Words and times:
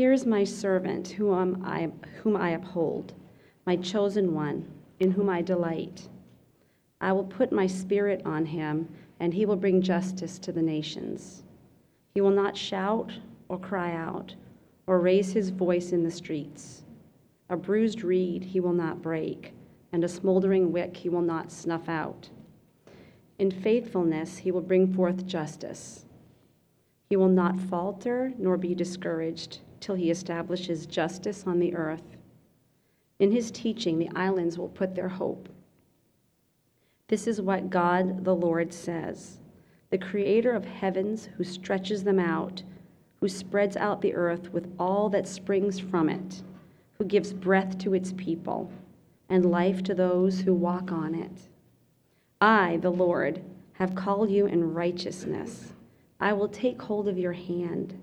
Here 0.00 0.14
is 0.14 0.24
my 0.24 0.44
servant 0.44 1.08
whom 1.08 1.62
I, 1.62 1.90
whom 2.22 2.34
I 2.34 2.52
uphold, 2.52 3.12
my 3.66 3.76
chosen 3.76 4.32
one, 4.32 4.66
in 4.98 5.10
whom 5.10 5.28
I 5.28 5.42
delight. 5.42 6.08
I 7.02 7.12
will 7.12 7.24
put 7.24 7.52
my 7.52 7.66
spirit 7.66 8.22
on 8.24 8.46
him, 8.46 8.88
and 9.20 9.34
he 9.34 9.44
will 9.44 9.56
bring 9.56 9.82
justice 9.82 10.38
to 10.38 10.52
the 10.52 10.62
nations. 10.62 11.42
He 12.14 12.22
will 12.22 12.30
not 12.30 12.56
shout 12.56 13.12
or 13.50 13.58
cry 13.58 13.92
out 13.92 14.34
or 14.86 15.00
raise 15.00 15.34
his 15.34 15.50
voice 15.50 15.92
in 15.92 16.02
the 16.02 16.10
streets. 16.10 16.82
A 17.50 17.56
bruised 17.58 18.02
reed 18.02 18.42
he 18.42 18.58
will 18.58 18.72
not 18.72 19.02
break, 19.02 19.52
and 19.92 20.02
a 20.02 20.08
smoldering 20.08 20.72
wick 20.72 20.96
he 20.96 21.10
will 21.10 21.20
not 21.20 21.52
snuff 21.52 21.90
out. 21.90 22.30
In 23.38 23.50
faithfulness 23.50 24.38
he 24.38 24.50
will 24.50 24.62
bring 24.62 24.94
forth 24.94 25.26
justice. 25.26 26.06
He 27.10 27.16
will 27.16 27.28
not 27.28 27.60
falter 27.60 28.32
nor 28.38 28.56
be 28.56 28.74
discouraged 28.74 29.58
till 29.80 29.94
he 29.94 30.10
establishes 30.10 30.86
justice 30.86 31.44
on 31.46 31.58
the 31.58 31.74
earth. 31.74 32.16
In 33.18 33.32
his 33.32 33.50
teaching, 33.50 33.98
the 33.98 34.10
islands 34.14 34.58
will 34.58 34.68
put 34.68 34.94
their 34.94 35.08
hope. 35.08 35.48
This 37.08 37.26
is 37.26 37.40
what 37.40 37.70
God 37.70 38.24
the 38.24 38.34
Lord 38.34 38.72
says 38.72 39.38
the 39.90 39.98
creator 39.98 40.52
of 40.52 40.64
heavens, 40.64 41.28
who 41.36 41.42
stretches 41.42 42.04
them 42.04 42.20
out, 42.20 42.62
who 43.20 43.28
spreads 43.28 43.76
out 43.76 44.00
the 44.00 44.14
earth 44.14 44.52
with 44.52 44.72
all 44.78 45.08
that 45.10 45.26
springs 45.26 45.80
from 45.80 46.08
it, 46.08 46.42
who 46.96 47.04
gives 47.04 47.32
breath 47.32 47.76
to 47.78 47.92
its 47.92 48.12
people 48.16 48.70
and 49.28 49.50
life 49.50 49.82
to 49.82 49.94
those 49.94 50.40
who 50.40 50.54
walk 50.54 50.92
on 50.92 51.14
it. 51.14 51.48
I, 52.40 52.78
the 52.78 52.90
Lord, 52.90 53.42
have 53.74 53.94
called 53.94 54.30
you 54.30 54.46
in 54.46 54.72
righteousness. 54.72 55.72
I 56.20 56.32
will 56.32 56.48
take 56.48 56.80
hold 56.80 57.08
of 57.08 57.18
your 57.18 57.32
hand. 57.32 57.98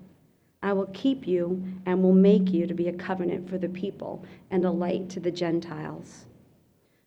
I 0.62 0.72
will 0.72 0.88
keep 0.92 1.26
you 1.26 1.62
and 1.86 2.02
will 2.02 2.12
make 2.12 2.52
you 2.52 2.66
to 2.66 2.74
be 2.74 2.88
a 2.88 2.92
covenant 2.92 3.48
for 3.48 3.58
the 3.58 3.68
people 3.68 4.24
and 4.50 4.64
a 4.64 4.70
light 4.70 5.08
to 5.10 5.20
the 5.20 5.30
Gentiles, 5.30 6.26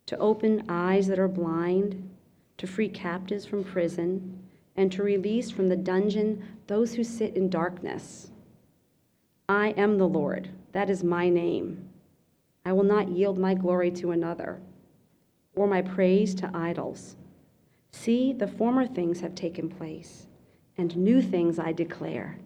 to 0.05 0.17
open 0.17 0.63
eyes 0.69 1.08
that 1.08 1.19
are 1.19 1.27
blind, 1.27 2.09
to 2.58 2.67
free 2.67 2.89
captives 2.89 3.45
from 3.45 3.63
prison, 3.63 4.39
and 4.75 4.91
to 4.91 5.03
release 5.03 5.52
from 5.52 5.67
the 5.67 5.75
dungeon 5.75 6.43
those 6.67 6.93
who 6.93 7.03
sit 7.03 7.35
in 7.35 7.49
darkness. 7.49 8.31
I 9.49 9.69
am 9.71 9.97
the 9.97 10.08
Lord, 10.08 10.49
that 10.71 10.89
is 10.89 11.03
my 11.03 11.27
name. 11.27 11.89
I 12.65 12.71
will 12.71 12.83
not 12.83 13.09
yield 13.09 13.38
my 13.38 13.53
glory 13.53 13.91
to 13.91 14.11
another, 14.11 14.61
or 15.55 15.67
my 15.67 15.81
praise 15.81 16.33
to 16.36 16.49
idols. 16.53 17.17
See, 17.91 18.31
the 18.31 18.47
former 18.47 18.88
things 18.88 19.19
have 19.19 19.36
taken 19.36 19.67
place, 19.67 20.27
and 20.77 20.95
new 20.95 21.21
things 21.21 21.59
I 21.59 21.73
declare. 21.73 22.38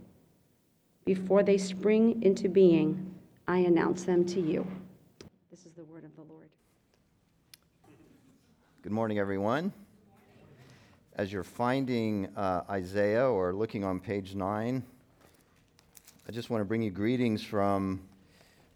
Before 1.06 1.44
they 1.44 1.60
spring 1.60 2.24
into 2.24 2.50
being, 2.50 3.14
I 3.48 3.60
announce 3.60 4.06
them 4.06 4.26
to 4.26 4.42
you. 4.42 4.66
This 5.52 5.68
is 5.68 5.74
the 5.74 5.84
word 5.84 6.04
of 6.04 6.16
the 6.16 6.24
Lord. 6.24 6.50
Good 8.82 8.92
morning, 8.92 9.20
everyone. 9.20 9.72
As 11.14 11.32
you're 11.32 11.44
finding 11.44 12.36
uh, 12.36 12.64
Isaiah 12.72 13.30
or 13.30 13.54
looking 13.54 13.84
on 13.84 14.00
page 14.00 14.34
9, 14.34 14.84
I 16.28 16.32
just 16.32 16.50
want 16.50 16.62
to 16.62 16.66
bring 16.66 16.82
you 16.82 16.90
greetings 16.90 17.44
from 17.44 18.02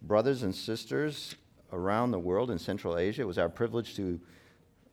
brothers 0.03 0.43
and 0.43 0.53
sisters 0.53 1.33
around 1.73 2.11
the 2.11 2.19
world 2.19 2.51
in 2.51 2.59
Central 2.59 2.99
Asia. 2.99 3.23
It 3.23 3.27
was 3.27 3.39
our 3.39 3.49
privilege 3.49 3.95
to 3.95 4.19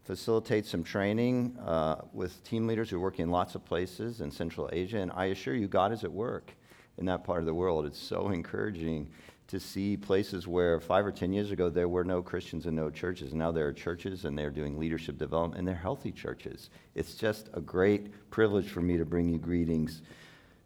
facilitate 0.04 0.64
some 0.64 0.82
training 0.82 1.54
uh, 1.62 1.96
with 2.14 2.42
team 2.44 2.66
leaders 2.66 2.88
who 2.88 2.96
are 2.96 3.00
working 3.00 3.24
in 3.24 3.30
lots 3.30 3.54
of 3.54 3.62
places 3.66 4.22
in 4.22 4.30
Central 4.30 4.70
Asia, 4.72 4.96
and 4.96 5.12
I 5.14 5.26
assure 5.26 5.54
you, 5.54 5.68
God 5.68 5.92
is 5.92 6.02
at 6.02 6.10
work 6.10 6.54
in 6.98 7.06
that 7.06 7.24
part 7.24 7.40
of 7.40 7.46
the 7.46 7.54
world. 7.54 7.86
It's 7.86 7.98
so 7.98 8.28
encouraging 8.30 9.08
to 9.48 9.60
see 9.60 9.96
places 9.96 10.48
where 10.48 10.80
five 10.80 11.06
or 11.06 11.12
ten 11.12 11.32
years 11.32 11.50
ago 11.50 11.70
there 11.70 11.88
were 11.88 12.04
no 12.04 12.20
Christians 12.20 12.66
and 12.66 12.74
no 12.74 12.90
churches. 12.90 13.32
Now 13.32 13.52
there 13.52 13.66
are 13.66 13.72
churches 13.72 14.24
and 14.24 14.36
they're 14.36 14.50
doing 14.50 14.78
leadership 14.78 15.18
development 15.18 15.58
and 15.58 15.68
they're 15.68 15.74
healthy 15.74 16.10
churches. 16.10 16.70
It's 16.94 17.14
just 17.14 17.48
a 17.54 17.60
great 17.60 18.30
privilege 18.30 18.68
for 18.68 18.80
me 18.80 18.96
to 18.96 19.04
bring 19.04 19.28
you 19.28 19.38
greetings, 19.38 20.02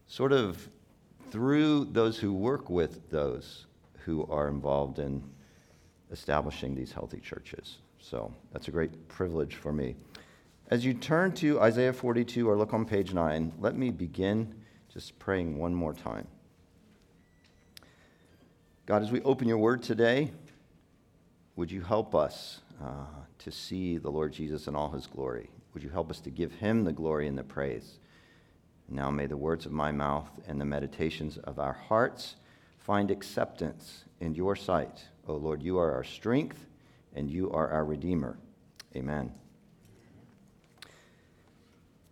sort 0.06 0.32
of 0.32 0.68
through 1.30 1.86
those 1.92 2.18
who 2.18 2.32
work 2.32 2.70
with 2.70 3.10
those 3.10 3.66
who 3.98 4.26
are 4.30 4.48
involved 4.48 4.98
in 4.98 5.22
establishing 6.10 6.74
these 6.74 6.92
healthy 6.92 7.20
churches. 7.20 7.78
So 8.00 8.32
that's 8.52 8.68
a 8.68 8.70
great 8.70 9.08
privilege 9.08 9.56
for 9.56 9.72
me. 9.72 9.94
As 10.68 10.84
you 10.84 10.94
turn 10.94 11.32
to 11.32 11.60
Isaiah 11.60 11.92
42 11.92 12.48
or 12.48 12.56
look 12.56 12.72
on 12.72 12.84
page 12.84 13.12
9, 13.12 13.52
let 13.58 13.76
me 13.76 13.90
begin 13.90 14.54
just 14.92 15.18
praying 15.18 15.58
one 15.58 15.74
more 15.74 15.94
time. 15.94 16.26
God, 18.86 19.02
as 19.02 19.12
we 19.12 19.22
open 19.22 19.46
your 19.46 19.58
word 19.58 19.82
today, 19.82 20.30
would 21.56 21.70
you 21.70 21.80
help 21.80 22.14
us 22.14 22.60
uh, 22.82 23.04
to 23.38 23.52
see 23.52 23.98
the 23.98 24.10
Lord 24.10 24.32
Jesus 24.32 24.66
in 24.66 24.74
all 24.74 24.90
his 24.90 25.06
glory? 25.06 25.50
Would 25.74 25.82
you 25.82 25.90
help 25.90 26.10
us 26.10 26.20
to 26.20 26.30
give 26.30 26.52
him 26.52 26.84
the 26.84 26.92
glory 26.92 27.28
and 27.28 27.38
the 27.38 27.44
praise? 27.44 27.98
Now 28.88 29.10
may 29.10 29.26
the 29.26 29.36
words 29.36 29.66
of 29.66 29.72
my 29.72 29.92
mouth 29.92 30.28
and 30.48 30.60
the 30.60 30.64
meditations 30.64 31.38
of 31.38 31.60
our 31.60 31.74
hearts 31.74 32.34
find 32.78 33.10
acceptance 33.10 34.04
in 34.18 34.34
your 34.34 34.56
sight. 34.56 35.04
O 35.28 35.34
oh 35.34 35.36
Lord, 35.36 35.62
you 35.62 35.78
are 35.78 35.92
our 35.92 36.02
strength 36.02 36.66
and 37.14 37.30
you 37.30 37.50
are 37.52 37.68
our 37.68 37.84
Redeemer. 37.84 38.36
Amen. 38.96 39.32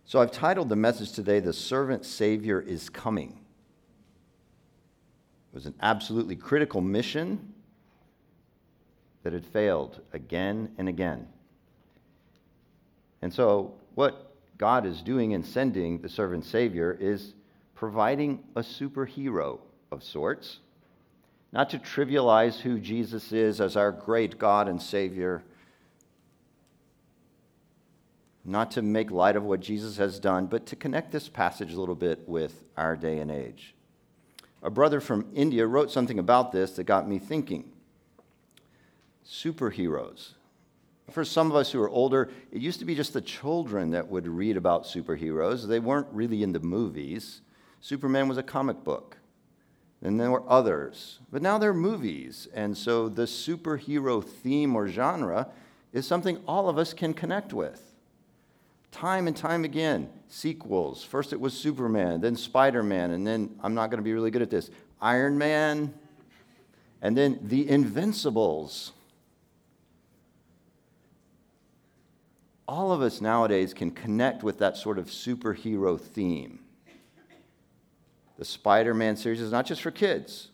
So 0.09 0.19
I've 0.19 0.31
titled 0.31 0.69
the 0.69 0.75
message 0.75 1.11
today, 1.11 1.39
The 1.39 1.53
Servant 1.53 2.03
Savior 2.03 2.59
is 2.59 2.89
Coming. 2.89 3.39
It 5.51 5.53
was 5.53 5.67
an 5.67 5.75
absolutely 5.83 6.35
critical 6.35 6.81
mission 6.81 7.53
that 9.21 9.33
had 9.33 9.45
failed 9.45 10.01
again 10.11 10.71
and 10.79 10.89
again. 10.89 11.27
And 13.21 13.31
so, 13.31 13.75
what 13.93 14.31
God 14.57 14.87
is 14.87 15.03
doing 15.03 15.33
in 15.33 15.43
sending 15.43 16.01
the 16.01 16.09
servant 16.09 16.43
Savior 16.43 16.97
is 16.99 17.35
providing 17.75 18.43
a 18.55 18.61
superhero 18.61 19.59
of 19.91 20.03
sorts, 20.03 20.57
not 21.51 21.69
to 21.69 21.77
trivialize 21.77 22.59
who 22.59 22.79
Jesus 22.79 23.31
is 23.31 23.61
as 23.61 23.77
our 23.77 23.91
great 23.91 24.39
God 24.39 24.67
and 24.67 24.81
Savior 24.81 25.43
not 28.49 28.71
to 28.71 28.81
make 28.81 29.11
light 29.11 29.35
of 29.35 29.43
what 29.43 29.59
Jesus 29.59 29.97
has 29.97 30.19
done, 30.19 30.47
but 30.47 30.65
to 30.65 30.75
connect 30.75 31.11
this 31.11 31.29
passage 31.29 31.73
a 31.73 31.79
little 31.79 31.95
bit 31.95 32.27
with 32.27 32.63
our 32.75 32.95
day 32.95 33.19
and 33.19 33.29
age. 33.29 33.75
A 34.63 34.71
brother 34.71 34.99
from 34.99 35.27
India 35.35 35.67
wrote 35.67 35.91
something 35.91 36.17
about 36.17 36.51
this 36.51 36.71
that 36.71 36.85
got 36.85 37.07
me 37.07 37.19
thinking. 37.19 37.71
Superheroes. 39.25 40.33
For 41.11 41.23
some 41.23 41.49
of 41.49 41.55
us 41.55 41.71
who 41.71 41.81
are 41.81 41.89
older, 41.89 42.29
it 42.51 42.61
used 42.61 42.79
to 42.79 42.85
be 42.85 42.95
just 42.95 43.13
the 43.13 43.21
children 43.21 43.91
that 43.91 44.09
would 44.09 44.27
read 44.27 44.57
about 44.57 44.83
superheroes. 44.83 45.67
They 45.67 45.79
weren't 45.79 46.07
really 46.11 46.41
in 46.41 46.51
the 46.51 46.59
movies. 46.59 47.41
Superman 47.81 48.27
was 48.27 48.37
a 48.37 48.43
comic 48.43 48.83
book. 48.83 49.17
And 50.01 50.19
there 50.19 50.31
were 50.31 50.43
others. 50.49 51.19
But 51.31 51.41
now 51.41 51.57
there 51.57 51.71
are 51.71 51.73
movies. 51.75 52.47
And 52.53 52.75
so 52.77 53.09
the 53.09 53.23
superhero 53.23 54.23
theme 54.23 54.75
or 54.75 54.87
genre 54.87 55.49
is 55.93 56.07
something 56.07 56.41
all 56.47 56.67
of 56.67 56.77
us 56.77 56.93
can 56.93 57.13
connect 57.13 57.53
with 57.53 57.89
time 58.91 59.27
and 59.27 59.35
time 59.35 59.63
again 59.63 60.09
sequels. 60.27 61.03
First 61.03 61.33
it 61.33 61.39
was 61.39 61.53
Superman, 61.53 62.21
then 62.21 62.35
Spider 62.35 62.83
Man, 62.83 63.11
and 63.11 63.25
then 63.25 63.55
I'm 63.61 63.73
not 63.73 63.89
going 63.89 63.97
to 63.97 64.03
be 64.03 64.13
really 64.13 64.31
good 64.31 64.41
at 64.41 64.49
this 64.49 64.69
Iron 65.01 65.37
Man, 65.37 65.93
and 67.01 67.17
then 67.17 67.39
The 67.43 67.69
Invincibles. 67.69 68.91
All 72.67 72.91
of 72.91 73.01
us 73.01 73.19
nowadays 73.19 73.73
can 73.73 73.89
connect 73.89 74.43
with 74.43 74.59
that 74.59 74.77
sort 74.77 74.99
of 74.99 75.07
superhero 75.07 75.99
theme. 75.99 76.59
The 78.37 78.45
Spider 78.45 78.93
Man 78.93 79.15
series 79.15 79.41
is 79.41 79.51
not 79.51 79.65
just 79.65 79.81
for 79.81 79.91
kids. 79.91 80.49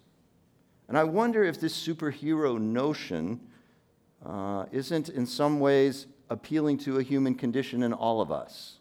And 0.87 0.97
I 0.97 1.03
wonder 1.03 1.43
if 1.43 1.59
this 1.59 1.75
superhero 1.75 2.59
notion 2.59 3.39
uh, 4.25 4.65
isn't 4.71 5.09
in 5.09 5.25
some 5.25 5.59
ways 5.59 6.07
appealing 6.29 6.77
to 6.79 6.97
a 6.97 7.03
human 7.03 7.35
condition 7.35 7.83
in 7.83 7.93
all 7.93 8.21
of 8.21 8.31
us. 8.31 8.79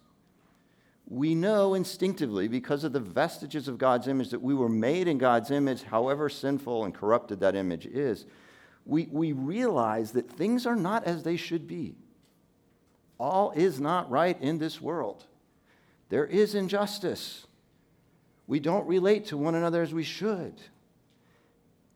We 1.06 1.34
know 1.34 1.74
instinctively, 1.74 2.48
because 2.48 2.82
of 2.82 2.92
the 2.92 3.00
vestiges 3.00 3.68
of 3.68 3.76
God's 3.76 4.08
image, 4.08 4.30
that 4.30 4.42
we 4.42 4.54
were 4.54 4.68
made 4.68 5.06
in 5.06 5.18
God's 5.18 5.50
image, 5.50 5.82
however 5.82 6.28
sinful 6.28 6.84
and 6.84 6.94
corrupted 6.94 7.40
that 7.40 7.54
image 7.54 7.84
is. 7.86 8.24
We, 8.86 9.08
we 9.10 9.32
realize 9.32 10.12
that 10.12 10.30
things 10.30 10.64
are 10.66 10.76
not 10.76 11.04
as 11.04 11.22
they 11.22 11.36
should 11.36 11.66
be. 11.66 11.94
All 13.18 13.52
is 13.52 13.80
not 13.80 14.10
right 14.10 14.40
in 14.40 14.58
this 14.58 14.80
world. 14.80 15.24
There 16.08 16.26
is 16.26 16.54
injustice. 16.54 17.46
We 18.46 18.60
don't 18.60 18.86
relate 18.86 19.26
to 19.26 19.36
one 19.36 19.54
another 19.54 19.82
as 19.82 19.94
we 19.94 20.04
should. 20.04 20.54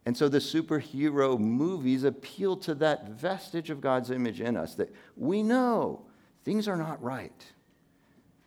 And 0.09 0.17
so 0.17 0.27
the 0.27 0.39
superhero 0.39 1.39
movies 1.39 2.03
appeal 2.03 2.57
to 2.57 2.75
that 2.77 3.11
vestige 3.11 3.69
of 3.69 3.83
God's 3.83 4.11
image 4.11 4.41
in 4.41 4.57
us 4.57 4.75
that 4.77 4.91
we 5.19 5.43
know 5.43 6.07
things 6.45 6.67
are 6.67 6.79
not 6.79 7.03
right. 7.03 7.45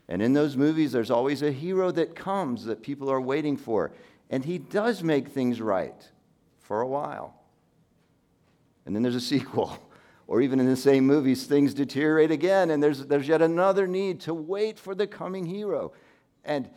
And 0.07 0.23
in 0.23 0.33
those 0.33 0.57
movies, 0.57 0.91
there's 0.91 1.11
always 1.11 1.43
a 1.43 1.51
hero 1.51 1.91
that 1.91 2.15
comes 2.15 2.65
that 2.65 2.81
people 2.81 3.11
are 3.11 3.21
waiting 3.21 3.57
for. 3.57 3.91
And 4.31 4.43
he 4.43 4.57
does 4.57 5.03
make 5.03 5.27
things 5.27 5.61
right 5.61 6.09
for 6.61 6.81
a 6.81 6.87
while. 6.87 7.39
And 8.87 8.95
then 8.95 9.03
there's 9.03 9.13
a 9.13 9.21
sequel. 9.21 9.77
Or 10.25 10.41
even 10.41 10.59
in 10.59 10.65
the 10.65 10.75
same 10.75 11.05
movies, 11.05 11.45
things 11.45 11.75
deteriorate 11.75 12.31
again, 12.31 12.71
and 12.71 12.81
there's, 12.81 13.05
there's 13.05 13.27
yet 13.27 13.43
another 13.43 13.85
need 13.85 14.21
to 14.21 14.33
wait 14.33 14.79
for 14.79 14.95
the 14.95 15.05
coming 15.05 15.45
hero. 15.45 15.93
And 16.43 16.71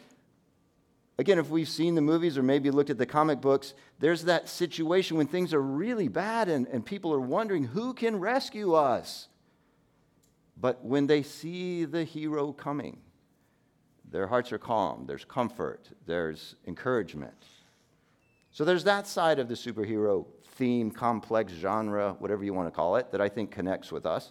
again, 1.18 1.38
if 1.38 1.48
we've 1.48 1.68
seen 1.68 1.94
the 1.94 2.00
movies 2.00 2.36
or 2.36 2.42
maybe 2.42 2.70
looked 2.70 2.90
at 2.90 2.98
the 2.98 3.06
comic 3.06 3.40
books, 3.40 3.74
there's 3.98 4.24
that 4.24 4.48
situation 4.48 5.16
when 5.16 5.26
things 5.26 5.54
are 5.54 5.62
really 5.62 6.08
bad 6.08 6.48
and, 6.48 6.66
and 6.68 6.84
people 6.84 7.12
are 7.12 7.20
wondering 7.20 7.64
who 7.64 7.94
can 7.94 8.18
rescue 8.18 8.74
us. 8.74 9.28
But 10.56 10.84
when 10.84 11.06
they 11.06 11.22
see 11.22 11.84
the 11.84 12.04
hero 12.04 12.52
coming, 12.52 12.98
their 14.10 14.26
hearts 14.28 14.52
are 14.52 14.58
calm, 14.58 15.06
there's 15.06 15.24
comfort, 15.24 15.88
there's 16.06 16.54
encouragement. 16.66 17.34
So 18.52 18.64
there's 18.64 18.84
that 18.84 19.08
side 19.08 19.40
of 19.40 19.48
the 19.48 19.54
superhero 19.54 20.26
theme, 20.44 20.92
complex 20.92 21.52
genre, 21.52 22.14
whatever 22.20 22.44
you 22.44 22.54
want 22.54 22.68
to 22.68 22.70
call 22.70 22.96
it, 22.96 23.10
that 23.10 23.20
I 23.20 23.28
think 23.28 23.50
connects 23.50 23.90
with 23.90 24.06
us. 24.06 24.30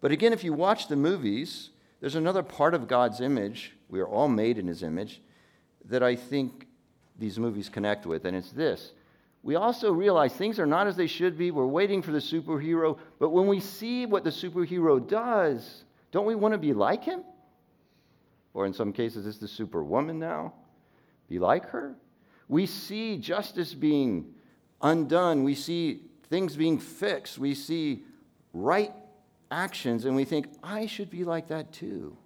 But 0.00 0.12
again, 0.12 0.32
if 0.32 0.44
you 0.44 0.54
watch 0.54 0.88
the 0.88 0.96
movies, 0.96 1.70
there's 2.00 2.14
another 2.14 2.42
part 2.42 2.72
of 2.72 2.88
God's 2.88 3.20
image, 3.20 3.74
we 3.88 4.00
are 4.00 4.08
all 4.08 4.28
made 4.28 4.56
in 4.56 4.66
his 4.66 4.82
image, 4.82 5.20
that 5.88 6.02
I 6.02 6.16
think 6.16 6.66
these 7.18 7.38
movies 7.38 7.68
connect 7.68 8.06
with, 8.06 8.24
and 8.24 8.36
it's 8.36 8.52
this. 8.52 8.92
We 9.42 9.54
also 9.56 9.92
realize 9.92 10.32
things 10.32 10.58
are 10.58 10.66
not 10.66 10.86
as 10.86 10.96
they 10.96 11.06
should 11.06 11.38
be. 11.38 11.50
We're 11.50 11.66
waiting 11.66 12.02
for 12.02 12.10
the 12.10 12.18
superhero, 12.18 12.98
but 13.18 13.30
when 13.30 13.46
we 13.46 13.60
see 13.60 14.06
what 14.06 14.24
the 14.24 14.30
superhero 14.30 15.06
does, 15.06 15.84
don't 16.10 16.26
we 16.26 16.34
want 16.34 16.52
to 16.52 16.58
be 16.58 16.72
like 16.72 17.04
him? 17.04 17.22
Or 18.54 18.66
in 18.66 18.72
some 18.72 18.92
cases, 18.92 19.26
it's 19.26 19.38
the 19.38 19.48
superwoman 19.48 20.18
now. 20.18 20.52
Be 21.28 21.38
like 21.38 21.68
her. 21.70 21.94
We 22.48 22.66
see 22.66 23.18
justice 23.18 23.74
being 23.74 24.34
undone. 24.80 25.44
We 25.44 25.54
see 25.54 26.00
things 26.30 26.56
being 26.56 26.78
fixed. 26.78 27.38
We 27.38 27.54
see 27.54 28.04
right 28.52 28.92
actions, 29.50 30.04
and 30.04 30.16
we 30.16 30.24
think, 30.24 30.48
I 30.62 30.86
should 30.86 31.10
be 31.10 31.24
like 31.24 31.48
that 31.48 31.72
too. 31.72 32.16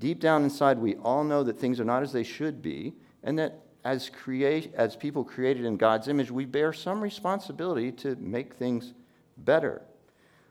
Deep 0.00 0.18
down 0.18 0.42
inside, 0.42 0.78
we 0.78 0.96
all 0.96 1.22
know 1.22 1.44
that 1.44 1.60
things 1.60 1.78
are 1.78 1.84
not 1.84 2.02
as 2.02 2.12
they 2.12 2.24
should 2.24 2.60
be, 2.60 2.92
and 3.22 3.38
that 3.38 3.60
as, 3.84 4.10
create, 4.10 4.74
as 4.74 4.96
people 4.96 5.22
created 5.22 5.64
in 5.64 5.76
God's 5.76 6.08
image, 6.08 6.32
we 6.32 6.44
bear 6.44 6.72
some 6.72 7.00
responsibility 7.00 7.92
to 7.92 8.16
make 8.16 8.54
things 8.54 8.94
better. 9.38 9.82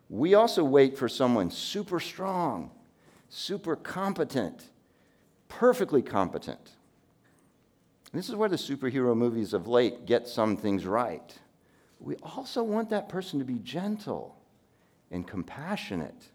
We 0.10 0.36
also 0.36 0.64
wait 0.64 0.98
for 0.98 1.10
someone 1.10 1.52
super 1.52 2.00
strong, 2.00 2.72
super 3.28 3.76
competent, 3.76 4.70
perfectly 5.50 6.02
competent 6.02 6.72
this 8.14 8.30
is 8.30 8.36
where 8.36 8.50
the 8.50 8.56
superhero 8.56 9.16
movies 9.16 9.54
of 9.54 9.68
late 9.68 10.06
get 10.06 10.28
some 10.28 10.58
things 10.58 10.86
right. 10.86 11.38
We 12.00 12.16
also 12.18 12.64
want 12.64 12.90
that 12.90 13.10
person 13.10 13.40
to 13.40 13.46
be 13.46 13.60
gentle 13.60 14.36
and 15.12 15.28
compassionate, 15.28 16.30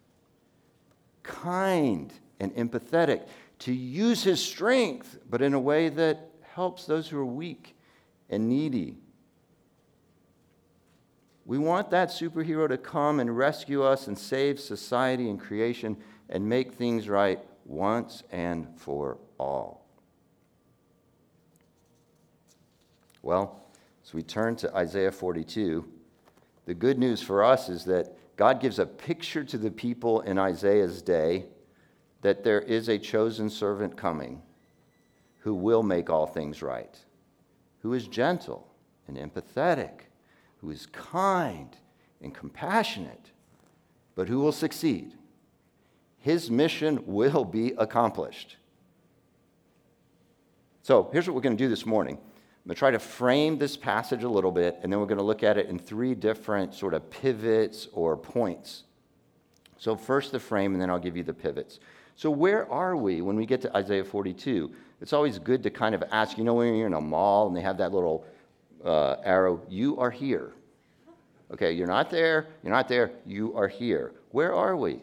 kind 1.23 2.13
and 2.41 2.55
empathetic, 2.57 3.27
to 3.61 3.73
use 3.73 4.25
his 4.25 4.43
strength, 4.43 5.19
but 5.31 5.43
in 5.43 5.55
a 5.55 5.61
way 5.61 5.89
that 5.89 6.31
helps 6.55 6.87
those 6.87 7.09
who 7.09 7.19
are 7.19 7.27
weak 7.27 7.77
and 8.31 8.49
needy. 8.49 8.97
We 11.47 11.59
want 11.59 11.91
that 11.91 12.09
superhero 12.09 12.69
to 12.69 12.79
come 12.79 13.21
and 13.21 13.37
rescue 13.37 13.83
us 13.83 14.07
and 14.07 14.19
save 14.19 14.59
society 14.59 15.29
and 15.29 15.39
creation 15.39 15.97
and 16.29 16.49
make 16.49 16.73
things 16.73 17.09
right 17.09 17.39
once 17.67 18.23
and 18.33 18.69
for 18.77 19.19
all. 19.39 19.85
Well, 23.23 23.61
as 24.05 24.13
we 24.15 24.23
turn 24.23 24.57
to 24.57 24.75
Isaiah 24.75 25.13
42, 25.13 25.87
the 26.67 26.75
good 26.75 26.99
news 26.99 27.23
for 27.23 27.43
us 27.45 27.69
is 27.69 27.85
that 27.85 28.17
God 28.37 28.61
gives 28.61 28.79
a 28.79 28.87
picture 28.87 29.45
to 29.45 29.59
the 29.59 29.71
people 29.71 30.21
in 30.23 30.39
Isaiah's 30.39 31.03
day 31.03 31.47
that 32.25 32.43
there 32.43 32.63
is 32.63 32.89
a 32.89 32.99
chosen 32.99 33.51
servant 33.51 33.99
coming 33.99 34.41
who 35.41 35.55
will 35.55 35.83
make 35.83 36.09
all 36.09 36.27
things 36.27 36.63
right, 36.63 36.99
who 37.81 37.93
is 37.93 38.09
gentle 38.09 38.67
and 39.07 39.19
empathetic, 39.19 40.07
who 40.63 40.71
is 40.71 40.87
kind 40.87 41.77
and 42.23 42.35
compassionate, 42.35 43.31
but 44.15 44.27
who 44.27 44.39
will 44.39 44.53
succeed. 44.53 45.13
His 46.19 46.51
mission 46.51 47.03
will 47.05 47.45
be 47.45 47.75
accomplished. 47.77 48.57
So 50.81 51.11
here's 51.13 51.27
what 51.27 51.35
we're 51.35 51.43
going 51.43 51.59
to 51.59 51.63
do 51.63 51.69
this 51.69 51.85
morning. 51.85 52.15
I'm 52.15 52.69
going 52.69 52.75
to 52.75 52.79
try 52.79 52.91
to 52.91 52.99
frame 52.99 53.59
this 53.59 53.77
passage 53.77 54.23
a 54.23 54.31
little 54.31 54.51
bit, 54.51 54.79
and 54.83 54.91
then 54.91 54.99
we're 54.99 55.05
going 55.05 55.19
to 55.19 55.25
look 55.25 55.43
at 55.43 55.59
it 55.59 55.69
in 55.69 55.79
three 55.79 56.15
different 56.15 56.73
sort 56.73 56.95
of 56.95 57.11
pivots 57.11 57.87
or 57.93 58.17
points. 58.17 58.85
So, 59.85 59.95
first 59.95 60.33
the 60.33 60.41
frame, 60.41 60.73
and 60.73 60.81
then 60.81 60.89
I'll 60.89 60.99
give 60.99 61.15
you 61.15 61.23
the 61.23 61.35
pivots. 61.35 61.79
So, 62.17 62.31
where 62.31 62.67
are 62.73 62.97
we 62.97 63.21
when 63.21 63.37
we 63.37 63.45
get 63.45 63.61
to 63.61 63.77
Isaiah 63.77 64.03
42? 64.03 64.73
It's 65.03 65.13
always 65.13 65.39
good 65.39 65.63
to 65.63 65.69
kind 65.69 65.95
of 65.95 66.03
ask, 66.11 66.39
you 66.39 66.45
know, 66.45 66.55
when 66.55 66.75
you're 66.75 66.87
in 66.87 66.95
a 66.95 67.01
mall 67.03 67.49
and 67.49 67.55
they 67.55 67.61
have 67.61 67.77
that 67.77 67.93
little 67.93 68.25
uh, 68.83 69.17
arrow, 69.25 69.61
you 69.69 69.99
are 69.99 70.11
here. 70.11 70.53
Okay, 71.53 71.73
you're 71.73 71.87
not 71.87 72.09
there, 72.09 72.47
you're 72.63 72.73
not 72.73 72.89
there, 72.89 73.11
you 73.27 73.55
are 73.55 73.69
here. 73.69 74.13
Where 74.31 74.55
are 74.55 74.75
we? 74.75 75.03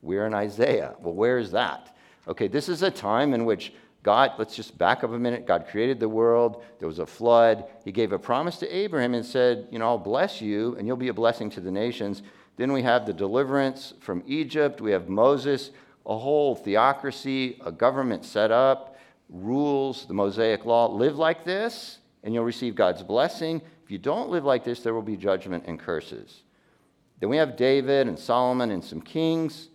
We're 0.00 0.26
in 0.26 0.32
Isaiah. 0.32 0.94
Well, 1.02 1.12
where 1.12 1.36
is 1.36 1.50
that? 1.50 1.94
Okay, 2.26 2.48
this 2.48 2.70
is 2.70 2.82
a 2.82 2.90
time 2.90 3.34
in 3.34 3.44
which 3.44 3.74
God, 4.02 4.32
let's 4.38 4.56
just 4.56 4.78
back 4.78 5.04
up 5.04 5.12
a 5.12 5.18
minute. 5.18 5.46
God 5.46 5.66
created 5.70 6.00
the 6.00 6.08
world. 6.08 6.64
There 6.78 6.88
was 6.88 7.00
a 7.00 7.06
flood. 7.06 7.64
He 7.84 7.92
gave 7.92 8.12
a 8.12 8.18
promise 8.18 8.56
to 8.60 8.74
Abraham 8.74 9.12
and 9.12 9.26
said, 9.26 9.68
You 9.70 9.78
know, 9.78 9.88
I'll 9.88 9.98
bless 9.98 10.40
you 10.40 10.74
and 10.76 10.86
you'll 10.86 10.96
be 10.96 11.08
a 11.08 11.14
blessing 11.14 11.50
to 11.50 11.60
the 11.60 11.70
nations. 11.70 12.22
Then 12.58 12.72
we 12.72 12.82
have 12.82 13.06
the 13.06 13.14
deliverance 13.14 13.94
from 14.00 14.22
Egypt. 14.26 14.82
We 14.82 14.90
have 14.90 15.08
Moses, 15.08 15.70
a 16.04 16.18
whole 16.18 16.54
theocracy, 16.54 17.58
a 17.64 17.72
government 17.72 18.26
set 18.26 18.50
up, 18.50 18.98
rules, 19.30 20.04
the 20.04 20.14
Mosaic 20.14 20.66
law. 20.66 20.88
Live 20.88 21.16
like 21.16 21.44
this 21.44 21.98
and 22.22 22.34
you'll 22.34 22.44
receive 22.44 22.74
God's 22.74 23.02
blessing. 23.02 23.62
If 23.84 23.90
you 23.90 23.98
don't 23.98 24.28
live 24.28 24.44
like 24.44 24.64
this, 24.64 24.80
there 24.80 24.92
will 24.92 25.00
be 25.00 25.16
judgment 25.16 25.64
and 25.66 25.78
curses. 25.78 26.42
Then 27.20 27.30
we 27.30 27.38
have 27.38 27.56
David 27.56 28.06
and 28.06 28.18
Solomon 28.18 28.70
and 28.70 28.84
some 28.84 29.00
kings. 29.00 29.68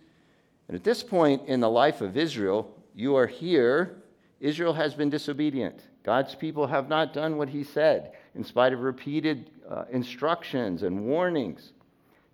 And 0.68 0.76
at 0.76 0.84
this 0.84 1.02
point 1.02 1.48
in 1.48 1.58
the 1.58 1.68
life 1.70 2.00
of 2.00 2.16
Israel, 2.16 2.72
you 2.94 3.16
are 3.16 3.26
here 3.26 3.96
Israel 4.44 4.74
has 4.74 4.94
been 4.94 5.08
disobedient. 5.08 5.80
God's 6.02 6.34
people 6.34 6.66
have 6.66 6.88
not 6.88 7.14
done 7.14 7.38
what 7.38 7.48
he 7.48 7.64
said, 7.64 8.12
in 8.34 8.44
spite 8.44 8.74
of 8.74 8.80
repeated 8.80 9.50
uh, 9.66 9.84
instructions 9.90 10.82
and 10.82 11.06
warnings. 11.06 11.72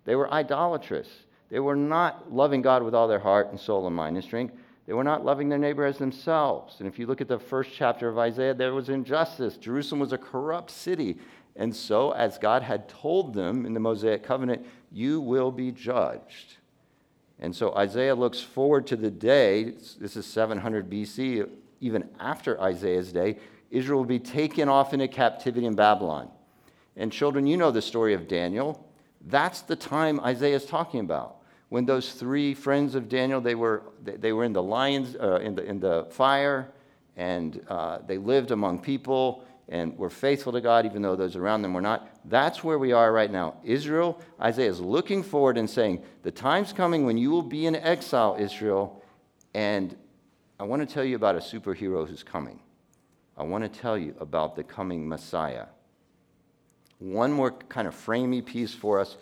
They 0.05 0.15
were 0.15 0.31
idolatrous. 0.33 1.07
They 1.49 1.59
were 1.59 1.75
not 1.75 2.31
loving 2.33 2.61
God 2.61 2.83
with 2.83 2.95
all 2.95 3.07
their 3.07 3.19
heart 3.19 3.49
and 3.49 3.59
soul 3.59 3.87
and 3.87 3.95
mind 3.95 4.15
and 4.15 4.25
strength. 4.25 4.55
They 4.87 4.93
were 4.93 5.03
not 5.03 5.23
loving 5.23 5.49
their 5.49 5.59
neighbor 5.59 5.85
as 5.85 5.97
themselves. 5.97 6.77
And 6.79 6.87
if 6.87 6.97
you 6.97 7.05
look 7.05 7.21
at 7.21 7.27
the 7.27 7.39
first 7.39 7.71
chapter 7.73 8.09
of 8.09 8.17
Isaiah, 8.17 8.53
there 8.53 8.73
was 8.73 8.89
injustice. 8.89 9.57
Jerusalem 9.57 9.99
was 9.99 10.13
a 10.13 10.17
corrupt 10.17 10.71
city. 10.71 11.17
And 11.55 11.75
so, 11.75 12.11
as 12.11 12.37
God 12.37 12.63
had 12.63 12.89
told 12.89 13.33
them 13.33 13.65
in 13.65 13.73
the 13.73 13.79
Mosaic 13.79 14.23
covenant, 14.23 14.65
you 14.91 15.21
will 15.21 15.51
be 15.51 15.71
judged. 15.71 16.57
And 17.41 17.55
so 17.55 17.75
Isaiah 17.75 18.15
looks 18.15 18.39
forward 18.39 18.85
to 18.87 18.95
the 18.95 19.09
day, 19.09 19.73
this 19.99 20.15
is 20.15 20.25
700 20.27 20.89
BC, 20.89 21.49
even 21.79 22.07
after 22.19 22.61
Isaiah's 22.61 23.11
day, 23.11 23.37
Israel 23.71 23.99
will 23.99 24.05
be 24.05 24.19
taken 24.19 24.69
off 24.69 24.93
into 24.93 25.07
captivity 25.07 25.65
in 25.65 25.75
Babylon. 25.75 26.29
And 26.95 27.11
children, 27.11 27.47
you 27.47 27.57
know 27.57 27.71
the 27.71 27.81
story 27.81 28.13
of 28.13 28.27
Daniel. 28.27 28.87
That's 29.27 29.61
the 29.61 29.75
time 29.75 30.19
Isaiah 30.19 30.55
is 30.55 30.65
talking 30.65 30.99
about. 30.99 31.37
When 31.69 31.85
those 31.85 32.11
three 32.13 32.53
friends 32.53 32.95
of 32.95 33.07
Daniel, 33.07 33.39
they 33.39 33.55
were, 33.55 33.83
they 34.03 34.33
were 34.33 34.43
in 34.43 34.53
the 34.53 34.63
lions, 34.63 35.15
uh, 35.15 35.39
in, 35.39 35.55
the, 35.55 35.63
in 35.63 35.79
the 35.79 36.07
fire, 36.09 36.71
and 37.15 37.63
uh, 37.69 37.99
they 38.05 38.17
lived 38.17 38.51
among 38.51 38.79
people 38.79 39.45
and 39.69 39.97
were 39.97 40.09
faithful 40.09 40.51
to 40.51 40.59
God, 40.59 40.85
even 40.85 41.01
though 41.01 41.15
those 41.15 41.37
around 41.37 41.61
them 41.61 41.73
were 41.73 41.81
not. 41.81 42.09
That's 42.25 42.61
where 42.61 42.77
we 42.77 42.91
are 42.91 43.13
right 43.13 43.31
now. 43.31 43.55
Israel, 43.63 44.21
Isaiah 44.39 44.69
is 44.69 44.81
looking 44.81 45.23
forward 45.23 45.57
and 45.57 45.69
saying, 45.69 46.03
The 46.23 46.31
time's 46.31 46.73
coming 46.73 47.05
when 47.05 47.17
you 47.17 47.31
will 47.31 47.41
be 47.41 47.65
in 47.65 47.75
exile, 47.75 48.35
Israel, 48.37 49.01
and 49.53 49.95
I 50.59 50.63
want 50.63 50.87
to 50.87 50.93
tell 50.93 51.05
you 51.05 51.15
about 51.15 51.35
a 51.35 51.39
superhero 51.39 52.07
who's 52.07 52.21
coming. 52.21 52.59
I 53.37 53.43
want 53.43 53.63
to 53.63 53.79
tell 53.79 53.97
you 53.97 54.13
about 54.19 54.55
the 54.55 54.63
coming 54.63 55.07
Messiah. 55.07 55.67
One 57.01 57.31
more 57.31 57.51
kind 57.51 57.87
of 57.87 57.95
framey 57.95 58.45
piece 58.45 58.73
for 58.73 58.99
us. 58.99 59.17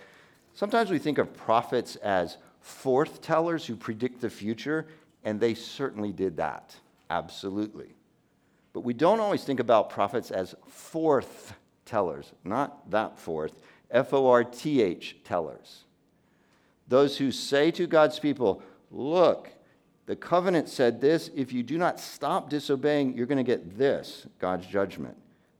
Sometimes 0.54 0.92
we 0.92 1.00
think 1.00 1.18
of 1.18 1.34
prophets 1.34 1.96
as 1.96 2.36
forth 2.60 3.22
tellers 3.22 3.66
who 3.66 3.78
predict 3.78 4.20
the 4.20 4.30
future, 4.30 4.86
and 5.24 5.40
they 5.40 5.54
certainly 5.54 6.12
did 6.12 6.38
that. 6.38 6.76
Absolutely. 7.10 7.96
But 8.74 8.82
we 8.82 8.94
don't 8.94 9.22
always 9.22 9.46
think 9.46 9.62
about 9.62 9.90
prophets 9.90 10.30
as 10.30 10.56
forth 10.68 11.54
tellers, 11.86 12.34
not 12.44 12.92
that 12.92 13.18
forth, 13.18 13.54
F 13.90 14.14
O 14.14 14.28
R 14.28 14.44
T 14.44 14.82
H 14.82 15.16
tellers. 15.24 15.86
Those 16.90 17.18
who 17.18 17.32
say 17.32 17.72
to 17.72 17.88
God's 17.88 18.20
people, 18.20 18.62
Look, 18.92 19.50
The 20.10 20.16
covenant 20.16 20.70
said 20.70 21.02
this 21.02 21.30
if 21.36 21.54
you 21.54 21.62
do 21.62 21.78
not 21.78 22.00
stop 22.00 22.50
disobeying, 22.50 23.16
you're 23.16 23.28
going 23.28 23.38
to 23.38 23.44
get 23.44 23.78
this 23.78 24.26
God's 24.40 24.66
judgment. 24.66 25.16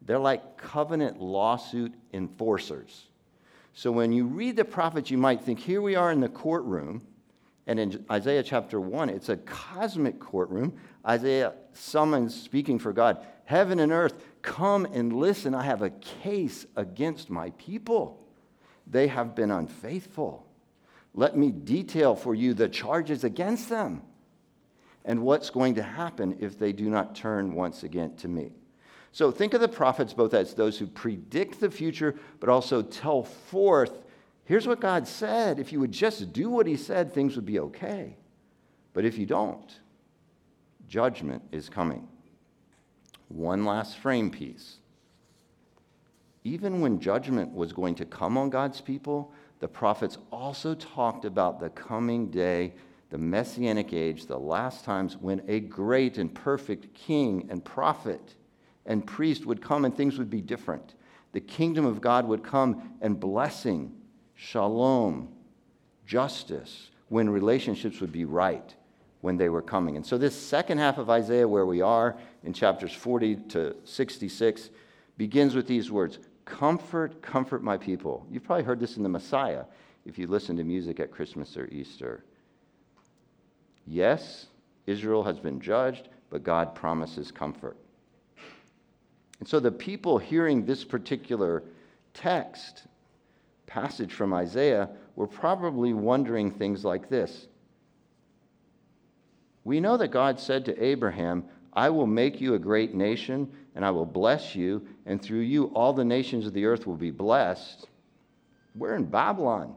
They're 0.10 0.18
like 0.18 0.58
covenant 0.58 1.22
lawsuit 1.22 1.94
enforcers. 2.14 3.10
So 3.74 3.92
when 3.92 4.12
you 4.12 4.26
read 4.26 4.56
the 4.56 4.66
prophets, 4.66 5.12
you 5.12 5.20
might 5.20 5.40
think, 5.40 5.60
here 5.60 5.84
we 5.84 5.96
are 5.96 6.12
in 6.12 6.20
the 6.20 6.28
courtroom. 6.28 7.06
And 7.68 7.80
in 7.80 8.04
Isaiah 8.10 8.42
chapter 8.42 8.82
1, 8.82 9.10
it's 9.10 9.30
a 9.30 9.38
cosmic 9.38 10.20
courtroom. 10.20 10.74
Isaiah 11.08 11.54
summons, 11.74 12.34
speaking 12.34 12.80
for 12.80 12.92
God, 12.92 13.24
heaven 13.46 13.80
and 13.80 13.92
earth, 13.92 14.16
come 14.42 14.86
and 14.86 15.14
listen. 15.14 15.54
I 15.54 15.62
have 15.62 15.84
a 15.84 15.92
case 15.92 16.66
against 16.76 17.30
my 17.30 17.52
people. 17.60 18.20
They 18.88 19.10
have 19.10 19.36
been 19.36 19.52
unfaithful. 19.52 20.44
Let 21.14 21.38
me 21.38 21.52
detail 21.52 22.16
for 22.16 22.34
you 22.34 22.56
the 22.56 22.68
charges 22.68 23.24
against 23.24 23.70
them 23.70 24.02
and 25.06 25.22
what's 25.22 25.52
going 25.52 25.76
to 25.76 25.84
happen 25.84 26.38
if 26.40 26.58
they 26.58 26.74
do 26.74 26.90
not 26.90 27.14
turn 27.14 27.54
once 27.54 27.84
again 27.84 28.16
to 28.16 28.28
me. 28.28 28.54
So 29.12 29.32
think 29.32 29.54
of 29.54 29.62
the 29.62 29.68
prophets 29.68 30.14
both 30.14 30.34
as 30.34 30.54
those 30.54 30.78
who 30.78 30.88
predict 30.88 31.60
the 31.60 31.72
future, 31.72 32.16
but 32.40 32.50
also 32.50 32.82
tell 32.82 33.24
forth 33.24 34.04
here's 34.46 34.68
what 34.68 34.80
God 34.80 35.08
said. 35.08 35.60
If 35.60 35.72
you 35.72 35.80
would 35.80 35.92
just 35.92 36.34
do 36.34 36.50
what 36.50 36.68
He 36.68 36.76
said, 36.76 37.14
things 37.14 37.36
would 37.36 37.46
be 37.46 37.60
okay. 37.60 38.18
But 38.94 39.06
if 39.06 39.18
you 39.18 39.26
don't, 39.26 39.80
judgment 40.88 41.44
is 41.52 41.70
coming. 41.70 42.08
One 43.28 43.66
last 43.66 43.98
frame 43.98 44.32
piece. 44.32 44.78
Even 46.44 46.82
when 46.82 47.00
judgment 47.00 47.54
was 47.54 47.74
going 47.74 47.96
to 47.96 48.06
come 48.06 48.38
on 48.38 48.50
God's 48.50 48.82
people, 48.82 49.32
the 49.60 49.68
prophets 49.68 50.18
also 50.32 50.74
talked 50.74 51.26
about 51.26 51.60
the 51.60 51.70
coming 51.70 52.32
day, 52.32 52.74
the 53.10 53.18
messianic 53.18 53.94
age, 53.94 54.26
the 54.26 54.40
last 54.40 54.86
times 54.86 55.18
when 55.18 55.44
a 55.48 55.60
great 55.60 56.18
and 56.18 56.34
perfect 56.34 56.94
king 56.94 57.48
and 57.50 57.64
prophet 57.64 58.36
and 58.86 59.06
priest 59.06 59.46
would 59.46 59.62
come 59.62 59.86
and 59.86 59.96
things 59.96 60.18
would 60.18 60.30
be 60.30 60.42
different. 60.42 60.96
The 61.32 61.42
kingdom 61.42 61.86
of 61.86 62.02
God 62.02 62.28
would 62.28 62.44
come 62.44 62.98
and 63.02 63.20
blessing, 63.20 63.94
shalom, 64.36 65.30
justice, 66.06 66.90
when 67.10 67.30
relationships 67.30 68.02
would 68.02 68.12
be 68.12 68.26
right 68.26 68.74
when 69.22 69.38
they 69.38 69.50
were 69.50 69.62
coming. 69.62 69.96
And 69.96 70.06
so, 70.06 70.18
this 70.18 70.36
second 70.36 70.78
half 70.78 70.98
of 70.98 71.10
Isaiah, 71.10 71.48
where 71.48 71.66
we 71.66 71.82
are 71.82 72.18
in 72.44 72.54
chapters 72.54 72.94
40 72.94 73.36
to 73.50 73.76
66, 73.84 74.70
begins 75.18 75.56
with 75.56 75.68
these 75.68 75.92
words 75.92 76.20
Comfort, 76.46 77.22
comfort 77.22 77.64
my 77.64 77.78
people. 77.78 78.26
You've 78.32 78.44
probably 78.44 78.64
heard 78.64 78.80
this 78.80 78.98
in 78.98 79.04
the 79.04 79.10
Messiah 79.10 79.66
if 80.06 80.18
you 80.18 80.26
listen 80.26 80.58
to 80.58 80.64
music 80.64 81.00
at 81.00 81.12
Christmas 81.12 81.56
or 81.56 81.68
Easter. 81.68 82.24
Yes, 83.86 84.48
Israel 84.88 85.24
has 85.24 85.40
been 85.40 85.60
judged, 85.60 86.10
but 86.30 86.44
God 86.44 86.74
promises 86.74 87.32
comfort. 87.32 87.78
And 89.40 89.48
so 89.48 89.60
the 89.60 89.72
people 89.72 90.18
hearing 90.18 90.66
this 90.66 90.84
particular 90.84 91.64
text, 92.14 92.84
passage 93.68 94.14
from 94.14 94.34
Isaiah, 94.34 94.90
were 95.16 95.28
probably 95.28 95.94
wondering 95.94 96.52
things 96.52 96.84
like 96.84 97.10
this. 97.10 97.48
We 99.64 99.80
know 99.80 99.98
that 99.98 100.10
God 100.10 100.40
said 100.40 100.66
to 100.66 100.84
Abraham, 100.84 101.46
I 101.74 101.90
will 101.90 102.08
make 102.08 102.42
you 102.42 102.56
a 102.56 102.60
great 102.60 102.94
nation, 102.96 103.52
and 103.76 103.86
I 103.86 103.92
will 103.92 104.06
bless 104.06 104.56
you, 104.56 104.86
and 105.06 105.22
through 105.22 105.42
you 105.42 105.66
all 105.68 105.94
the 105.94 106.04
nations 106.04 106.46
of 106.46 106.54
the 106.54 106.66
earth 106.66 106.88
will 106.88 106.96
be 106.96 107.12
blessed. 107.12 107.88
We're 108.76 108.96
in 108.96 109.06
Babylon. 109.06 109.76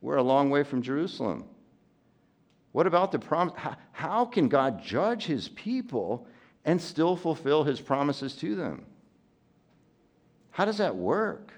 We're 0.00 0.16
a 0.16 0.22
long 0.22 0.50
way 0.50 0.64
from 0.64 0.82
Jerusalem. 0.82 1.44
What 2.72 2.86
about 2.86 3.12
the 3.12 3.18
promise? 3.18 3.54
How 3.92 4.24
can 4.24 4.48
God 4.48 4.82
judge 4.82 5.24
his 5.24 5.48
people 5.48 6.26
and 6.68 6.78
still 6.78 7.16
fulfill 7.16 7.64
his 7.64 7.80
promises 7.80 8.34
to 8.34 8.54
them? 8.54 8.84
How 10.50 10.66
does 10.66 10.76
that 10.76 10.94
work? 10.94 11.54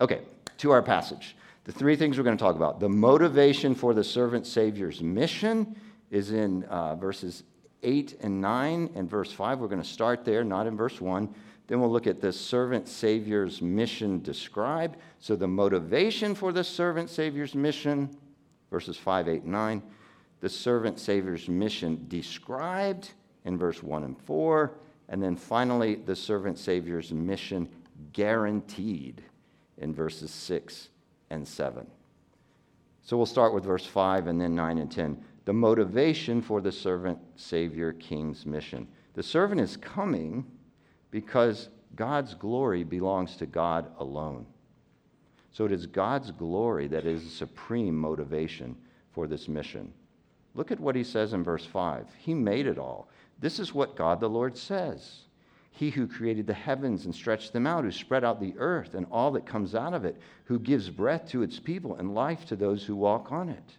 Okay, 0.00 0.22
to 0.56 0.70
our 0.70 0.80
passage. 0.80 1.36
The 1.64 1.72
three 1.72 1.96
things 1.96 2.16
we're 2.16 2.24
going 2.24 2.38
to 2.38 2.42
talk 2.42 2.56
about. 2.56 2.80
The 2.80 2.88
motivation 2.88 3.74
for 3.74 3.92
the 3.92 4.02
servant 4.02 4.46
Savior's 4.46 5.02
mission 5.02 5.76
is 6.10 6.32
in 6.32 6.64
uh, 6.64 6.96
verses 6.96 7.42
8 7.82 8.16
and 8.22 8.40
9 8.40 8.92
and 8.94 9.10
verse 9.10 9.30
5. 9.30 9.58
We're 9.58 9.68
going 9.68 9.82
to 9.82 9.86
start 9.86 10.24
there, 10.24 10.42
not 10.42 10.66
in 10.66 10.78
verse 10.78 11.02
1. 11.02 11.28
Then 11.66 11.82
we'll 11.82 11.92
look 11.92 12.06
at 12.06 12.22
the 12.22 12.32
servant 12.32 12.88
Savior's 12.88 13.60
mission 13.60 14.22
described. 14.22 14.96
So, 15.18 15.36
the 15.36 15.46
motivation 15.46 16.34
for 16.34 16.50
the 16.50 16.64
servant 16.64 17.10
Savior's 17.10 17.54
mission, 17.54 18.16
verses 18.70 18.96
5, 18.96 19.28
8, 19.28 19.42
and 19.42 19.52
9 19.52 19.82
the 20.40 20.48
servant 20.48 20.98
Savior's 20.98 21.48
mission 21.48 22.06
described 22.08 23.12
in 23.44 23.58
verse 23.58 23.82
1 23.82 24.04
and 24.04 24.18
4, 24.22 24.72
and 25.08 25.22
then 25.22 25.36
finally, 25.36 25.96
the 25.96 26.16
servant 26.16 26.58
Savior's 26.58 27.12
mission 27.12 27.68
guaranteed 28.12 29.22
in 29.78 29.94
verses 29.94 30.30
6 30.30 30.88
and 31.30 31.46
7. 31.46 31.86
So 33.02 33.16
we'll 33.16 33.26
start 33.26 33.52
with 33.52 33.64
verse 33.64 33.86
5 33.86 34.28
and 34.28 34.40
then 34.40 34.54
9 34.54 34.78
and 34.78 34.90
10. 34.90 35.22
The 35.46 35.52
motivation 35.52 36.40
for 36.40 36.60
the 36.60 36.70
servant 36.70 37.18
Savior 37.36 37.92
King's 37.94 38.46
mission. 38.46 38.86
The 39.14 39.22
servant 39.22 39.60
is 39.60 39.76
coming 39.76 40.46
because 41.10 41.70
God's 41.96 42.34
glory 42.34 42.84
belongs 42.84 43.36
to 43.36 43.46
God 43.46 43.90
alone. 43.98 44.46
So 45.50 45.64
it 45.64 45.72
is 45.72 45.86
God's 45.86 46.30
glory 46.30 46.86
that 46.86 47.04
is 47.04 47.24
the 47.24 47.30
supreme 47.30 47.96
motivation 47.96 48.76
for 49.12 49.26
this 49.26 49.48
mission. 49.48 49.92
Look 50.60 50.70
at 50.70 50.78
what 50.78 50.94
he 50.94 51.04
says 51.04 51.32
in 51.32 51.42
verse 51.42 51.64
5. 51.64 52.06
He 52.18 52.34
made 52.34 52.66
it 52.66 52.76
all. 52.76 53.08
This 53.38 53.58
is 53.58 53.72
what 53.72 53.96
God 53.96 54.20
the 54.20 54.28
Lord 54.28 54.58
says. 54.58 55.20
He 55.70 55.88
who 55.88 56.06
created 56.06 56.46
the 56.46 56.52
heavens 56.52 57.06
and 57.06 57.14
stretched 57.14 57.54
them 57.54 57.66
out, 57.66 57.84
who 57.84 57.90
spread 57.90 58.24
out 58.24 58.42
the 58.42 58.52
earth 58.58 58.94
and 58.94 59.06
all 59.10 59.30
that 59.30 59.46
comes 59.46 59.74
out 59.74 59.94
of 59.94 60.04
it, 60.04 60.18
who 60.44 60.58
gives 60.58 60.90
breath 60.90 61.26
to 61.30 61.42
its 61.42 61.58
people 61.58 61.94
and 61.94 62.14
life 62.14 62.44
to 62.44 62.56
those 62.56 62.84
who 62.84 62.94
walk 62.94 63.32
on 63.32 63.48
it. 63.48 63.78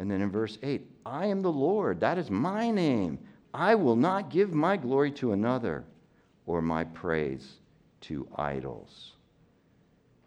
And 0.00 0.10
then 0.10 0.20
in 0.20 0.32
verse 0.32 0.58
8, 0.64 0.84
I 1.06 1.26
am 1.26 1.42
the 1.42 1.52
Lord, 1.52 2.00
that 2.00 2.18
is 2.18 2.28
my 2.28 2.72
name. 2.72 3.16
I 3.54 3.76
will 3.76 3.94
not 3.94 4.30
give 4.30 4.52
my 4.52 4.76
glory 4.76 5.12
to 5.12 5.30
another 5.30 5.84
or 6.44 6.60
my 6.60 6.82
praise 6.82 7.60
to 8.00 8.26
idols. 8.34 9.12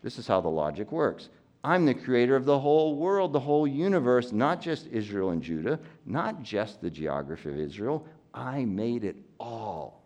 This 0.01 0.17
is 0.17 0.27
how 0.27 0.39
the 0.39 0.47
logic 0.47 0.93
works. 0.93 1.27
I'm 1.63 1.85
the 1.85 1.93
creator 1.93 2.35
of 2.35 2.45
the 2.45 2.59
whole 2.59 2.95
world, 2.95 3.33
the 3.33 3.39
whole 3.39 3.67
universe, 3.67 4.31
not 4.31 4.61
just 4.61 4.87
Israel 4.87 5.31
and 5.31 5.43
Judah, 5.43 5.79
not 6.05 6.41
just 6.41 6.81
the 6.81 6.89
geography 6.89 7.49
of 7.49 7.59
Israel. 7.59 8.07
I 8.33 8.63
made 8.63 9.03
it 9.03 9.17
all. 9.39 10.03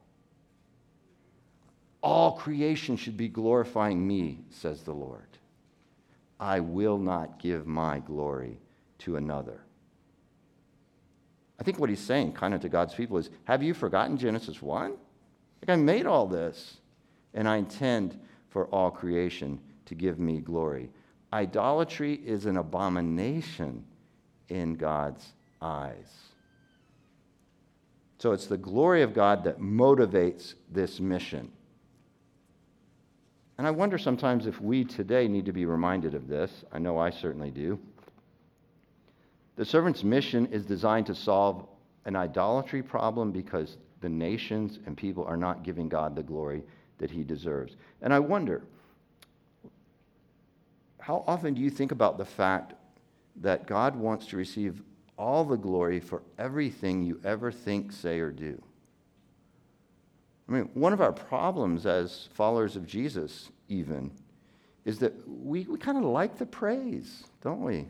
All 2.02 2.34
creation 2.34 2.98
should 2.98 3.16
be 3.16 3.30
glorifying 3.30 4.06
me, 4.06 4.40
says 4.50 4.82
the 4.82 4.94
Lord. 4.94 5.28
I 6.40 6.60
will 6.60 6.98
not 6.98 7.40
give 7.40 7.68
my 7.68 8.00
glory 8.00 8.58
to 9.00 9.16
another. 9.16 9.62
I 11.60 11.64
think 11.64 11.80
what 11.80 11.90
he's 11.90 12.00
saying, 12.00 12.34
kind 12.34 12.54
of 12.54 12.62
to 12.62 12.70
God's 12.70 12.94
people, 12.94 13.18
is 13.18 13.30
Have 13.46 13.64
you 13.64 13.74
forgotten 13.74 14.18
Genesis 14.18 14.62
1? 14.62 14.90
Like, 14.90 15.70
I 15.70 15.76
made 15.78 16.06
all 16.06 16.28
this, 16.28 16.78
and 17.34 17.48
I 17.48 17.58
intend 17.58 18.20
for 18.50 18.66
all 18.66 18.92
creation 18.92 19.60
to 19.86 19.96
give 19.96 20.20
me 20.20 20.40
glory. 20.40 20.90
Idolatry 21.34 22.14
is 22.14 22.46
an 22.46 22.58
abomination 22.58 23.84
in 24.50 24.76
God's 24.76 25.34
eyes. 25.60 26.12
So 28.20 28.34
it's 28.34 28.46
the 28.46 28.58
glory 28.58 29.02
of 29.02 29.16
God 29.16 29.44
that 29.46 29.60
motivates 29.60 30.54
this 30.72 31.00
mission. 31.00 31.52
And 33.58 33.66
I 33.66 33.72
wonder 33.72 33.98
sometimes 33.98 34.46
if 34.46 34.62
we 34.62 34.84
today 34.86 35.28
need 35.28 35.46
to 35.48 35.52
be 35.52 35.66
reminded 35.66 36.14
of 36.14 36.28
this. 36.28 36.64
I 36.72 36.78
know 36.78 37.00
I 37.00 37.10
certainly 37.10 37.50
do. 37.50 37.80
The 39.56 39.66
servant's 39.66 40.04
mission 40.04 40.46
is 40.52 40.68
designed 40.68 41.08
to 41.08 41.16
solve 41.16 41.66
an 42.06 42.16
idolatry 42.16 42.84
problem 42.84 43.32
because 43.32 43.78
the 44.02 44.10
nations 44.10 44.78
and 44.86 44.96
people 44.96 45.26
are 45.26 45.38
not 45.38 45.64
giving 45.64 45.90
God 45.90 46.16
the 46.16 46.24
glory 46.24 46.62
that 47.00 47.10
he 47.10 47.24
deserves. 47.24 47.76
And 48.04 48.14
I 48.14 48.20
wonder 48.20 48.62
how 51.04 51.22
often 51.28 51.54
do 51.54 51.60
you 51.60 51.70
think 51.70 51.92
about 51.92 52.18
the 52.18 52.24
fact 52.24 52.76
that 53.42 53.68
God 53.68 53.94
wants 53.94 54.26
to 54.28 54.38
receive 54.38 54.82
all 55.18 55.44
the 55.44 55.58
glory 55.58 56.00
for 56.00 56.24
everything 56.38 57.04
you 57.04 57.20
ever 57.26 57.52
think, 57.52 57.92
say, 57.92 58.20
or 58.20 58.32
do? 58.32 58.62
I 60.48 60.54
mean, 60.54 60.70
one 60.74 60.94
of 60.94 61.02
our 61.02 61.12
problems 61.12 61.86
as 61.86 62.30
followers 62.34 62.78
of 62.78 62.88
Jesus, 62.88 63.50
even, 63.68 64.12
is 64.86 64.98
that 65.00 65.14
we, 65.28 65.64
we 65.66 65.78
kind 65.78 65.98
of 65.98 66.06
like 66.06 66.38
the 66.38 66.46
praise, 66.46 67.26
don't 67.42 67.64
we? 67.64 67.86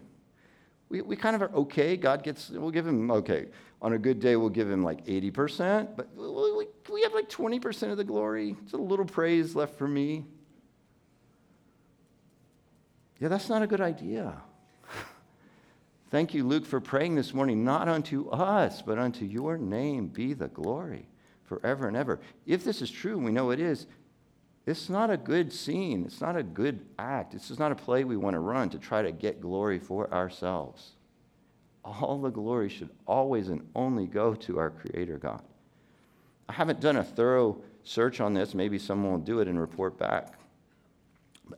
We, 0.90 1.02
we 1.04 1.16
kind 1.16 1.36
of 1.36 1.44
are 1.44 1.54
okay. 1.54 1.96
God 1.96 2.24
gets, 2.24 2.50
we'll 2.50 2.72
give 2.72 2.88
him, 2.88 3.12
okay, 3.12 3.46
on 3.80 3.94
a 3.94 4.00
good 4.00 4.20
day, 4.22 4.38
we'll 4.38 4.50
give 4.50 4.72
him 4.72 4.82
like 4.82 5.06
80%, 5.06 5.96
but 5.96 6.08
we, 6.16 6.66
we 6.92 7.02
have 7.04 7.14
like 7.14 7.30
20% 7.30 7.92
of 7.92 7.98
the 7.98 8.04
glory. 8.04 8.56
It's 8.64 8.74
a 8.74 8.78
little 8.78 9.06
praise 9.06 9.56
left 9.56 9.78
for 9.78 9.88
me. 9.88 10.26
Yeah, 13.24 13.30
that's 13.30 13.48
not 13.48 13.62
a 13.62 13.68
good 13.68 13.80
idea. 13.80 14.36
Thank 16.12 16.34
you, 16.34 16.44
Luke, 16.44 16.66
for 16.66 16.82
praying 16.82 17.16
this 17.16 17.34
morning, 17.34 17.64
not 17.64 17.88
unto 17.88 18.28
us, 18.28 18.82
but 18.82 19.00
unto 19.00 19.24
your 19.24 19.58
name 19.58 20.08
be 20.08 20.34
the 20.34 20.50
glory 20.50 21.08
forever 21.46 21.88
and 21.88 21.96
ever. 21.96 22.20
If 22.46 22.66
this 22.66 22.82
is 22.82 22.92
true, 22.92 23.18
we 23.18 23.32
know 23.32 23.52
it 23.52 23.62
is, 23.62 23.88
it's 24.66 24.90
not 24.90 25.10
a 25.10 25.16
good 25.16 25.54
scene. 25.54 26.04
It's 26.04 26.20
not 26.20 26.36
a 26.36 26.44
good 26.44 26.86
act. 27.00 27.32
This 27.32 27.50
is 27.50 27.60
not 27.60 27.72
a 27.72 27.76
play 27.76 28.04
we 28.04 28.18
want 28.18 28.34
to 28.34 28.42
run 28.42 28.70
to 28.72 28.78
try 28.78 29.02
to 29.02 29.14
get 29.14 29.40
glory 29.40 29.80
for 29.80 30.14
ourselves. 30.14 30.92
All 31.86 32.20
the 32.20 32.30
glory 32.30 32.68
should 32.68 32.90
always 33.08 33.48
and 33.48 33.66
only 33.74 34.06
go 34.06 34.36
to 34.36 34.60
our 34.60 34.70
Creator 34.70 35.20
God. 35.20 35.44
I 36.50 36.54
haven't 36.54 36.82
done 36.82 36.98
a 36.98 37.06
thorough 37.06 37.62
search 37.84 38.20
on 38.20 38.34
this. 38.34 38.54
Maybe 38.54 38.78
someone 38.78 39.14
will 39.14 39.20
do 39.20 39.40
it 39.40 39.48
and 39.48 39.58
report 39.58 39.98
back. 39.98 40.34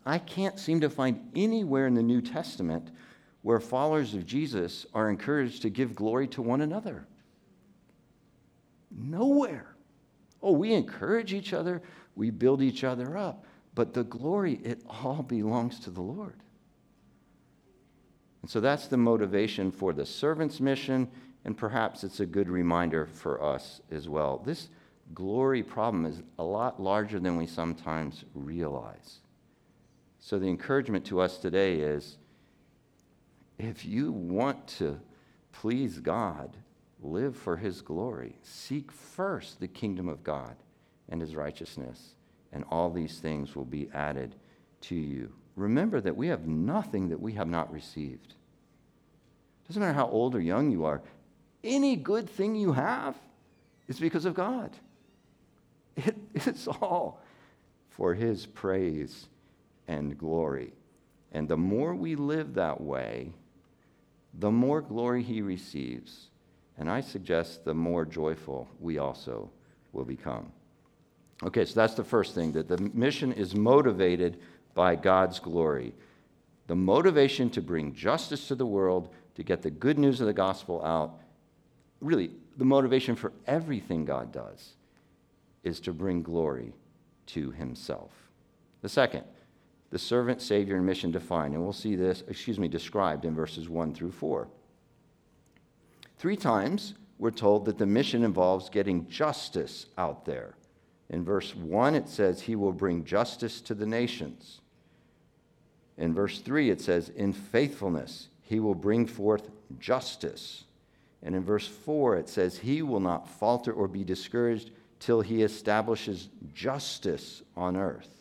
I 0.05 0.17
can't 0.17 0.59
seem 0.59 0.81
to 0.81 0.89
find 0.89 1.31
anywhere 1.35 1.87
in 1.87 1.93
the 1.93 2.03
New 2.03 2.21
Testament 2.21 2.91
where 3.41 3.59
followers 3.59 4.13
of 4.15 4.25
Jesus 4.25 4.85
are 4.93 5.09
encouraged 5.09 5.61
to 5.61 5.69
give 5.69 5.95
glory 5.95 6.27
to 6.29 6.41
one 6.41 6.61
another. 6.61 7.05
Nowhere. 8.91 9.75
Oh, 10.41 10.53
we 10.53 10.73
encourage 10.73 11.33
each 11.33 11.53
other, 11.53 11.81
we 12.15 12.29
build 12.29 12.61
each 12.61 12.83
other 12.83 13.17
up, 13.17 13.45
but 13.73 13.93
the 13.93 14.03
glory, 14.03 14.59
it 14.63 14.81
all 14.89 15.21
belongs 15.21 15.79
to 15.81 15.89
the 15.89 16.01
Lord. 16.01 16.35
And 18.41 18.49
so 18.49 18.59
that's 18.59 18.87
the 18.87 18.97
motivation 18.97 19.71
for 19.71 19.91
the 19.91 20.05
servant's 20.05 20.59
mission, 20.59 21.09
and 21.45 21.57
perhaps 21.57 22.03
it's 22.03 22.19
a 22.19 22.25
good 22.25 22.49
reminder 22.49 23.05
for 23.05 23.43
us 23.43 23.81
as 23.91 24.07
well. 24.07 24.41
This 24.45 24.69
glory 25.13 25.61
problem 25.63 26.05
is 26.05 26.21
a 26.39 26.43
lot 26.43 26.81
larger 26.81 27.19
than 27.19 27.37
we 27.37 27.47
sometimes 27.47 28.23
realize. 28.33 29.19
So 30.25 30.39
the 30.39 30.47
encouragement 30.47 31.05
to 31.05 31.21
us 31.21 31.37
today 31.37 31.81
is 31.81 32.17
if 33.59 33.85
you 33.85 34.11
want 34.11 34.65
to 34.79 34.99
please 35.51 35.99
God, 35.99 36.57
live 36.99 37.37
for 37.37 37.57
his 37.57 37.83
glory. 37.83 38.35
Seek 38.41 38.91
first 38.91 39.59
the 39.59 39.67
kingdom 39.67 40.09
of 40.09 40.23
God 40.23 40.55
and 41.09 41.21
his 41.21 41.35
righteousness, 41.35 42.15
and 42.51 42.65
all 42.71 42.89
these 42.89 43.19
things 43.19 43.55
will 43.55 43.65
be 43.65 43.87
added 43.93 44.33
to 44.81 44.95
you. 44.95 45.31
Remember 45.55 46.01
that 46.01 46.17
we 46.17 46.25
have 46.29 46.47
nothing 46.47 47.09
that 47.09 47.21
we 47.21 47.33
have 47.33 47.47
not 47.47 47.71
received. 47.71 48.33
Doesn't 49.67 49.79
matter 49.79 49.93
how 49.93 50.09
old 50.09 50.33
or 50.33 50.41
young 50.41 50.71
you 50.71 50.85
are, 50.85 51.03
any 51.63 51.95
good 51.95 52.27
thing 52.27 52.55
you 52.55 52.73
have 52.73 53.15
is 53.87 53.99
because 53.99 54.25
of 54.25 54.33
God. 54.33 54.71
It, 55.95 56.15
it's 56.33 56.67
all 56.67 57.21
for 57.89 58.15
his 58.15 58.47
praise 58.47 59.27
and 59.87 60.17
glory. 60.17 60.73
And 61.31 61.47
the 61.47 61.57
more 61.57 61.95
we 61.95 62.15
live 62.15 62.53
that 62.53 62.79
way, 62.79 63.33
the 64.33 64.51
more 64.51 64.81
glory 64.81 65.23
he 65.23 65.41
receives. 65.41 66.29
And 66.77 66.89
I 66.89 67.01
suggest 67.01 67.63
the 67.63 67.73
more 67.73 68.05
joyful 68.05 68.67
we 68.79 68.97
also 68.97 69.49
will 69.93 70.05
become. 70.05 70.51
Okay, 71.43 71.65
so 71.65 71.73
that's 71.75 71.93
the 71.95 72.03
first 72.03 72.33
thing 72.33 72.51
that 72.53 72.67
the 72.67 72.77
mission 72.77 73.31
is 73.33 73.55
motivated 73.55 74.39
by 74.73 74.95
God's 74.95 75.39
glory. 75.39 75.93
The 76.67 76.75
motivation 76.75 77.49
to 77.51 77.61
bring 77.61 77.93
justice 77.93 78.47
to 78.47 78.55
the 78.55 78.65
world, 78.65 79.09
to 79.35 79.43
get 79.43 79.61
the 79.61 79.71
good 79.71 79.99
news 79.99 80.21
of 80.21 80.27
the 80.27 80.33
gospel 80.33 80.83
out, 80.83 81.19
really, 82.01 82.31
the 82.57 82.65
motivation 82.65 83.15
for 83.15 83.33
everything 83.47 84.05
God 84.05 84.31
does 84.31 84.75
is 85.63 85.79
to 85.81 85.93
bring 85.93 86.21
glory 86.21 86.73
to 87.27 87.51
himself. 87.51 88.11
The 88.81 88.89
second, 88.89 89.23
the 89.95 89.99
servant, 89.99 90.41
savior, 90.41 90.75
and 90.75 90.85
mission 90.85 91.09
defined. 91.09 91.53
And 91.53 91.63
we'll 91.63 91.71
see 91.71 91.95
this, 91.95 92.21
excuse 92.27 92.59
me, 92.59 92.67
described 92.67 93.23
in 93.23 93.33
verses 93.33 93.69
1 93.69 93.93
through 93.93 94.11
4. 94.11 94.45
Three 96.17 96.35
times 96.35 96.95
we're 97.17 97.31
told 97.31 97.63
that 97.63 97.77
the 97.77 97.85
mission 97.85 98.21
involves 98.25 98.67
getting 98.67 99.07
justice 99.07 99.85
out 99.97 100.25
there. 100.25 100.55
In 101.09 101.23
verse 101.23 101.55
1, 101.55 101.95
it 101.95 102.09
says, 102.09 102.41
He 102.41 102.57
will 102.57 102.73
bring 102.73 103.05
justice 103.05 103.61
to 103.61 103.73
the 103.73 103.85
nations. 103.85 104.59
In 105.97 106.13
verse 106.13 106.39
3, 106.39 106.71
it 106.71 106.81
says, 106.81 107.07
In 107.07 107.31
faithfulness, 107.31 108.27
He 108.41 108.59
will 108.59 108.75
bring 108.75 109.07
forth 109.07 109.49
justice. 109.79 110.65
And 111.23 111.33
in 111.33 111.45
verse 111.45 111.69
4, 111.69 112.17
it 112.17 112.27
says, 112.27 112.57
He 112.57 112.81
will 112.81 112.99
not 112.99 113.29
falter 113.29 113.71
or 113.71 113.87
be 113.87 114.03
discouraged 114.03 114.71
till 114.99 115.21
He 115.21 115.41
establishes 115.41 116.27
justice 116.53 117.43
on 117.55 117.77
earth 117.77 118.14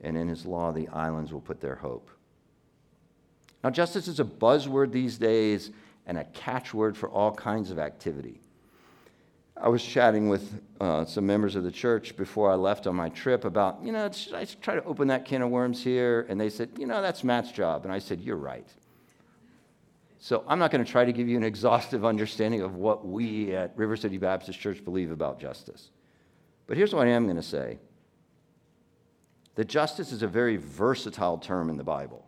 and 0.00 0.16
in 0.16 0.28
his 0.28 0.46
law 0.46 0.72
the 0.72 0.88
islands 0.88 1.32
will 1.32 1.40
put 1.40 1.60
their 1.60 1.76
hope. 1.76 2.10
Now, 3.62 3.70
justice 3.70 4.06
is 4.06 4.20
a 4.20 4.24
buzzword 4.24 4.92
these 4.92 5.18
days 5.18 5.70
and 6.06 6.16
a 6.18 6.24
catchword 6.24 6.96
for 6.96 7.08
all 7.08 7.32
kinds 7.32 7.70
of 7.70 7.78
activity. 7.78 8.40
I 9.60 9.68
was 9.68 9.82
chatting 9.82 10.28
with 10.28 10.62
uh, 10.80 11.04
some 11.04 11.26
members 11.26 11.56
of 11.56 11.64
the 11.64 11.72
church 11.72 12.16
before 12.16 12.50
I 12.50 12.54
left 12.54 12.86
on 12.86 12.94
my 12.94 13.08
trip 13.08 13.44
about, 13.44 13.80
you 13.82 13.90
know, 13.90 14.08
I 14.32 14.44
try 14.44 14.76
to 14.76 14.84
open 14.84 15.08
that 15.08 15.24
can 15.24 15.42
of 15.42 15.50
worms 15.50 15.82
here? 15.82 16.26
And 16.28 16.40
they 16.40 16.48
said, 16.48 16.70
you 16.78 16.86
know, 16.86 17.02
that's 17.02 17.24
Matt's 17.24 17.50
job. 17.50 17.84
And 17.84 17.92
I 17.92 17.98
said, 17.98 18.20
you're 18.20 18.36
right. 18.36 18.68
So 20.20 20.44
I'm 20.46 20.60
not 20.60 20.70
going 20.70 20.84
to 20.84 20.90
try 20.90 21.04
to 21.04 21.12
give 21.12 21.28
you 21.28 21.36
an 21.36 21.44
exhaustive 21.44 22.04
understanding 22.04 22.62
of 22.62 22.76
what 22.76 23.06
we 23.06 23.54
at 23.54 23.76
River 23.76 23.96
City 23.96 24.18
Baptist 24.18 24.60
Church 24.60 24.84
believe 24.84 25.10
about 25.10 25.40
justice. 25.40 25.90
But 26.68 26.76
here's 26.76 26.94
what 26.94 27.06
I 27.06 27.10
am 27.10 27.24
going 27.24 27.36
to 27.36 27.42
say 27.42 27.78
that 29.58 29.66
justice 29.66 30.12
is 30.12 30.22
a 30.22 30.28
very 30.28 30.56
versatile 30.56 31.36
term 31.36 31.68
in 31.68 31.76
the 31.76 31.82
Bible. 31.82 32.24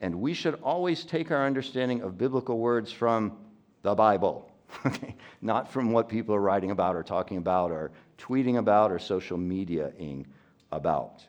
And 0.00 0.20
we 0.20 0.32
should 0.32 0.54
always 0.62 1.02
take 1.02 1.32
our 1.32 1.44
understanding 1.44 2.02
of 2.02 2.16
biblical 2.16 2.60
words 2.60 2.92
from 2.92 3.36
the 3.82 3.96
Bible, 3.96 4.48
okay? 4.86 5.16
not 5.42 5.72
from 5.72 5.90
what 5.90 6.08
people 6.08 6.36
are 6.36 6.40
writing 6.40 6.70
about 6.70 6.94
or 6.94 7.02
talking 7.02 7.38
about 7.38 7.72
or 7.72 7.90
tweeting 8.16 8.58
about 8.58 8.92
or 8.92 9.00
social 9.00 9.36
mediaing 9.36 10.24
about. 10.70 11.26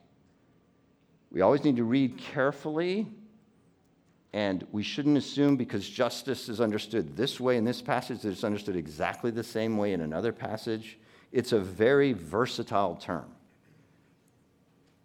We 1.32 1.42
always 1.42 1.64
need 1.64 1.78
to 1.78 1.84
read 1.84 2.20
carefully, 2.20 3.08
and 4.34 4.68
we 4.72 4.84
shouldn't 4.84 5.18
assume 5.18 5.58
because 5.58 5.90
justice 5.90 6.48
is 6.48 6.62
understood 6.62 7.18
this 7.18 7.40
way 7.40 7.58
in 7.58 7.66
this 7.66 7.82
passage 7.82 8.22
that 8.22 8.30
it's 8.30 8.44
understood 8.44 8.76
exactly 8.76 9.32
the 9.32 9.44
same 9.44 9.78
way 9.78 9.94
in 9.94 10.02
another 10.02 10.32
passage. 10.32 11.00
It's 11.32 11.54
a 11.54 11.60
very 11.60 12.14
versatile 12.14 12.98
term. 12.98 13.32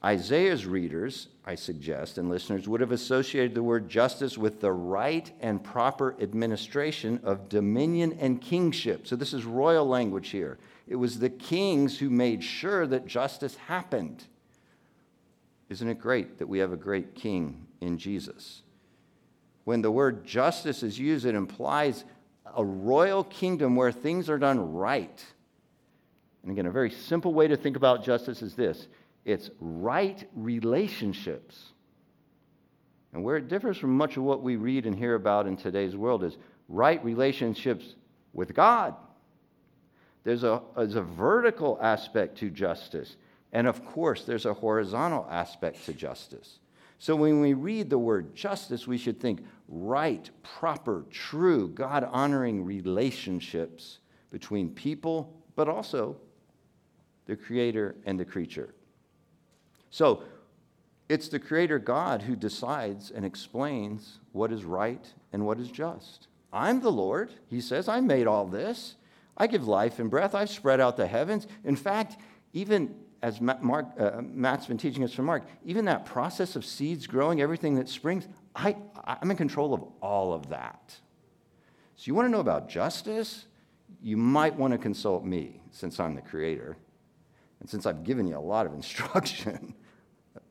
Isaiah's 0.05 0.67
readers, 0.67 1.29
I 1.47 1.55
suggest, 1.55 2.19
and 2.19 2.29
listeners 2.29 2.67
would 2.67 2.81
have 2.81 2.91
associated 2.91 3.55
the 3.55 3.63
word 3.63 3.89
justice 3.89 4.37
with 4.37 4.61
the 4.61 4.73
right 4.73 5.31
and 5.41 5.63
proper 5.63 6.17
administration 6.21 7.21
of 7.23 7.49
dominion 7.49 8.17
and 8.21 8.41
kingship. 8.41 9.07
So 9.07 9.15
this 9.15 9.33
is 9.33 9.45
royal 9.45 9.87
language 9.87 10.31
here. 10.31 10.59
It 10.89 10.97
was 10.97 11.21
the 11.21 11.31
kings 11.31 11.99
who 11.99 12.11
made 12.11 12.43
sure 12.43 12.87
that 12.89 13.07
justice 13.07 13.57
happened. 13.57 14.25
Isn't 15.69 15.89
it 15.89 16.01
great 16.01 16.39
that 16.39 16.49
we 16.49 16.59
have 16.59 16.73
a 16.73 16.77
great 16.77 17.15
king 17.15 17.67
in 17.81 17.97
Jesus? 17.97 18.63
When 19.65 19.83
the 19.83 19.91
word 19.93 20.27
justice 20.27 20.83
is 20.83 20.99
used, 20.99 21.25
it 21.25 21.37
implies 21.37 22.05
a 22.57 22.65
royal 22.65 23.23
kingdom 23.23 23.77
where 23.77 23.93
things 23.93 24.29
are 24.29 24.39
done 24.39 24.73
right. 24.73 25.25
And 26.43 26.51
again, 26.51 26.67
a 26.67 26.73
very 26.73 26.91
simple 26.91 27.33
way 27.33 27.47
to 27.47 27.57
think 27.57 27.77
about 27.77 28.05
justice 28.05 28.43
is 28.43 28.55
this 28.57 28.89
it's 29.25 29.51
right 29.61 30.29
relationships. 30.35 31.73
And 33.13 33.23
where 33.23 33.37
it 33.37 33.49
differs 33.49 33.77
from 33.77 33.97
much 33.97 34.17
of 34.17 34.23
what 34.23 34.43
we 34.43 34.57
read 34.57 34.87
and 34.87 34.97
hear 34.97 35.15
about 35.15 35.47
in 35.47 35.57
today's 35.57 35.97
world 35.97 36.25
is 36.25 36.39
right 36.69 37.03
relationships 37.05 37.95
with 38.33 38.55
God. 38.55 38.95
There's 40.25 40.45
a, 40.45 40.63
there's 40.77 40.95
a 40.95 41.03
vertical 41.03 41.79
aspect 41.83 42.39
to 42.39 42.51
justice. 42.51 43.17
And 43.53 43.67
of 43.67 43.85
course, 43.85 44.25
there's 44.25 44.47
a 44.47 44.55
horizontal 44.55 45.27
aspect 45.31 45.85
to 45.87 45.93
justice. 45.93 46.59
So 46.99 47.17
when 47.17 47.41
we 47.41 47.53
read 47.53 47.91
the 47.91 47.99
word 47.99 48.35
justice, 48.35 48.87
we 48.87 48.97
should 48.97 49.21
think 49.21 49.45
right, 49.69 50.31
proper, 50.43 51.05
true, 51.11 51.69
God 51.69 52.09
honoring 52.11 52.65
relationships 52.65 53.99
between 54.31 54.71
people, 54.71 55.35
but 55.57 55.69
also 55.69 56.17
the 57.27 57.37
creator 57.37 57.97
and 58.07 58.19
the 58.19 58.25
creature. 58.25 58.75
So 59.93 60.23
it's 61.09 61.29
the 61.29 61.39
Creator 61.39 61.79
God 61.81 62.23
who 62.23 62.35
decides 62.35 63.11
and 63.11 63.25
explains 63.25 64.19
what 64.33 64.51
is 64.51 64.65
right 64.65 65.07
and 65.33 65.45
what 65.47 65.61
is 65.61 65.71
just. 65.71 66.29
I'm 66.51 66.81
the 66.81 66.91
Lord, 66.91 67.31
he 67.49 67.61
says. 67.61 67.89
I 67.89 68.01
made 68.01 68.27
all 68.27 68.47
this. 68.47 68.97
I 69.37 69.47
give 69.47 69.69
life 69.69 69.99
and 69.99 70.11
breath. 70.11 70.35
I've 70.35 70.49
spread 70.49 70.81
out 70.81 70.97
the 70.97 71.07
heavens. 71.07 71.47
In 71.65 71.77
fact, 71.77 72.17
even 72.55 72.95
as 73.23 73.41
Mark, 73.41 73.87
uh, 73.99 74.23
Matt's 74.23 74.67
been 74.67 74.79
teaching 74.79 75.05
us 75.05 75.13
from 75.13 75.27
Mark, 75.27 75.45
even 75.63 75.85
that 75.85 76.07
process 76.07 76.57
of 76.57 76.65
seeds 76.65 77.07
growing, 77.07 77.43
everything 77.43 77.75
that 77.75 77.89
springs, 77.89 78.27
I, 78.57 78.75
I'm 79.05 79.31
in 79.31 79.37
control 79.37 79.75
of 79.75 79.85
all 80.01 80.33
of 80.33 80.49
that. 80.49 80.97
So 81.97 82.05
you 82.07 82.15
want 82.15 82.27
to 82.27 82.33
know 82.33 82.41
about 82.41 82.71
justice? 82.71 83.45
You 84.03 84.17
might 84.17 84.57
want 84.57 84.73
to 84.73 84.79
consult 84.79 85.25
me 85.25 85.61
since 85.71 86.01
I'm 86.01 86.15
the 86.15 86.23
creator 86.23 86.79
and 87.61 87.71
since 87.71 87.87
I've 87.87 88.03
given 88.03 88.27
you 88.27 88.37
a 88.37 88.41
lot 88.41 88.67
of 88.67 88.75
instruction. 88.75 89.75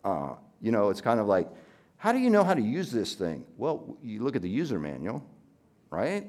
Uh, 0.03 0.35
you 0.61 0.71
know, 0.71 0.89
it's 0.89 1.01
kind 1.01 1.19
of 1.19 1.27
like, 1.27 1.47
how 1.97 2.11
do 2.11 2.19
you 2.19 2.29
know 2.29 2.43
how 2.43 2.53
to 2.53 2.61
use 2.61 2.91
this 2.91 3.13
thing? 3.13 3.45
Well, 3.57 3.97
you 4.01 4.23
look 4.23 4.35
at 4.35 4.41
the 4.41 4.49
user 4.49 4.79
manual. 4.79 5.23
right? 5.91 6.25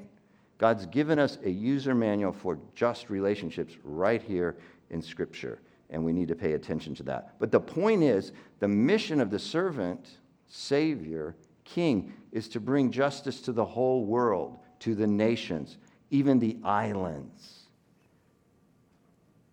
God's 0.59 0.85
given 0.85 1.17
us 1.17 1.39
a 1.43 1.49
user 1.49 1.95
manual 1.95 2.31
for 2.31 2.59
just 2.75 3.09
relationships 3.09 3.73
right 3.83 4.21
here 4.21 4.57
in 4.91 5.01
Scripture, 5.01 5.59
and 5.89 6.05
we 6.05 6.13
need 6.13 6.27
to 6.27 6.35
pay 6.35 6.53
attention 6.53 6.93
to 6.95 7.03
that. 7.03 7.35
But 7.39 7.51
the 7.51 7.59
point 7.59 8.03
is 8.03 8.31
the 8.59 8.67
mission 8.67 9.19
of 9.19 9.31
the 9.31 9.39
servant, 9.39 10.19
Savior, 10.47 11.35
King 11.63 12.13
is 12.31 12.47
to 12.49 12.59
bring 12.59 12.91
justice 12.91 13.41
to 13.41 13.51
the 13.51 13.65
whole 13.65 14.05
world, 14.05 14.59
to 14.79 14.93
the 14.93 15.07
nations, 15.07 15.77
even 16.11 16.39
the 16.39 16.57
islands. 16.63 17.61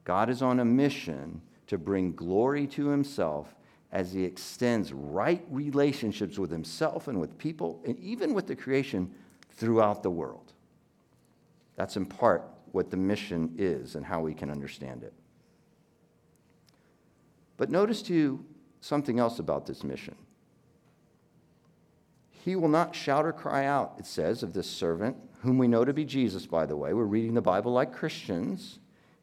God 0.04 0.28
is 0.28 0.42
on 0.42 0.61
a 0.61 0.64
mission 0.64 1.40
to 1.68 1.78
bring 1.78 2.12
glory 2.12 2.66
to 2.66 2.88
himself 2.88 3.54
as 3.92 4.12
he 4.12 4.24
extends 4.24 4.92
right 4.92 5.44
relationships 5.50 6.38
with 6.38 6.50
himself 6.50 7.09
and 7.09 7.20
with 7.20 7.37
people 7.38 7.83
and 7.87 7.98
even 7.98 8.35
with 8.35 8.46
the 8.46 8.57
creation 8.57 9.12
throughout 9.50 10.03
the 10.03 10.11
world. 10.11 10.53
That's 11.76 11.96
in 11.96 12.07
part 12.07 12.44
what 12.72 12.90
the 12.90 12.96
mission 12.96 13.55
is 13.59 13.94
and 13.94 14.05
how 14.05 14.20
we 14.20 14.35
can 14.35 14.50
understand 14.50 15.03
it. 15.03 15.12
But 17.57 17.70
notice 17.70 18.03
too 18.03 18.44
something 18.81 19.18
else 19.18 19.38
about 19.38 19.66
this 19.66 19.85
mission. 19.85 20.14
He 22.31 22.57
will 22.57 22.68
not 22.68 22.94
shout 22.94 23.26
or 23.26 23.33
cry 23.33 23.66
out, 23.66 23.96
it 23.98 24.07
says, 24.07 24.42
of 24.42 24.55
this 24.55 24.68
servant, 24.68 25.16
whom 25.42 25.59
we 25.59 25.68
know 25.68 25.85
to 25.85 25.92
be 25.92 26.07
Jesus, 26.07 26.46
by 26.46 26.64
the 26.64 26.76
way. 26.76 26.94
We're 26.94 27.05
reading 27.05 27.35
the 27.35 27.42
Bible 27.42 27.72
like 27.72 27.92
Christians, 27.92 28.79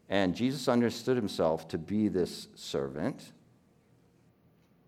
and 0.07 0.35
Jesus 0.35 0.67
understood 0.67 1.17
himself 1.17 1.67
to 1.69 1.79
be 1.79 2.09
this 2.09 2.47
servant. 2.53 3.31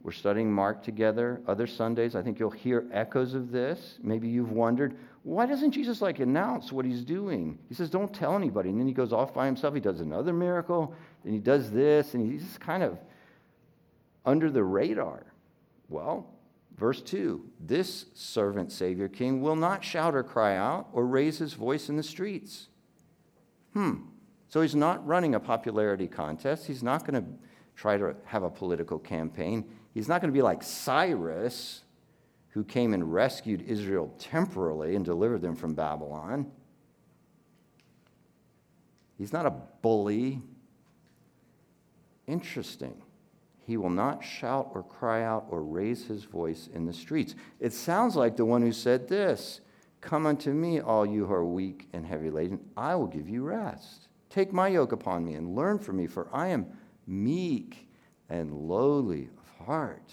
We're 0.02 0.12
studying 0.12 0.52
Mark 0.52 0.82
together 0.84 1.42
other 1.46 1.68
Sundays. 1.68 2.16
I 2.16 2.22
think 2.22 2.40
you'll 2.40 2.50
hear 2.50 2.86
echoes 2.92 3.34
of 3.34 3.52
this. 3.52 4.00
Maybe 4.02 4.30
you've 4.30 4.52
wondered, 4.52 4.96
why 5.24 5.46
doesn't 5.46 5.72
Jesus 5.72 6.02
like 6.02 6.20
announce 6.20 6.72
what 6.72 6.86
he's 6.86 7.04
doing? 7.04 7.60
He 7.68 7.76
says, 7.76 7.90
don't 7.90 8.14
tell 8.14 8.36
anybody. 8.36 8.70
And 8.70 8.80
then 8.80 8.88
he 8.88 8.94
goes 8.94 9.12
off 9.12 9.34
by 9.34 9.46
himself. 9.46 9.74
He 9.74 9.82
does 9.82 10.00
another 10.00 10.32
miracle. 10.32 10.94
Then 11.24 11.34
he 11.34 11.40
does 11.40 11.70
this. 11.72 12.14
And 12.14 12.32
he's 12.32 12.44
just 12.44 12.62
kind 12.62 12.82
of 12.82 12.98
under 14.26 14.50
the 14.50 14.64
radar. 14.64 15.26
Well, 15.90 16.28
verse 16.78 17.02
2 17.02 17.44
this 17.60 18.06
servant, 18.14 18.72
Savior 18.72 19.10
King, 19.10 19.42
will 19.42 19.58
not 19.58 19.84
shout 19.84 20.16
or 20.16 20.24
cry 20.24 20.56
out 20.56 20.88
or 20.94 21.06
raise 21.06 21.38
his 21.38 21.54
voice 21.54 21.90
in 21.90 21.98
the 21.98 22.04
streets. 22.04 22.70
Hmm. 23.74 23.96
So 24.48 24.62
he's 24.62 24.76
not 24.76 25.06
running 25.06 25.36
a 25.36 25.40
popularity 25.40 26.08
contest. 26.08 26.66
He's 26.66 26.82
not 26.82 27.06
going 27.06 27.24
to 27.24 27.30
try 27.76 27.98
to 27.98 28.16
have 28.26 28.44
a 28.44 28.50
political 28.50 28.98
campaign. 28.98 29.64
He's 30.00 30.08
not 30.08 30.22
going 30.22 30.32
to 30.32 30.38
be 30.38 30.42
like 30.42 30.64
Cyrus, 30.64 31.84
who 32.52 32.64
came 32.64 32.94
and 32.94 33.14
rescued 33.14 33.64
Israel 33.64 34.16
temporarily 34.18 34.96
and 34.96 35.04
delivered 35.04 35.42
them 35.42 35.58
from 35.58 35.74
Babylon. 35.74 36.50
He's 39.18 39.34
not 39.34 39.46
a 39.46 39.54
bully. 39.82 40.42
Interesting. 42.28 43.02
He 43.68 43.76
will 43.76 43.90
not 43.90 44.24
shout 44.24 44.72
or 44.74 44.84
cry 44.84 45.24
out 45.24 45.48
or 45.50 45.64
raise 45.64 46.06
his 46.06 46.24
voice 46.24 46.70
in 46.74 46.86
the 46.86 46.94
streets. 46.94 47.36
It 47.60 47.74
sounds 47.74 48.16
like 48.16 48.38
the 48.38 48.46
one 48.46 48.62
who 48.62 48.72
said 48.72 49.10
this 49.10 49.60
Come 50.00 50.26
unto 50.26 50.54
me, 50.54 50.80
all 50.80 51.06
you 51.06 51.26
who 51.26 51.34
are 51.34 51.44
weak 51.44 51.90
and 51.92 52.06
heavy 52.06 52.30
laden, 52.30 52.62
I 52.78 52.96
will 52.96 53.08
give 53.08 53.28
you 53.28 53.44
rest. 53.44 54.08
Take 54.30 54.54
my 54.54 54.70
yoke 54.70 54.94
upon 54.94 55.26
me 55.26 55.34
and 55.34 55.58
learn 55.58 55.78
from 55.78 55.98
me, 55.98 56.08
for 56.08 56.30
I 56.32 56.48
am 56.48 56.68
meek 57.06 57.90
and 58.30 58.54
lowly 58.54 59.30
heart. 59.66 60.12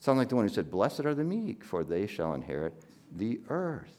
Sounds 0.00 0.18
like 0.18 0.28
the 0.28 0.36
one 0.36 0.46
who 0.46 0.54
said, 0.54 0.70
Blessed 0.70 1.00
are 1.00 1.14
the 1.14 1.24
meek, 1.24 1.64
for 1.64 1.82
they 1.82 2.06
shall 2.06 2.34
inherit 2.34 2.74
the 3.16 3.40
earth. 3.48 3.96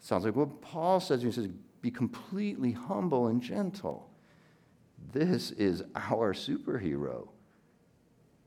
Sounds 0.00 0.24
like 0.24 0.36
what 0.36 0.60
Paul 0.60 1.00
says 1.00 1.22
he 1.22 1.30
says, 1.30 1.48
Be 1.80 1.90
completely 1.90 2.72
humble 2.72 3.28
and 3.28 3.40
gentle. 3.40 4.08
This 5.12 5.50
is 5.52 5.82
our 5.94 6.32
superhero. 6.32 7.28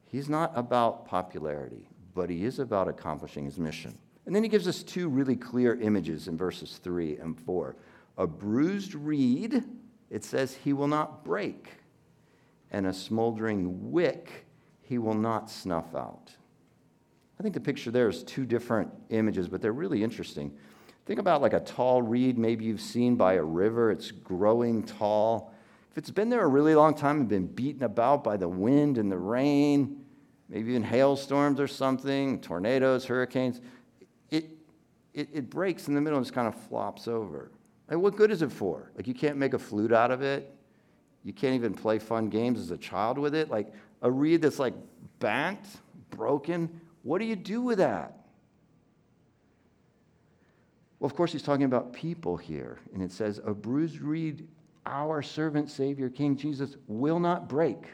He's 0.07 0.29
not 0.29 0.51
about 0.55 1.05
popularity, 1.05 1.89
but 2.13 2.29
he 2.29 2.45
is 2.45 2.59
about 2.59 2.88
accomplishing 2.88 3.45
his 3.45 3.57
mission. 3.57 3.97
And 4.25 4.35
then 4.35 4.43
he 4.43 4.49
gives 4.49 4.67
us 4.67 4.81
two 4.81 5.09
really 5.09 5.35
clear 5.35 5.75
images 5.79 6.27
in 6.27 6.38
verses 6.38 6.79
3 6.83 7.17
and 7.17 7.38
4. 7.38 7.75
A 8.17 8.25
bruised 8.25 8.95
reed, 8.95 9.63
it 10.09 10.23
says, 10.23 10.55
he 10.63 10.73
will 10.73 10.88
not 10.88 11.23
break, 11.23 11.69
and 12.71 12.88
a 12.88 12.93
smoldering 12.93 13.91
wick 13.91 14.44
he 14.88 14.98
will 14.98 15.15
not 15.15 15.50
snuff 15.50 15.95
out. 15.95 16.32
I 17.39 17.43
think 17.43 17.54
the 17.54 17.60
picture 17.60 17.91
there 17.91 18.08
is 18.08 18.24
two 18.24 18.45
different 18.45 18.91
images, 19.10 19.48
but 19.48 19.62
they're 19.62 19.74
really 19.74 20.04
interesting. 20.04 20.56
Think 21.06 21.19
about 21.19 21.41
like 21.41 21.54
a 21.54 21.60
tall 21.60 22.02
reed, 22.02 22.38
maybe 22.38 22.65
you've 22.65 22.82
seen 22.82 23.15
by 23.15 23.34
a 23.34 23.43
river. 23.43 23.91
It's 23.91 24.12
growing 24.12 24.84
tall. 24.84 25.54
If 25.91 25.98
it's 25.98 26.12
been 26.12 26.30
there 26.30 26.43
a 26.43 26.48
really 26.48 26.76
long 26.76 26.93
time 26.93 27.19
and 27.19 27.28
been 27.28 27.48
beaten 27.48 27.84
about 27.84 28.24
by 28.24 28.38
the 28.38 28.48
wind 28.48 28.98
and 28.98 29.12
the 29.12 29.17
rain, 29.17 30.04
maybe 30.50 30.69
even 30.69 30.84
hailstorms 30.84 31.60
or 31.60 31.67
something, 31.67 32.39
tornadoes, 32.41 33.06
hurricanes, 33.06 33.62
it, 34.30 34.50
it, 35.13 35.30
it 35.34 35.50
breaks 35.50 35.88
in 35.88 35.95
the 35.95 36.02
middle 36.02 36.17
and 36.17 36.26
just 36.26 36.34
kind 36.34 36.48
of 36.48 36.56
flops 36.56 37.08
over. 37.08 37.52
Like, 37.89 38.00
what 38.00 38.15
good 38.15 38.32
is 38.32 38.41
it 38.41 38.52
for? 38.52 38.91
Like, 38.95 39.08
you 39.08 39.13
can't 39.13 39.38
make 39.38 39.54
a 39.54 39.60
flute 39.60 39.91
out 39.91 40.12
of 40.12 40.21
it. 40.21 40.52
You 41.24 41.34
can't 41.34 41.56
even 41.56 41.74
play 41.74 41.98
fun 41.98 42.30
games 42.30 42.60
as 42.60 42.71
a 42.71 42.78
child 42.78 43.17
with 43.17 43.34
it. 43.34 43.50
Like, 43.50 43.74
a 44.01 44.12
reed 44.12 44.41
that's 44.41 44.60
like 44.60 44.73
bent, 45.19 45.65
broken, 46.10 46.81
what 47.03 47.19
do 47.19 47.25
you 47.25 47.36
do 47.36 47.62
with 47.62 47.77
that? 47.79 48.17
Well, 50.99 51.08
of 51.08 51.15
course, 51.15 51.31
he's 51.31 51.43
talking 51.43 51.65
about 51.65 51.93
people 51.93 52.38
here. 52.38 52.79
And 52.93 53.03
it 53.03 53.12
says, 53.12 53.39
A 53.45 53.53
bruised 53.53 54.01
reed, 54.01 54.47
our 54.86 55.21
servant 55.21 55.69
Savior, 55.69 56.10
King 56.10 56.38
Jesus, 56.38 56.77
will 56.88 57.19
not 57.19 57.49
break 57.49 57.88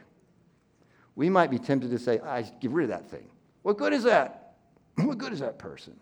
we 1.16 1.30
might 1.30 1.52
be 1.52 1.60
tempted 1.60 1.92
to 1.92 2.00
say, 2.00 2.20
I 2.20 2.42
get 2.42 2.72
rid 2.72 2.86
of 2.86 2.90
that 2.90 3.10
thing. 3.10 3.28
What 3.62 3.78
good 3.78 3.94
is 3.94 4.04
that? 4.04 4.56
What 5.04 5.18
good 5.18 5.34
is 5.34 5.40
that 5.40 5.58
person? 5.58 6.00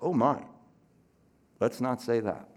Oh 0.00 0.12
my. 0.12 0.42
Let's 1.60 1.80
not 1.80 2.02
say 2.02 2.20
that. 2.20 2.48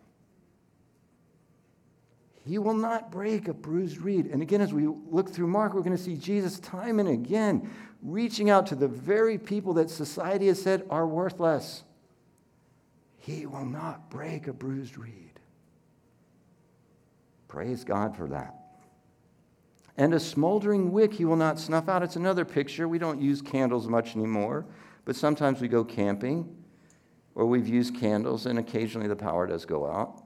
He 2.46 2.60
will 2.60 2.76
not 2.76 3.12
break 3.12 3.48
a 3.48 3.54
bruised 3.54 4.00
reed. 4.00 4.28
And 4.28 4.42
again, 4.42 4.62
as 4.62 4.74
we 4.74 4.88
look 4.88 5.32
through 5.32 5.48
Mark, 5.48 5.74
we're 5.74 5.82
going 5.82 5.98
to 5.98 6.02
see 6.02 6.16
Jesus 6.16 6.60
time 6.60 7.00
and 7.00 7.10
again 7.10 7.70
reaching 8.04 8.50
out 8.50 8.68
to 8.68 8.76
the 8.76 8.88
very 8.88 9.38
people 9.38 9.74
that 9.74 9.90
society 9.90 10.48
has 10.48 10.62
said 10.62 10.86
are 10.90 11.08
worthless. 11.08 11.84
He 13.18 13.48
will 13.48 13.66
not 13.66 14.12
break 14.12 14.48
a 14.48 14.54
bruised 14.54 14.98
reed. 14.98 15.40
Praise 17.48 17.84
God 17.84 18.16
for 18.16 18.28
that 18.28 18.66
and 19.98 20.14
a 20.14 20.20
smoldering 20.20 20.92
wick 20.92 21.14
he 21.14 21.26
will 21.26 21.36
not 21.36 21.60
snuff 21.60 21.88
out. 21.88 22.04
It's 22.04 22.16
another 22.16 22.46
picture. 22.46 22.88
We 22.88 23.00
don't 23.00 23.22
use 23.22 23.42
candles 23.42 23.88
much 23.88 24.16
anymore, 24.16 24.66
but 25.06 25.16
sometimes 25.16 25.62
we 25.62 25.68
go 25.68 25.84
camping 25.84 26.56
or 27.34 27.46
we've 27.46 27.68
used 27.68 27.96
candles, 27.96 28.46
and 28.46 28.60
occasionally 28.60 29.08
the 29.08 29.16
power 29.16 29.46
does 29.46 29.66
go 29.66 29.86
out. 29.86 30.24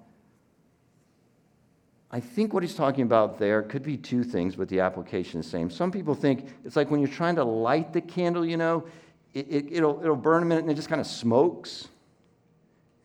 I 2.12 2.20
think 2.20 2.54
what 2.54 2.64
he's 2.64 2.74
talking 2.74 3.04
about 3.04 3.38
there 3.38 3.62
could 3.62 3.84
be 3.84 3.96
two 3.96 4.24
things, 4.24 4.56
but 4.56 4.68
the 4.68 4.80
application 4.80 5.40
is 5.40 5.46
the 5.46 5.52
same. 5.52 5.70
Some 5.70 5.92
people 5.92 6.16
think 6.16 6.48
it's 6.66 6.76
like 6.76 6.90
when 6.90 7.00
you're 7.00 7.10
trying 7.10 7.36
to 7.36 7.44
light 7.44 7.94
the 7.94 8.02
candle, 8.02 8.46
you 8.46 8.58
know, 8.58 8.86
it, 9.34 9.82
will 9.82 10.00
it, 10.00 10.04
it'll 10.06 10.16
burn 10.16 10.42
a 10.42 10.46
minute 10.46 10.64
and 10.64 10.72
it 10.72 10.76
just 10.76 10.90
kind 10.90 11.00
of 11.00 11.06
smokes. 11.06 11.88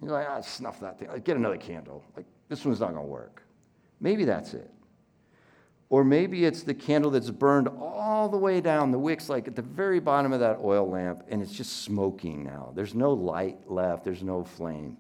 You're 0.01 0.12
like, 0.12 0.27
ah, 0.29 0.40
snuff 0.40 0.81
that 0.81 0.99
thing. 0.99 1.09
Like, 1.09 1.25
get 1.25 1.37
another 1.37 1.59
candle. 1.59 2.03
Like, 2.17 2.25
this 2.49 2.64
one's 2.64 2.81
not 2.81 2.93
going 2.93 3.05
to 3.05 3.11
work. 3.11 3.43
Maybe 4.01 4.25
that's 4.25 4.55
it. 4.55 4.71
Or 5.90 6.03
maybe 6.03 6.45
it's 6.45 6.62
the 6.62 6.75
candle 6.75 7.11
that's 7.11 7.31
burned 7.31 7.69
all 7.69 8.29
the 8.29 8.38
way 8.38 8.61
down, 8.61 8.90
the 8.90 8.99
wick's 8.99 9.29
like 9.29 9.47
at 9.47 9.55
the 9.55 9.62
very 9.62 10.01
bottom 10.01 10.33
of 10.33 10.40
that 10.40 10.59
oil 10.62 10.88
lamp, 10.88 11.23
and 11.29 11.43
it's 11.43 11.53
just 11.53 11.83
smoking 11.83 12.43
now. 12.43 12.73
There's 12.75 12.95
no 12.95 13.12
light 13.12 13.71
left, 13.71 14.03
there's 14.03 14.23
no 14.23 14.45
flame. 14.45 14.97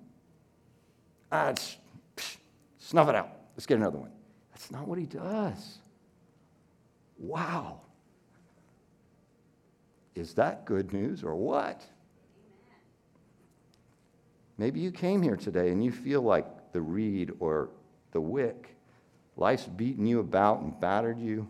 Ah, 1.32 1.48
it's, 1.48 1.78
psh, 2.16 2.36
snuff 2.78 3.08
it 3.08 3.14
out. 3.14 3.33
Let's 3.56 3.66
get 3.66 3.78
another 3.78 3.98
one. 3.98 4.10
That's 4.50 4.70
not 4.70 4.86
what 4.86 4.98
he 4.98 5.06
does. 5.06 5.78
Wow. 7.18 7.80
Is 10.14 10.34
that 10.34 10.64
good 10.64 10.92
news 10.92 11.22
or 11.22 11.34
what? 11.34 11.84
Maybe 14.58 14.80
you 14.80 14.92
came 14.92 15.22
here 15.22 15.36
today 15.36 15.70
and 15.70 15.84
you 15.84 15.90
feel 15.90 16.22
like 16.22 16.72
the 16.72 16.80
reed 16.80 17.32
or 17.40 17.70
the 18.12 18.20
wick 18.20 18.74
Life's 19.36 19.66
beaten 19.66 20.06
you 20.06 20.20
about 20.20 20.60
and 20.60 20.78
battered 20.78 21.18
you. 21.18 21.48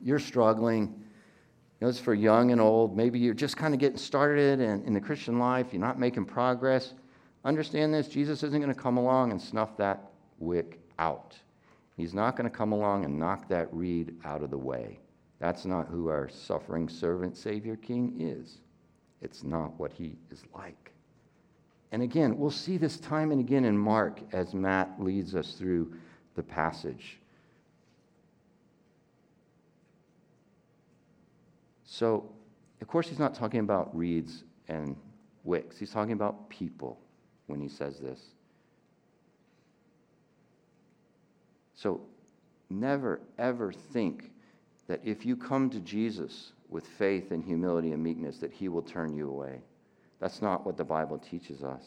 You're 0.00 0.18
struggling. 0.18 0.82
You 0.82 1.86
know, 1.86 1.88
it's 1.88 1.98
for 1.98 2.14
young 2.14 2.52
and 2.52 2.60
old. 2.60 2.96
Maybe 2.96 3.18
you're 3.18 3.34
just 3.34 3.56
kind 3.56 3.72
of 3.72 3.80
getting 3.80 3.98
started 3.98 4.60
in, 4.60 4.84
in 4.84 4.92
the 4.92 5.00
Christian 5.00 5.38
life. 5.38 5.68
You're 5.72 5.80
not 5.80 5.98
making 5.98 6.26
progress. 6.26 6.94
Understand 7.44 7.94
this 7.94 8.08
Jesus 8.08 8.42
isn't 8.42 8.60
going 8.60 8.72
to 8.72 8.80
come 8.80 8.98
along 8.98 9.30
and 9.30 9.40
snuff 9.40 9.76
that 9.78 10.11
wick 10.42 10.80
out. 10.98 11.36
He's 11.96 12.14
not 12.14 12.36
going 12.36 12.50
to 12.50 12.56
come 12.56 12.72
along 12.72 13.04
and 13.04 13.18
knock 13.18 13.48
that 13.48 13.72
reed 13.72 14.16
out 14.24 14.42
of 14.42 14.50
the 14.50 14.58
way. 14.58 14.98
That's 15.38 15.64
not 15.64 15.88
who 15.88 16.08
our 16.08 16.28
suffering 16.28 16.88
servant, 16.88 17.36
Savior, 17.36 17.76
King 17.76 18.16
is. 18.18 18.58
It's 19.20 19.42
not 19.42 19.78
what 19.78 19.92
he 19.92 20.16
is 20.30 20.42
like. 20.54 20.92
And 21.92 22.02
again, 22.02 22.38
we'll 22.38 22.50
see 22.50 22.76
this 22.78 22.98
time 22.98 23.32
and 23.32 23.40
again 23.40 23.64
in 23.64 23.76
Mark 23.76 24.20
as 24.32 24.54
Matt 24.54 24.94
leads 24.98 25.34
us 25.34 25.52
through 25.54 25.94
the 26.34 26.42
passage. 26.42 27.18
So, 31.84 32.30
of 32.80 32.88
course, 32.88 33.08
he's 33.08 33.18
not 33.18 33.34
talking 33.34 33.60
about 33.60 33.94
reeds 33.94 34.44
and 34.68 34.96
wicks. 35.44 35.78
He's 35.78 35.92
talking 35.92 36.14
about 36.14 36.48
people 36.48 36.98
when 37.46 37.60
he 37.60 37.68
says 37.68 37.98
this. 37.98 38.20
So, 41.82 42.00
never, 42.70 43.20
ever 43.38 43.72
think 43.72 44.30
that 44.86 45.00
if 45.02 45.26
you 45.26 45.36
come 45.36 45.68
to 45.70 45.80
Jesus 45.80 46.52
with 46.68 46.86
faith 46.86 47.32
and 47.32 47.42
humility 47.42 47.90
and 47.90 48.00
meekness, 48.00 48.38
that 48.38 48.52
he 48.52 48.68
will 48.68 48.82
turn 48.82 49.16
you 49.16 49.28
away. 49.28 49.60
That's 50.20 50.40
not 50.40 50.64
what 50.64 50.76
the 50.76 50.84
Bible 50.84 51.18
teaches 51.18 51.64
us. 51.64 51.82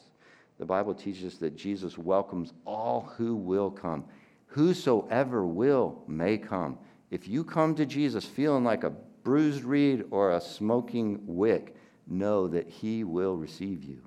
The 0.60 0.66
Bible 0.66 0.94
teaches 0.94 1.36
us 1.36 1.40
that 1.40 1.56
Jesus 1.56 1.98
welcomes 1.98 2.52
all 2.66 3.10
who 3.16 3.38
will 3.38 3.72
come. 3.72 4.04
Whosoever 4.48 5.46
will 5.46 6.04
may 6.08 6.38
come. 6.38 6.78
If 7.10 7.30
you 7.30 7.46
come 7.46 7.74
to 7.76 7.86
Jesus 7.86 8.26
feeling 8.26 8.66
like 8.66 8.84
a 8.84 8.94
bruised 9.24 9.64
reed 9.64 10.04
or 10.12 10.32
a 10.32 10.42
smoking 10.42 11.22
wick, 11.26 11.74
know 12.06 12.50
that 12.50 12.68
he 12.68 13.06
will 13.06 13.38
receive 13.38 13.82
you. 13.82 14.02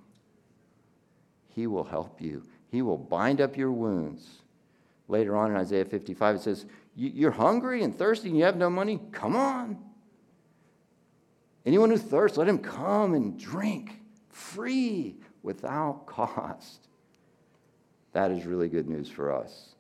He 1.48 1.66
will 1.66 1.84
help 1.84 2.20
you. 2.20 2.42
He 2.70 2.82
will 2.82 2.98
bind 2.98 3.40
up 3.40 3.56
your 3.56 3.72
wounds. 3.72 4.42
Later 5.08 5.36
on 5.36 5.50
in 5.50 5.56
Isaiah 5.56 5.86
55, 5.86 6.36
it 6.36 6.42
says, 6.42 6.66
You're 6.94 7.30
hungry 7.30 7.82
and 7.82 7.96
thirsty 7.96 8.28
and 8.28 8.36
you 8.36 8.44
have 8.44 8.56
no 8.56 8.68
money? 8.68 9.00
Come 9.10 9.34
on. 9.34 9.78
Anyone 11.64 11.90
who 11.90 11.98
thirsts, 11.98 12.38
let 12.38 12.48
him 12.48 12.58
come 12.58 13.14
and 13.14 13.38
drink 13.38 14.00
free 14.28 15.16
without 15.42 16.06
cost. 16.06 16.88
That 18.12 18.30
is 18.30 18.46
really 18.46 18.68
good 18.68 18.88
news 18.88 19.08
for 19.08 19.32
us. 19.32 19.74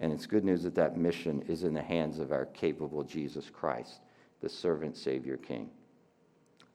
And 0.00 0.12
it's 0.12 0.26
good 0.26 0.44
news 0.44 0.62
that 0.64 0.74
that 0.74 0.96
mission 0.96 1.42
is 1.48 1.64
in 1.64 1.72
the 1.72 1.82
hands 1.82 2.18
of 2.18 2.32
our 2.32 2.46
capable 2.46 3.04
Jesus 3.04 3.48
Christ, 3.50 4.00
the 4.40 4.48
servant, 4.48 4.96
Savior, 4.96 5.36
King. 5.36 5.70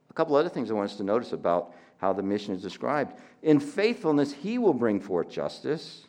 A 0.10 0.14
couple 0.14 0.36
other 0.36 0.50
things 0.50 0.72
I 0.72 0.74
want 0.74 0.90
us 0.90 0.98
to 0.98 1.04
notice 1.04 1.34
about 1.34 1.74
how 1.98 2.14
the 2.14 2.24
mission 2.24 2.56
is 2.56 2.62
described. 2.62 3.20
In 3.44 3.60
faithfulness, 3.60 4.34
he 4.34 4.58
will 4.58 4.74
bring 4.74 5.00
forth 5.00 5.30
justice. 5.30 6.08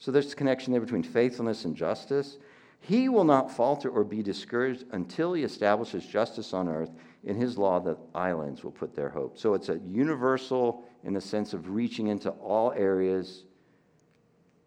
So 0.00 0.10
there's 0.10 0.32
a 0.32 0.36
connection 0.36 0.72
there 0.72 0.80
between 0.80 1.02
faithfulness 1.02 1.66
and 1.66 1.76
justice. 1.76 2.38
He 2.80 3.10
will 3.10 3.24
not 3.24 3.50
falter 3.50 3.90
or 3.90 4.02
be 4.02 4.22
discouraged 4.22 4.86
until 4.92 5.34
he 5.34 5.44
establishes 5.44 6.06
justice 6.06 6.54
on 6.54 6.68
earth. 6.68 6.90
In 7.22 7.36
his 7.36 7.58
law, 7.58 7.78
the 7.78 7.98
islands 8.14 8.64
will 8.64 8.70
put 8.70 8.96
their 8.96 9.10
hope. 9.10 9.38
So 9.38 9.52
it's 9.52 9.68
a 9.68 9.78
universal, 9.86 10.82
in 11.04 11.12
the 11.12 11.20
sense 11.20 11.52
of 11.52 11.68
reaching 11.68 12.06
into 12.06 12.30
all 12.30 12.72
areas, 12.72 13.44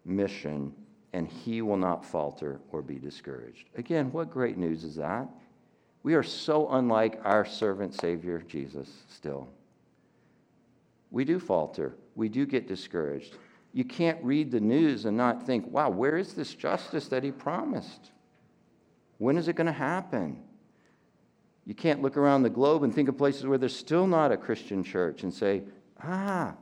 mission, 0.04 0.72
and 1.12 1.26
he 1.26 1.62
will 1.62 1.76
not 1.76 2.04
falter 2.04 2.60
or 2.70 2.80
be 2.80 3.00
discouraged. 3.00 3.68
Again, 3.76 4.12
what 4.12 4.30
great 4.30 4.56
news 4.56 4.84
is 4.84 4.94
that? 4.94 5.28
We 6.04 6.14
are 6.14 6.22
so 6.22 6.68
unlike 6.70 7.20
our 7.24 7.44
servant 7.44 7.94
Savior, 8.00 8.44
Jesus, 8.46 8.88
still. 9.08 9.48
We 11.10 11.24
do 11.24 11.40
falter, 11.40 11.96
we 12.14 12.28
do 12.28 12.46
get 12.46 12.68
discouraged. 12.68 13.36
You 13.74 13.84
can't 13.84 14.22
read 14.22 14.52
the 14.52 14.60
news 14.60 15.04
and 15.04 15.16
not 15.16 15.44
think, 15.44 15.66
wow, 15.66 15.90
where 15.90 16.16
is 16.16 16.34
this 16.34 16.54
justice 16.54 17.08
that 17.08 17.24
he 17.24 17.32
promised? 17.32 18.12
When 19.18 19.36
is 19.36 19.48
it 19.48 19.56
going 19.56 19.66
to 19.66 19.72
happen? 19.72 20.40
You 21.66 21.74
can't 21.74 22.00
look 22.00 22.16
around 22.16 22.44
the 22.44 22.50
globe 22.50 22.84
and 22.84 22.94
think 22.94 23.08
of 23.08 23.18
places 23.18 23.46
where 23.46 23.58
there's 23.58 23.76
still 23.76 24.06
not 24.06 24.30
a 24.30 24.36
Christian 24.36 24.84
church 24.84 25.24
and 25.24 25.34
say, 25.34 25.64
ah, 26.04 26.54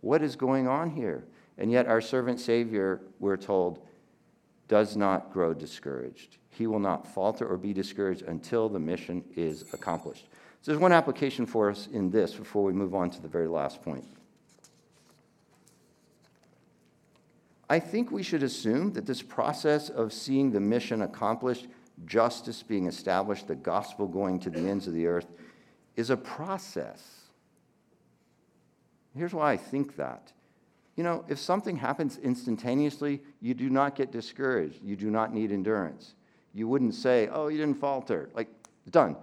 what 0.00 0.22
is 0.22 0.36
going 0.36 0.68
on 0.68 0.90
here? 0.90 1.24
And 1.58 1.72
yet, 1.72 1.88
our 1.88 2.00
servant 2.00 2.38
Savior, 2.38 3.00
we're 3.18 3.36
told, 3.36 3.84
does 4.68 4.96
not 4.96 5.32
grow 5.32 5.52
discouraged. 5.52 6.36
He 6.50 6.68
will 6.68 6.78
not 6.78 7.04
falter 7.04 7.46
or 7.46 7.56
be 7.56 7.72
discouraged 7.72 8.22
until 8.22 8.68
the 8.68 8.78
mission 8.78 9.24
is 9.34 9.64
accomplished. 9.72 10.28
So, 10.62 10.70
there's 10.70 10.80
one 10.80 10.92
application 10.92 11.46
for 11.46 11.68
us 11.68 11.88
in 11.92 12.10
this 12.10 12.34
before 12.34 12.62
we 12.62 12.72
move 12.72 12.94
on 12.94 13.10
to 13.10 13.20
the 13.20 13.28
very 13.28 13.48
last 13.48 13.82
point. 13.82 14.04
I 17.70 17.78
think 17.78 18.10
we 18.10 18.24
should 18.24 18.42
assume 18.42 18.92
that 18.94 19.06
this 19.06 19.22
process 19.22 19.90
of 19.90 20.12
seeing 20.12 20.50
the 20.50 20.58
mission 20.58 21.02
accomplished, 21.02 21.68
justice 22.04 22.64
being 22.64 22.86
established, 22.86 23.46
the 23.46 23.54
gospel 23.54 24.08
going 24.08 24.40
to 24.40 24.50
the 24.50 24.68
ends 24.68 24.88
of 24.88 24.92
the 24.92 25.06
earth, 25.06 25.28
is 25.94 26.10
a 26.10 26.16
process. 26.16 27.00
Here's 29.14 29.32
why 29.32 29.52
I 29.52 29.56
think 29.56 29.94
that. 29.96 30.32
You 30.96 31.04
know, 31.04 31.24
if 31.28 31.38
something 31.38 31.76
happens 31.76 32.18
instantaneously, 32.18 33.22
you 33.40 33.54
do 33.54 33.70
not 33.70 33.94
get 33.94 34.10
discouraged. 34.10 34.82
You 34.82 34.96
do 34.96 35.08
not 35.08 35.32
need 35.32 35.52
endurance. 35.52 36.14
You 36.52 36.66
wouldn't 36.66 36.96
say, 36.96 37.28
oh, 37.28 37.46
you 37.46 37.58
didn't 37.58 37.78
falter. 37.78 38.30
Like, 38.34 38.48
done. 38.90 39.16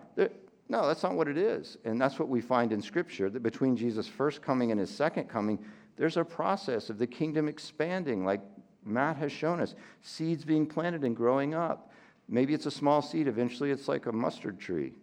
No, 0.69 0.87
that's 0.87 1.03
not 1.03 1.15
what 1.15 1.27
it 1.27 1.37
is. 1.37 1.77
And 1.83 1.99
that's 1.99 2.17
what 2.17 2.29
we 2.29 2.39
find 2.39 2.71
in 2.71 2.81
Scripture 2.81 3.29
that 3.29 3.43
between 3.43 3.75
Jesus' 3.75 4.07
first 4.07 4.41
coming 4.41 4.71
and 4.71 4.79
his 4.79 4.89
second 4.89 5.25
coming, 5.25 5.59
there's 5.97 6.17
a 6.17 6.23
process 6.23 6.89
of 6.89 6.97
the 6.97 7.07
kingdom 7.07 7.47
expanding, 7.47 8.23
like 8.23 8.41
Matt 8.85 9.17
has 9.17 9.31
shown 9.31 9.59
us. 9.59 9.75
Seeds 10.01 10.45
being 10.45 10.65
planted 10.65 11.03
and 11.03 11.15
growing 11.15 11.53
up. 11.53 11.91
Maybe 12.29 12.53
it's 12.53 12.65
a 12.65 12.71
small 12.71 13.01
seed, 13.01 13.27
eventually 13.27 13.71
it's 13.71 13.87
like 13.87 14.05
a 14.05 14.11
mustard 14.11 14.59
tree. 14.59 14.93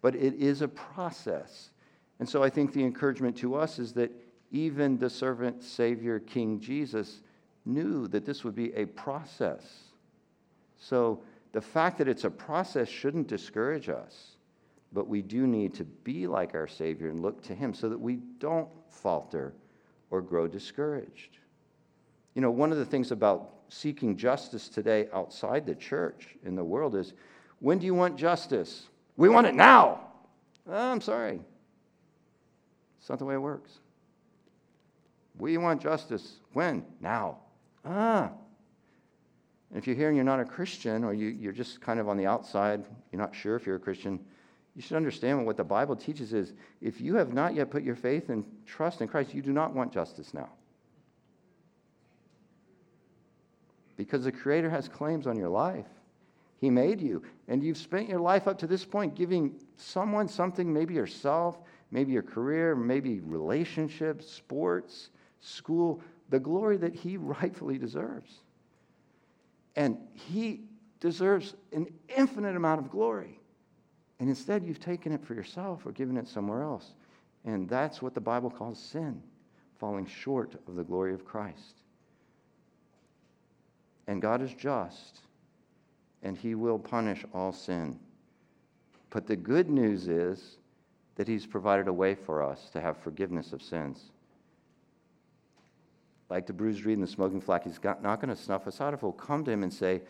But 0.00 0.14
it 0.14 0.34
is 0.34 0.62
a 0.62 0.68
process. 0.68 1.70
And 2.20 2.28
so 2.28 2.42
I 2.42 2.50
think 2.50 2.72
the 2.72 2.84
encouragement 2.84 3.36
to 3.38 3.54
us 3.54 3.78
is 3.78 3.92
that 3.94 4.10
even 4.50 4.96
the 4.96 5.10
servant 5.10 5.62
Savior 5.62 6.20
King 6.20 6.60
Jesus 6.60 7.20
knew 7.64 8.08
that 8.08 8.24
this 8.24 8.44
would 8.44 8.54
be 8.54 8.72
a 8.74 8.86
process. 8.86 9.64
So 10.78 11.22
the 11.52 11.60
fact 11.60 11.98
that 11.98 12.08
it's 12.08 12.24
a 12.24 12.30
process 12.30 12.88
shouldn't 12.88 13.28
discourage 13.28 13.88
us, 13.88 14.36
but 14.92 15.08
we 15.08 15.22
do 15.22 15.46
need 15.46 15.74
to 15.74 15.84
be 15.84 16.26
like 16.26 16.54
our 16.54 16.66
Savior 16.66 17.08
and 17.08 17.20
look 17.20 17.42
to 17.42 17.54
Him 17.54 17.74
so 17.74 17.88
that 17.88 18.00
we 18.00 18.16
don't 18.38 18.68
falter 18.88 19.52
or 20.10 20.22
grow 20.22 20.46
discouraged. 20.46 21.38
You 22.34 22.42
know, 22.42 22.50
one 22.50 22.72
of 22.72 22.78
the 22.78 22.84
things 22.84 23.10
about 23.10 23.50
seeking 23.68 24.16
justice 24.16 24.68
today 24.68 25.08
outside 25.12 25.66
the 25.66 25.74
church 25.74 26.36
in 26.44 26.54
the 26.54 26.64
world 26.64 26.94
is 26.94 27.12
when 27.60 27.78
do 27.78 27.86
you 27.86 27.94
want 27.94 28.16
justice? 28.16 28.88
We 29.16 29.28
want 29.28 29.46
it 29.46 29.54
now. 29.54 30.00
Oh, 30.68 30.92
I'm 30.92 31.00
sorry. 31.00 31.40
It's 33.00 33.08
not 33.08 33.18
the 33.18 33.24
way 33.24 33.34
it 33.34 33.38
works. 33.38 33.72
We 35.38 35.56
want 35.56 35.82
justice. 35.82 36.36
When? 36.52 36.84
Now. 37.00 37.38
Ah. 37.84 38.30
And 39.70 39.78
if 39.78 39.86
you're 39.86 39.96
here 39.96 40.08
and 40.08 40.16
you're 40.16 40.24
not 40.24 40.40
a 40.40 40.44
Christian, 40.44 41.04
or 41.04 41.12
you, 41.12 41.28
you're 41.28 41.52
just 41.52 41.80
kind 41.80 42.00
of 42.00 42.08
on 42.08 42.16
the 42.16 42.26
outside, 42.26 42.84
you're 43.12 43.20
not 43.20 43.34
sure 43.34 43.56
if 43.56 43.66
you're 43.66 43.76
a 43.76 43.80
Christian, 43.80 44.18
you 44.78 44.82
should 44.82 44.96
understand 44.96 45.44
what 45.44 45.56
the 45.56 45.64
Bible 45.64 45.96
teaches 45.96 46.32
is 46.32 46.52
if 46.80 47.00
you 47.00 47.16
have 47.16 47.32
not 47.32 47.52
yet 47.52 47.68
put 47.68 47.82
your 47.82 47.96
faith 47.96 48.28
and 48.28 48.44
trust 48.64 49.00
in 49.00 49.08
Christ, 49.08 49.34
you 49.34 49.42
do 49.42 49.52
not 49.52 49.74
want 49.74 49.92
justice 49.92 50.32
now. 50.32 50.48
Because 53.96 54.22
the 54.22 54.30
Creator 54.30 54.70
has 54.70 54.86
claims 54.86 55.26
on 55.26 55.36
your 55.36 55.48
life. 55.48 55.88
He 56.60 56.70
made 56.70 57.00
you, 57.00 57.24
and 57.48 57.60
you've 57.60 57.76
spent 57.76 58.08
your 58.08 58.20
life 58.20 58.46
up 58.46 58.56
to 58.58 58.68
this 58.68 58.84
point 58.84 59.16
giving 59.16 59.56
someone 59.76 60.28
something, 60.28 60.72
maybe 60.72 60.94
yourself, 60.94 61.58
maybe 61.90 62.12
your 62.12 62.22
career, 62.22 62.76
maybe 62.76 63.18
relationships, 63.18 64.30
sports, 64.30 65.10
school, 65.40 66.00
the 66.28 66.38
glory 66.38 66.76
that 66.76 66.94
He 66.94 67.16
rightfully 67.16 67.78
deserves. 67.78 68.32
And 69.74 69.98
He 70.14 70.60
deserves 71.00 71.56
an 71.72 71.88
infinite 72.16 72.54
amount 72.54 72.80
of 72.80 72.92
glory. 72.92 73.37
And 74.20 74.28
instead, 74.28 74.64
you've 74.64 74.80
taken 74.80 75.12
it 75.12 75.24
for 75.24 75.34
yourself 75.34 75.86
or 75.86 75.92
given 75.92 76.16
it 76.16 76.26
somewhere 76.26 76.62
else. 76.62 76.92
And 77.44 77.68
that's 77.68 78.02
what 78.02 78.14
the 78.14 78.20
Bible 78.20 78.50
calls 78.50 78.78
sin, 78.78 79.22
falling 79.78 80.06
short 80.06 80.54
of 80.66 80.74
the 80.74 80.84
glory 80.84 81.14
of 81.14 81.24
Christ. 81.24 81.76
And 84.08 84.20
God 84.20 84.42
is 84.42 84.52
just, 84.54 85.20
and 86.22 86.36
He 86.36 86.54
will 86.54 86.78
punish 86.78 87.24
all 87.32 87.52
sin. 87.52 87.98
But 89.10 89.26
the 89.26 89.36
good 89.36 89.70
news 89.70 90.08
is 90.08 90.56
that 91.14 91.28
He's 91.28 91.46
provided 91.46 91.88
a 91.88 91.92
way 91.92 92.14
for 92.14 92.42
us 92.42 92.70
to 92.70 92.80
have 92.80 92.96
forgiveness 92.96 93.52
of 93.52 93.62
sins. 93.62 94.10
Like 96.28 96.46
the 96.46 96.52
bruised 96.52 96.84
reed 96.84 96.98
and 96.98 97.06
the 97.06 97.10
smoking 97.10 97.40
flax, 97.40 97.66
He's 97.66 97.80
not 97.82 98.20
going 98.20 98.34
to 98.34 98.36
snuff 98.36 98.66
us 98.66 98.80
out 98.80 98.94
if 98.94 99.02
we'll 99.02 99.12
come 99.12 99.44
to 99.44 99.50
Him 99.50 99.62
and 99.62 99.72
say, 99.72 100.02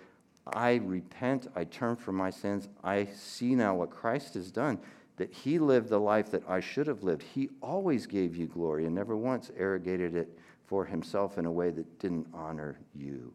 I 0.52 0.76
repent, 0.76 1.48
I 1.54 1.64
turn 1.64 1.96
from 1.96 2.16
my 2.16 2.30
sins, 2.30 2.68
I 2.82 3.06
see 3.06 3.54
now 3.54 3.74
what 3.74 3.90
Christ 3.90 4.34
has 4.34 4.50
done, 4.50 4.78
that 5.16 5.32
he 5.32 5.58
lived 5.58 5.88
the 5.88 5.98
life 5.98 6.30
that 6.30 6.48
I 6.48 6.60
should 6.60 6.86
have 6.86 7.02
lived. 7.02 7.22
He 7.22 7.50
always 7.60 8.06
gave 8.06 8.36
you 8.36 8.46
glory 8.46 8.86
and 8.86 8.94
never 8.94 9.16
once 9.16 9.50
arrogated 9.56 10.14
it 10.14 10.38
for 10.66 10.84
himself 10.84 11.38
in 11.38 11.46
a 11.46 11.50
way 11.50 11.70
that 11.70 11.98
didn't 11.98 12.28
honor 12.32 12.78
you. 12.94 13.32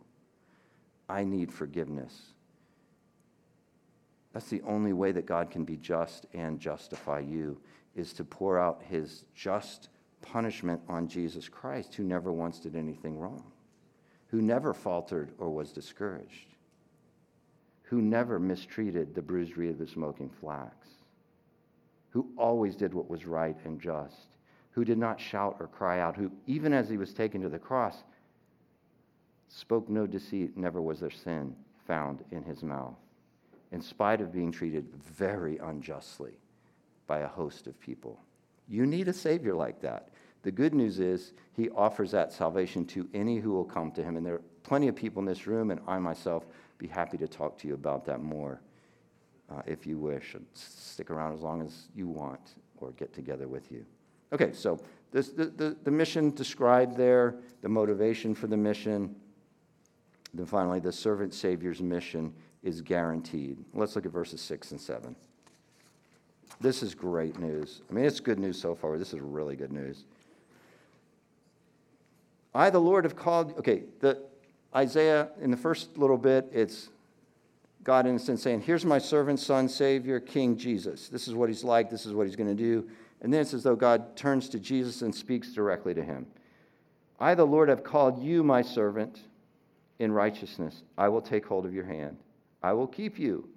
I 1.10 1.24
need 1.24 1.52
forgiveness. 1.52 2.22
That's 4.32 4.50
the 4.50 4.62
only 4.64 4.94
way 4.94 5.12
that 5.12 5.26
God 5.26 5.52
can 5.52 5.64
be 5.64 5.78
just 5.78 6.26
and 6.34 6.60
justify 6.60 7.20
you, 7.20 7.60
is 7.96 8.14
to 8.14 8.24
pour 8.24 8.58
out 8.58 8.82
his 8.82 9.26
just 9.36 9.90
punishment 10.22 10.82
on 10.88 11.08
Jesus 11.08 11.50
Christ, 11.50 11.94
who 11.94 12.04
never 12.04 12.32
once 12.32 12.60
did 12.60 12.76
anything 12.76 13.20
wrong, 13.20 13.44
who 14.28 14.42
never 14.42 14.74
faltered 14.74 15.32
or 15.38 15.52
was 15.52 15.72
discouraged, 15.72 16.53
who 17.84 18.02
never 18.02 18.40
mistreated 18.40 19.14
the 19.14 19.22
bruised 19.22 19.58
reed 19.58 19.72
of 19.72 19.78
the 19.78 19.88
smoking 19.88 20.30
flax, 20.40 20.88
who 22.10 22.28
always 22.38 22.76
did 22.76 22.94
what 22.94 23.10
was 23.10 23.26
right 23.26 23.58
and 23.66 23.80
just, 23.80 24.28
who 24.72 24.84
did 24.84 24.98
not 24.98 25.20
shout 25.20 25.58
or 25.60 25.68
cry 25.68 26.00
out, 26.00 26.16
who, 26.16 26.32
even 26.48 26.74
as 26.74 26.90
he 26.90 26.98
was 26.98 27.14
taken 27.14 27.42
to 27.42 27.50
the 27.50 27.60
cross, 27.60 28.04
spoke 29.48 29.90
no 29.90 30.08
deceit, 30.08 30.58
never 30.58 30.82
was 30.82 31.00
there 31.00 31.12
sin 31.12 31.56
found 31.86 32.24
in 32.32 32.44
his 32.44 32.64
mouth, 32.64 32.96
in 33.72 33.82
spite 33.82 34.22
of 34.22 34.34
being 34.34 34.52
treated 34.52 34.86
very 35.04 35.58
unjustly 35.60 36.34
by 37.06 37.20
a 37.20 37.28
host 37.28 37.68
of 37.68 37.80
people. 37.80 38.20
You 38.68 38.86
need 38.86 39.08
a 39.08 39.14
Savior 39.14 39.54
like 39.54 39.82
that. 39.82 40.10
The 40.44 40.52
good 40.52 40.74
news 40.74 41.00
is 41.00 41.34
he 41.56 41.70
offers 41.70 42.12
that 42.12 42.34
salvation 42.34 42.86
to 42.88 43.08
any 43.14 43.38
who 43.38 43.52
will 43.52 43.64
come 43.64 43.92
to 43.92 44.04
him. 44.04 44.18
And 44.18 44.26
there 44.26 44.36
are 44.36 44.42
plenty 44.64 44.88
of 44.88 44.96
people 44.96 45.20
in 45.20 45.26
this 45.26 45.48
room, 45.48 45.72
and 45.72 45.80
I 45.88 46.00
myself 46.00 46.46
be 46.78 46.88
happy 46.88 47.18
to 47.18 47.28
talk 47.28 47.58
to 47.60 47.68
you 47.68 47.74
about 47.74 48.06
that 48.06 48.22
more 48.22 48.62
uh, 49.50 49.62
if 49.66 49.86
you 49.86 49.98
wish. 49.98 50.34
and 50.34 50.46
Stick 50.54 51.12
around 51.12 51.34
as 51.34 51.42
long 51.42 51.62
as 51.62 51.88
you 51.96 52.08
want 52.08 52.56
or 52.78 52.92
get 52.92 53.14
together 53.14 53.48
with 53.48 53.72
you. 53.72 53.86
Okay, 54.32 54.52
so 54.52 54.80
this, 55.12 55.30
the, 55.30 55.46
the, 55.46 55.78
the 55.84 55.92
mission 55.92 56.32
described 56.32 56.98
there, 56.98 57.36
the 57.62 57.70
motivation 57.70 58.34
for 58.34 58.48
the 58.48 58.58
mission, 58.58 59.16
then 60.34 60.46
finally, 60.46 60.80
the 60.80 60.92
servant 60.92 61.34
Savior's 61.34 61.82
mission 61.82 62.34
is 62.64 62.82
guaranteed. 62.82 63.64
Let's 63.74 63.96
look 63.96 64.06
at 64.06 64.12
verses 64.12 64.42
6 64.42 64.72
and 64.72 64.82
7. 64.82 65.16
This 66.60 66.82
is 66.82 66.96
great 66.96 67.38
news. 67.40 67.82
I 67.90 67.94
mean, 67.94 68.06
it's 68.06 68.20
good 68.20 68.40
news 68.40 68.60
so 68.60 68.74
far. 68.74 68.98
This 68.98 69.14
is 69.14 69.20
really 69.20 69.56
good 69.56 69.72
news. 69.72 70.06
I, 72.56 72.70
the 72.70 72.80
Lord, 72.80 73.04
have 73.04 73.16
called. 73.16 73.58
Okay, 73.58 73.84
the 74.00 74.24
Isaiah 74.76 75.30
in 75.40 75.52
the 75.52 75.58
first 75.58 75.98
little 75.98 76.18
bit, 76.18 76.50
it's 76.52 76.90
God 77.84 78.08
in 78.08 78.16
a 78.16 78.20
sense 78.20 78.42
saying, 78.42 78.62
"Here's 78.62 78.86
my 78.86 78.98
servant, 78.98 79.40
son, 79.40 79.68
Savior, 79.68 80.20
King 80.20 80.58
Jesus. 80.58 81.10
This 81.10 81.28
is 81.28 81.36
what 81.36 81.50
he's 81.50 81.64
like. 81.64 81.90
This 81.90 82.06
is 82.06 82.14
what 82.14 82.28
he's 82.28 82.36
going 82.36 82.50
to 82.50 82.56
do." 82.56 82.90
And 83.22 83.34
then 83.34 83.42
it's 83.42 83.54
as 83.54 83.64
though 83.64 83.76
God 83.76 84.16
turns 84.16 84.50
to 84.50 84.60
Jesus 84.60 85.02
and 85.02 85.14
speaks 85.14 85.54
directly 85.54 85.94
to 85.94 86.04
him. 86.04 86.28
I, 87.20 87.36
the 87.36 87.46
Lord, 87.46 87.70
have 87.70 87.84
called 87.84 88.20
you 88.20 88.44
my 88.44 88.62
servant 88.62 89.22
in 90.00 90.12
righteousness. 90.12 90.84
I 90.98 91.10
will 91.10 91.22
take 91.22 91.46
hold 91.46 91.66
of 91.66 91.74
your 91.74 91.86
hand. 91.86 92.18
I 92.62 92.74
will 92.74 92.88
keep 92.88 93.20
you 93.20 93.48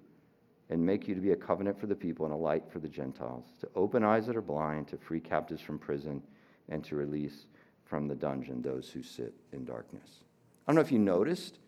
and 0.69 0.85
make 0.85 1.07
you 1.07 1.15
to 1.15 1.21
be 1.21 1.31
a 1.31 1.35
covenant 1.35 1.79
for 1.79 1.87
the 1.87 1.95
people 1.95 2.25
and 2.25 2.33
a 2.33 2.37
light 2.37 2.69
for 2.69 2.79
the 2.79 2.89
Gentiles, 2.89 3.45
to 3.61 3.69
open 3.75 4.03
eyes 4.03 4.27
that 4.27 4.35
are 4.35 4.41
blind, 4.41 4.87
to 4.89 4.97
free 4.97 5.19
captives 5.19 5.61
from 5.61 5.79
prison, 5.79 6.21
and 6.69 6.83
to 6.83 6.95
release 6.95 7.45
from 7.85 8.07
the 8.07 8.15
dungeon 8.15 8.61
those 8.61 8.89
who 8.89 9.01
sit 9.01 9.33
in 9.53 9.63
darkness. 9.63 10.23
I 10.67 10.71
don't 10.71 10.75
know 10.75 10.81
if 10.81 10.91
you 10.91 10.99
noticed, 10.99 11.59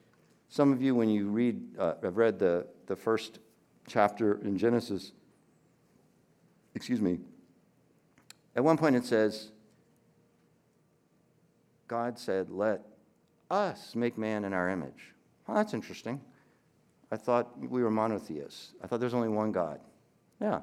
some 0.49 0.73
of 0.73 0.81
you, 0.81 0.93
when 0.93 1.09
you 1.09 1.29
read, 1.29 1.61
uh, 1.77 1.93
have 2.03 2.17
read 2.17 2.37
the, 2.39 2.67
the 2.87 2.95
first 2.95 3.39
chapter 3.87 4.41
in 4.41 4.57
Genesis, 4.57 5.13
excuse 6.75 6.99
me, 6.99 7.19
at 8.55 8.63
one 8.63 8.77
point 8.77 8.95
it 8.95 9.05
says, 9.05 9.51
God 11.87 12.19
said, 12.19 12.49
Let 12.49 12.81
us 13.49 13.95
make 13.95 14.17
man 14.17 14.43
in 14.43 14.53
our 14.53 14.69
image. 14.69 15.13
Well, 15.47 15.55
that's 15.55 15.73
interesting. 15.73 16.19
I 17.11 17.15
thought 17.15 17.57
we 17.57 17.81
were 17.81 17.89
monotheists. 17.89 18.73
I 18.83 18.87
thought 18.87 18.99
there's 18.99 19.13
only 19.13 19.29
one 19.29 19.51
God. 19.51 19.79
Yeah, 20.41 20.59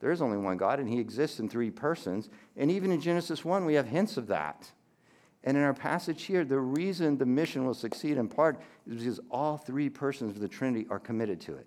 there 0.00 0.10
is 0.10 0.22
only 0.22 0.38
one 0.38 0.56
God, 0.56 0.78
and 0.78 0.88
He 0.88 0.98
exists 0.98 1.40
in 1.40 1.48
three 1.48 1.70
persons. 1.70 2.28
And 2.56 2.70
even 2.70 2.90
in 2.90 3.00
Genesis 3.00 3.44
1, 3.44 3.64
we 3.64 3.74
have 3.74 3.86
hints 3.86 4.16
of 4.16 4.26
that. 4.28 4.70
And 5.44 5.56
in 5.56 5.62
our 5.62 5.74
passage 5.74 6.24
here, 6.24 6.44
the 6.44 6.58
reason 6.58 7.16
the 7.16 7.26
mission 7.26 7.64
will 7.64 7.74
succeed 7.74 8.18
in 8.18 8.28
part 8.28 8.60
is 8.86 8.98
because 8.98 9.20
all 9.30 9.56
three 9.56 9.88
persons 9.88 10.36
of 10.36 10.40
the 10.40 10.48
Trinity 10.48 10.86
are 10.90 10.98
committed 10.98 11.40
to 11.42 11.54
it. 11.56 11.66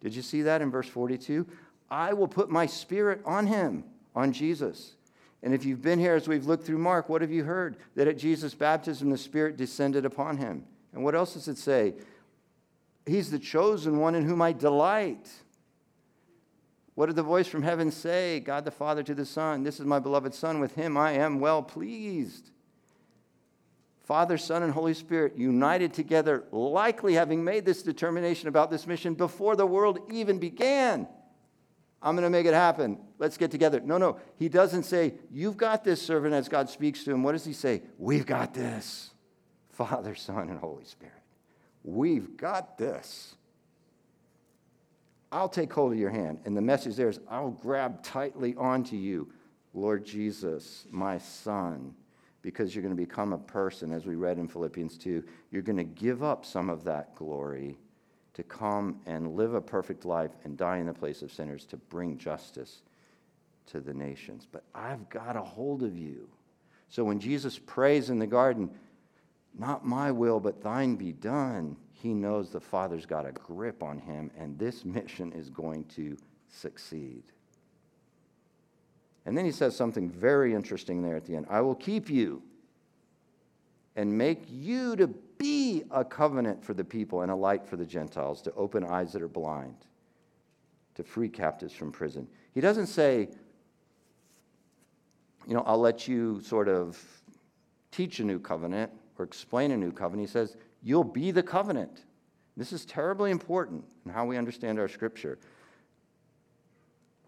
Did 0.00 0.14
you 0.14 0.22
see 0.22 0.42
that 0.42 0.62
in 0.62 0.70
verse 0.70 0.88
42? 0.88 1.46
I 1.90 2.12
will 2.12 2.28
put 2.28 2.48
my 2.48 2.66
spirit 2.66 3.20
on 3.24 3.46
him, 3.46 3.84
on 4.14 4.32
Jesus. 4.32 4.94
And 5.42 5.52
if 5.52 5.64
you've 5.64 5.82
been 5.82 5.98
here 5.98 6.14
as 6.14 6.28
we've 6.28 6.46
looked 6.46 6.64
through 6.64 6.78
Mark, 6.78 7.08
what 7.08 7.20
have 7.20 7.32
you 7.32 7.42
heard? 7.42 7.76
That 7.96 8.06
at 8.06 8.18
Jesus' 8.18 8.54
baptism, 8.54 9.10
the 9.10 9.18
Spirit 9.18 9.56
descended 9.56 10.04
upon 10.04 10.36
him. 10.36 10.64
And 10.92 11.02
what 11.02 11.16
else 11.16 11.34
does 11.34 11.48
it 11.48 11.58
say? 11.58 11.94
He's 13.06 13.30
the 13.30 13.38
chosen 13.38 13.98
one 13.98 14.14
in 14.14 14.24
whom 14.24 14.40
I 14.40 14.52
delight. 14.52 15.28
What 16.94 17.06
did 17.06 17.16
the 17.16 17.22
voice 17.24 17.48
from 17.48 17.62
heaven 17.62 17.90
say? 17.90 18.38
God 18.38 18.64
the 18.64 18.70
Father 18.70 19.02
to 19.02 19.14
the 19.14 19.26
Son, 19.26 19.64
This 19.64 19.80
is 19.80 19.86
my 19.86 19.98
beloved 19.98 20.34
Son, 20.34 20.60
with 20.60 20.76
him 20.76 20.96
I 20.96 21.12
am 21.12 21.40
well 21.40 21.62
pleased. 21.62 22.51
Father, 24.12 24.36
Son, 24.36 24.62
and 24.62 24.70
Holy 24.70 24.92
Spirit 24.92 25.38
united 25.38 25.94
together, 25.94 26.44
likely 26.52 27.14
having 27.14 27.42
made 27.42 27.64
this 27.64 27.82
determination 27.82 28.46
about 28.46 28.70
this 28.70 28.86
mission 28.86 29.14
before 29.14 29.56
the 29.56 29.64
world 29.64 30.00
even 30.12 30.38
began. 30.38 31.08
I'm 32.02 32.14
going 32.14 32.24
to 32.24 32.28
make 32.28 32.44
it 32.44 32.52
happen. 32.52 32.98
Let's 33.18 33.38
get 33.38 33.50
together. 33.50 33.80
No, 33.80 33.96
no. 33.96 34.20
He 34.36 34.50
doesn't 34.50 34.82
say, 34.82 35.14
You've 35.30 35.56
got 35.56 35.82
this 35.82 36.02
servant 36.02 36.34
as 36.34 36.46
God 36.46 36.68
speaks 36.68 37.04
to 37.04 37.10
him. 37.10 37.22
What 37.22 37.32
does 37.32 37.46
he 37.46 37.54
say? 37.54 37.84
We've 37.96 38.26
got 38.26 38.52
this. 38.52 39.12
Father, 39.70 40.14
Son, 40.14 40.50
and 40.50 40.58
Holy 40.58 40.84
Spirit. 40.84 41.14
We've 41.82 42.36
got 42.36 42.76
this. 42.76 43.34
I'll 45.32 45.48
take 45.48 45.72
hold 45.72 45.94
of 45.94 45.98
your 45.98 46.10
hand. 46.10 46.40
And 46.44 46.54
the 46.54 46.60
message 46.60 46.96
there 46.96 47.08
is 47.08 47.18
I'll 47.30 47.52
grab 47.52 48.02
tightly 48.02 48.54
onto 48.56 48.94
you, 48.94 49.32
Lord 49.72 50.04
Jesus, 50.04 50.84
my 50.90 51.16
Son, 51.16 51.94
because 52.42 52.74
you're 52.74 52.82
going 52.82 52.94
to 52.94 53.00
become 53.00 53.32
a 53.32 53.38
person, 53.38 53.92
as 53.92 54.04
we 54.04 54.16
read 54.16 54.38
in 54.38 54.48
Philippians 54.48 54.98
2. 54.98 55.22
You're 55.50 55.62
going 55.62 55.76
to 55.76 55.84
give 55.84 56.22
up 56.22 56.44
some 56.44 56.68
of 56.68 56.84
that 56.84 57.14
glory 57.14 57.78
to 58.34 58.42
come 58.42 59.00
and 59.06 59.36
live 59.36 59.54
a 59.54 59.60
perfect 59.60 60.04
life 60.04 60.32
and 60.44 60.56
die 60.56 60.78
in 60.78 60.86
the 60.86 60.92
place 60.92 61.22
of 61.22 61.32
sinners 61.32 61.64
to 61.66 61.76
bring 61.76 62.18
justice 62.18 62.82
to 63.66 63.80
the 63.80 63.94
nations. 63.94 64.46
But 64.50 64.64
I've 64.74 65.08
got 65.08 65.36
a 65.36 65.42
hold 65.42 65.82
of 65.82 65.96
you. 65.96 66.28
So 66.88 67.04
when 67.04 67.20
Jesus 67.20 67.58
prays 67.58 68.10
in 68.10 68.18
the 68.18 68.26
garden, 68.26 68.70
not 69.58 69.86
my 69.86 70.10
will, 70.10 70.40
but 70.40 70.62
thine 70.62 70.96
be 70.96 71.12
done, 71.12 71.76
he 71.92 72.14
knows 72.14 72.50
the 72.50 72.60
Father's 72.60 73.06
got 73.06 73.26
a 73.26 73.32
grip 73.32 73.82
on 73.82 73.98
him, 73.98 74.30
and 74.36 74.58
this 74.58 74.84
mission 74.84 75.32
is 75.32 75.48
going 75.48 75.84
to 75.96 76.16
succeed. 76.48 77.22
And 79.24 79.36
then 79.36 79.44
he 79.44 79.52
says 79.52 79.76
something 79.76 80.10
very 80.10 80.54
interesting 80.54 81.02
there 81.02 81.16
at 81.16 81.24
the 81.24 81.36
end 81.36 81.46
I 81.48 81.60
will 81.60 81.74
keep 81.74 82.10
you 82.10 82.42
and 83.94 84.16
make 84.16 84.44
you 84.48 84.96
to 84.96 85.06
be 85.06 85.82
a 85.90 86.04
covenant 86.04 86.64
for 86.64 86.74
the 86.74 86.84
people 86.84 87.22
and 87.22 87.30
a 87.30 87.34
light 87.34 87.66
for 87.66 87.76
the 87.76 87.84
Gentiles, 87.84 88.40
to 88.42 88.52
open 88.54 88.84
eyes 88.84 89.12
that 89.12 89.20
are 89.20 89.28
blind, 89.28 89.76
to 90.94 91.02
free 91.02 91.28
captives 91.28 91.74
from 91.74 91.92
prison. 91.92 92.26
He 92.54 92.60
doesn't 92.60 92.86
say, 92.86 93.28
you 95.46 95.54
know, 95.54 95.62
I'll 95.66 95.80
let 95.80 96.08
you 96.08 96.40
sort 96.42 96.68
of 96.68 97.02
teach 97.90 98.20
a 98.20 98.24
new 98.24 98.38
covenant 98.38 98.90
or 99.18 99.24
explain 99.24 99.72
a 99.72 99.76
new 99.76 99.92
covenant. 99.92 100.28
He 100.28 100.32
says, 100.32 100.56
you'll 100.82 101.04
be 101.04 101.30
the 101.30 101.42
covenant. 101.42 102.04
This 102.56 102.72
is 102.72 102.84
terribly 102.84 103.30
important 103.30 103.84
in 104.06 104.12
how 104.12 104.24
we 104.24 104.36
understand 104.36 104.78
our 104.78 104.88
scripture. 104.88 105.38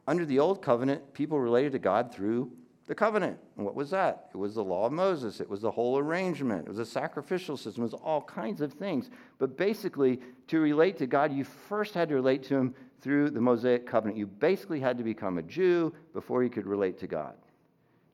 Under 0.07 0.27
the 0.27 0.38
old 0.38 0.62
covenant, 0.62 1.14
people 1.14 1.38
related 1.38 1.73
to 1.73 1.79
God 1.79 2.12
through 2.12 2.51
the 2.87 2.95
covenant. 2.95 3.38
And 3.57 3.64
what 3.64 3.75
was 3.75 3.90
that? 3.90 4.29
It 4.35 4.37
was 4.37 4.55
the 4.55 4.64
law 4.64 4.87
of 4.87 4.93
Moses. 4.93 5.40
It 5.40 5.49
was 5.49 5.62
the 5.62 5.71
whole 5.71 5.99
arrangement. 5.99 6.67
It 6.67 6.69
was 6.69 6.79
a 6.79 6.87
sacrificial 6.87 7.57
system. 7.57 7.83
It 7.83 7.93
was 7.93 7.95
all 7.95 8.21
kinds 8.23 8.61
of 8.61 8.75
things. 8.75 9.09
But 9.38 9.57
basically, 9.57 10.21
to 10.49 10.61
relate 10.61 10.99
to 10.99 11.07
God, 11.07 11.33
you 11.33 11.45
first 11.45 11.95
had 11.95 12.09
to 12.11 12.14
relate 12.14 12.43
to 12.45 12.57
Him 12.57 12.75
through 13.01 13.31
the 13.31 13.40
Mosaic 13.40 13.87
covenant. 13.87 14.19
You 14.19 14.27
basically 14.27 14.81
had 14.81 14.99
to 14.99 15.05
become 15.05 15.38
a 15.38 15.43
Jew 15.43 15.95
before 16.12 16.43
you 16.43 16.51
could 16.51 16.67
relate 16.67 16.99
to 17.01 17.07
God. 17.07 17.35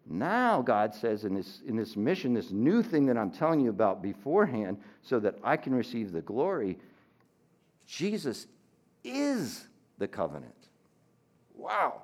Now, 0.06 0.62
God 0.62 0.94
says 0.94 1.24
in 1.24 1.34
this, 1.34 1.60
in 1.66 1.76
this 1.76 1.96
mission, 1.96 2.34
this 2.34 2.50
new 2.50 2.82
thing 2.82 3.06
that 3.06 3.16
I'm 3.16 3.30
telling 3.30 3.60
you 3.60 3.70
about 3.70 4.02
beforehand, 4.02 4.78
so 5.02 5.20
that 5.20 5.36
I 5.42 5.56
can 5.56 5.74
receive 5.74 6.12
the 6.12 6.22
glory, 6.22 6.78
Jesus 7.86 8.46
is 9.04 9.66
the 9.98 10.08
covenant. 10.08 10.59
Wow. 11.60 12.02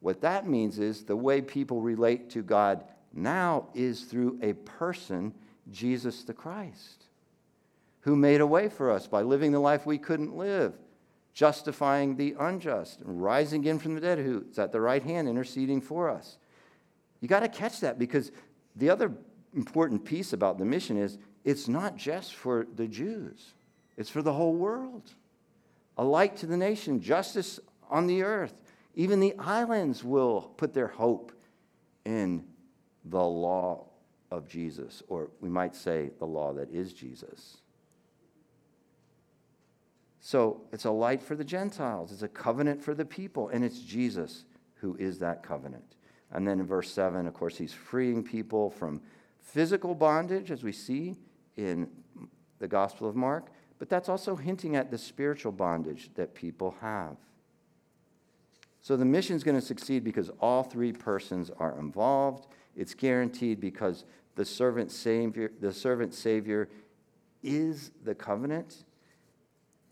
What 0.00 0.20
that 0.22 0.48
means 0.48 0.78
is 0.78 1.04
the 1.04 1.16
way 1.16 1.40
people 1.40 1.80
relate 1.80 2.30
to 2.30 2.42
God 2.42 2.84
now 3.12 3.68
is 3.74 4.02
through 4.02 4.38
a 4.42 4.52
person, 4.52 5.32
Jesus 5.70 6.24
the 6.24 6.34
Christ, 6.34 7.04
who 8.00 8.16
made 8.16 8.40
a 8.40 8.46
way 8.46 8.68
for 8.68 8.90
us 8.90 9.06
by 9.06 9.22
living 9.22 9.52
the 9.52 9.60
life 9.60 9.86
we 9.86 9.98
couldn't 9.98 10.36
live, 10.36 10.74
justifying 11.32 12.16
the 12.16 12.34
unjust, 12.38 13.00
and 13.00 13.22
rising 13.22 13.62
again 13.62 13.78
from 13.78 13.94
the 13.94 14.00
dead, 14.00 14.18
who 14.18 14.44
is 14.50 14.58
at 14.58 14.72
the 14.72 14.80
right 14.80 15.02
hand 15.02 15.28
interceding 15.28 15.80
for 15.80 16.08
us. 16.08 16.38
You 17.20 17.28
got 17.28 17.40
to 17.40 17.48
catch 17.48 17.80
that 17.80 17.98
because 17.98 18.30
the 18.76 18.90
other 18.90 19.12
important 19.54 20.04
piece 20.04 20.32
about 20.32 20.58
the 20.58 20.64
mission 20.64 20.96
is 20.96 21.18
it's 21.44 21.68
not 21.68 21.96
just 21.96 22.34
for 22.34 22.66
the 22.76 22.86
Jews, 22.86 23.54
it's 23.96 24.10
for 24.10 24.22
the 24.22 24.32
whole 24.32 24.54
world. 24.54 25.14
A 25.96 26.04
light 26.04 26.36
to 26.36 26.46
the 26.46 26.56
nation, 26.56 27.00
justice 27.00 27.58
on 27.88 28.06
the 28.06 28.22
earth. 28.22 28.54
Even 28.94 29.20
the 29.20 29.34
islands 29.38 30.02
will 30.02 30.52
put 30.56 30.74
their 30.74 30.88
hope 30.88 31.32
in 32.04 32.44
the 33.04 33.22
law 33.22 33.86
of 34.30 34.48
Jesus, 34.48 35.02
or 35.08 35.30
we 35.40 35.48
might 35.48 35.74
say 35.74 36.10
the 36.18 36.26
law 36.26 36.52
that 36.52 36.70
is 36.70 36.92
Jesus. 36.92 37.58
So 40.20 40.62
it's 40.72 40.84
a 40.84 40.90
light 40.90 41.22
for 41.22 41.34
the 41.34 41.44
Gentiles, 41.44 42.12
it's 42.12 42.22
a 42.22 42.28
covenant 42.28 42.82
for 42.82 42.94
the 42.94 43.04
people, 43.04 43.48
and 43.48 43.64
it's 43.64 43.80
Jesus 43.80 44.44
who 44.74 44.96
is 44.96 45.18
that 45.20 45.42
covenant. 45.42 45.96
And 46.30 46.46
then 46.46 46.60
in 46.60 46.66
verse 46.66 46.90
7, 46.90 47.26
of 47.26 47.34
course, 47.34 47.56
he's 47.56 47.72
freeing 47.72 48.22
people 48.22 48.70
from 48.70 49.00
physical 49.40 49.94
bondage, 49.94 50.50
as 50.50 50.62
we 50.62 50.72
see 50.72 51.16
in 51.56 51.88
the 52.58 52.68
Gospel 52.68 53.08
of 53.08 53.16
Mark, 53.16 53.50
but 53.78 53.88
that's 53.88 54.08
also 54.08 54.36
hinting 54.36 54.76
at 54.76 54.90
the 54.90 54.98
spiritual 54.98 55.52
bondage 55.52 56.10
that 56.16 56.34
people 56.34 56.74
have. 56.80 57.16
So 58.88 58.96
the 58.96 59.04
mission 59.04 59.36
is 59.36 59.44
going 59.44 59.54
to 59.54 59.60
succeed 59.60 60.02
because 60.02 60.30
all 60.40 60.62
three 60.62 60.94
persons 60.94 61.50
are 61.58 61.78
involved. 61.78 62.46
It's 62.74 62.94
guaranteed 62.94 63.60
because 63.60 64.06
the 64.34 64.46
servant 64.46 64.90
savior, 64.90 65.52
the 65.60 65.74
servant 65.74 66.14
savior 66.14 66.70
is 67.42 67.90
the 68.02 68.14
covenant. 68.14 68.84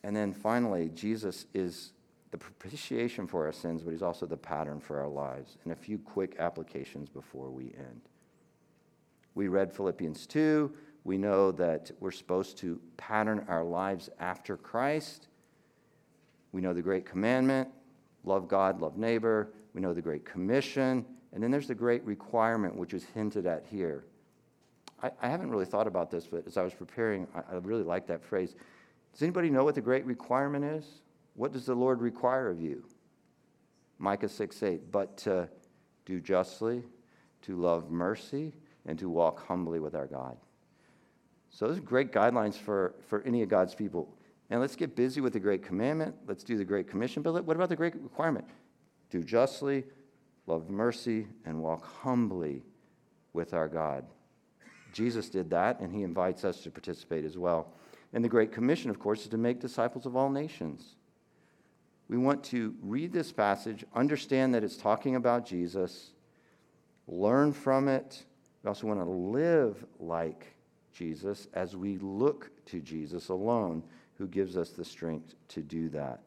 And 0.02 0.16
then 0.16 0.32
finally, 0.32 0.90
Jesus 0.94 1.44
is 1.52 1.92
the 2.30 2.38
propitiation 2.38 3.26
for 3.26 3.44
our 3.44 3.52
sins, 3.52 3.82
but 3.82 3.90
he's 3.90 4.00
also 4.00 4.24
the 4.24 4.38
pattern 4.38 4.80
for 4.80 4.98
our 4.98 5.08
lives. 5.08 5.58
And 5.64 5.74
a 5.74 5.76
few 5.76 5.98
quick 5.98 6.36
applications 6.38 7.10
before 7.10 7.50
we 7.50 7.74
end. 7.76 8.00
We 9.34 9.48
read 9.48 9.74
Philippians 9.74 10.26
2. 10.26 10.72
We 11.04 11.18
know 11.18 11.52
that 11.52 11.90
we're 12.00 12.12
supposed 12.12 12.56
to 12.60 12.80
pattern 12.96 13.44
our 13.46 13.62
lives 13.62 14.08
after 14.18 14.56
Christ. 14.56 15.28
We 16.52 16.62
know 16.62 16.72
the 16.72 16.80
great 16.80 17.04
commandment 17.04 17.68
love 18.26 18.48
God, 18.48 18.80
love 18.80 18.98
neighbor. 18.98 19.52
We 19.72 19.80
know 19.80 19.94
the 19.94 20.02
great 20.02 20.24
commission. 20.24 21.06
And 21.32 21.42
then 21.42 21.50
there's 21.50 21.68
the 21.68 21.74
great 21.74 22.04
requirement, 22.04 22.76
which 22.76 22.92
is 22.92 23.04
hinted 23.14 23.46
at 23.46 23.64
here. 23.70 24.04
I, 25.02 25.10
I 25.22 25.28
haven't 25.28 25.50
really 25.50 25.64
thought 25.64 25.86
about 25.86 26.10
this, 26.10 26.26
but 26.26 26.46
as 26.46 26.56
I 26.56 26.62
was 26.62 26.74
preparing, 26.74 27.26
I, 27.34 27.54
I 27.54 27.56
really 27.56 27.82
like 27.82 28.06
that 28.08 28.22
phrase. 28.22 28.54
Does 29.12 29.22
anybody 29.22 29.50
know 29.50 29.64
what 29.64 29.74
the 29.74 29.80
great 29.80 30.04
requirement 30.04 30.64
is? 30.64 30.84
What 31.34 31.52
does 31.52 31.66
the 31.66 31.74
Lord 31.74 32.00
require 32.00 32.48
of 32.48 32.60
you? 32.60 32.84
Micah 33.98 34.28
6 34.28 34.62
8. 34.62 34.92
But 34.92 35.16
to 35.18 35.48
do 36.04 36.20
justly, 36.20 36.82
to 37.42 37.56
love 37.56 37.90
mercy, 37.90 38.52
and 38.86 38.98
to 38.98 39.08
walk 39.08 39.46
humbly 39.46 39.80
with 39.80 39.94
our 39.94 40.06
God. 40.06 40.36
So, 41.50 41.66
those 41.66 41.78
are 41.78 41.82
great 41.82 42.12
guidelines 42.12 42.54
for, 42.54 42.94
for 43.08 43.22
any 43.22 43.42
of 43.42 43.48
God's 43.48 43.74
people. 43.74 44.14
And 44.50 44.60
let's 44.60 44.76
get 44.76 44.94
busy 44.94 45.20
with 45.20 45.32
the 45.32 45.40
Great 45.40 45.62
Commandment. 45.62 46.14
Let's 46.26 46.44
do 46.44 46.56
the 46.56 46.64
Great 46.64 46.88
Commission. 46.88 47.22
But 47.22 47.44
what 47.44 47.56
about 47.56 47.68
the 47.68 47.76
Great 47.76 47.94
Requirement? 47.96 48.46
Do 49.10 49.22
justly, 49.22 49.84
love 50.46 50.70
mercy, 50.70 51.26
and 51.44 51.60
walk 51.60 51.84
humbly 52.02 52.62
with 53.32 53.54
our 53.54 53.68
God. 53.68 54.04
Jesus 54.92 55.28
did 55.28 55.50
that, 55.50 55.80
and 55.80 55.92
he 55.92 56.02
invites 56.02 56.44
us 56.44 56.60
to 56.62 56.70
participate 56.70 57.24
as 57.24 57.36
well. 57.36 57.72
And 58.12 58.24
the 58.24 58.28
Great 58.28 58.52
Commission, 58.52 58.88
of 58.88 58.98
course, 58.98 59.22
is 59.22 59.28
to 59.28 59.36
make 59.36 59.60
disciples 59.60 60.06
of 60.06 60.16
all 60.16 60.30
nations. 60.30 60.94
We 62.08 62.16
want 62.16 62.44
to 62.44 62.74
read 62.80 63.12
this 63.12 63.32
passage, 63.32 63.84
understand 63.94 64.54
that 64.54 64.62
it's 64.62 64.76
talking 64.76 65.16
about 65.16 65.44
Jesus, 65.44 66.12
learn 67.08 67.52
from 67.52 67.88
it. 67.88 68.24
We 68.62 68.68
also 68.68 68.86
want 68.86 69.00
to 69.00 69.10
live 69.10 69.84
like 69.98 70.54
Jesus 70.92 71.48
as 71.52 71.76
we 71.76 71.98
look 71.98 72.50
to 72.66 72.80
Jesus 72.80 73.28
alone, 73.28 73.82
who 74.18 74.26
gives 74.26 74.56
us 74.56 74.70
the 74.70 74.84
strength 74.84 75.34
to 75.48 75.62
do 75.62 75.88
that. 75.90 76.20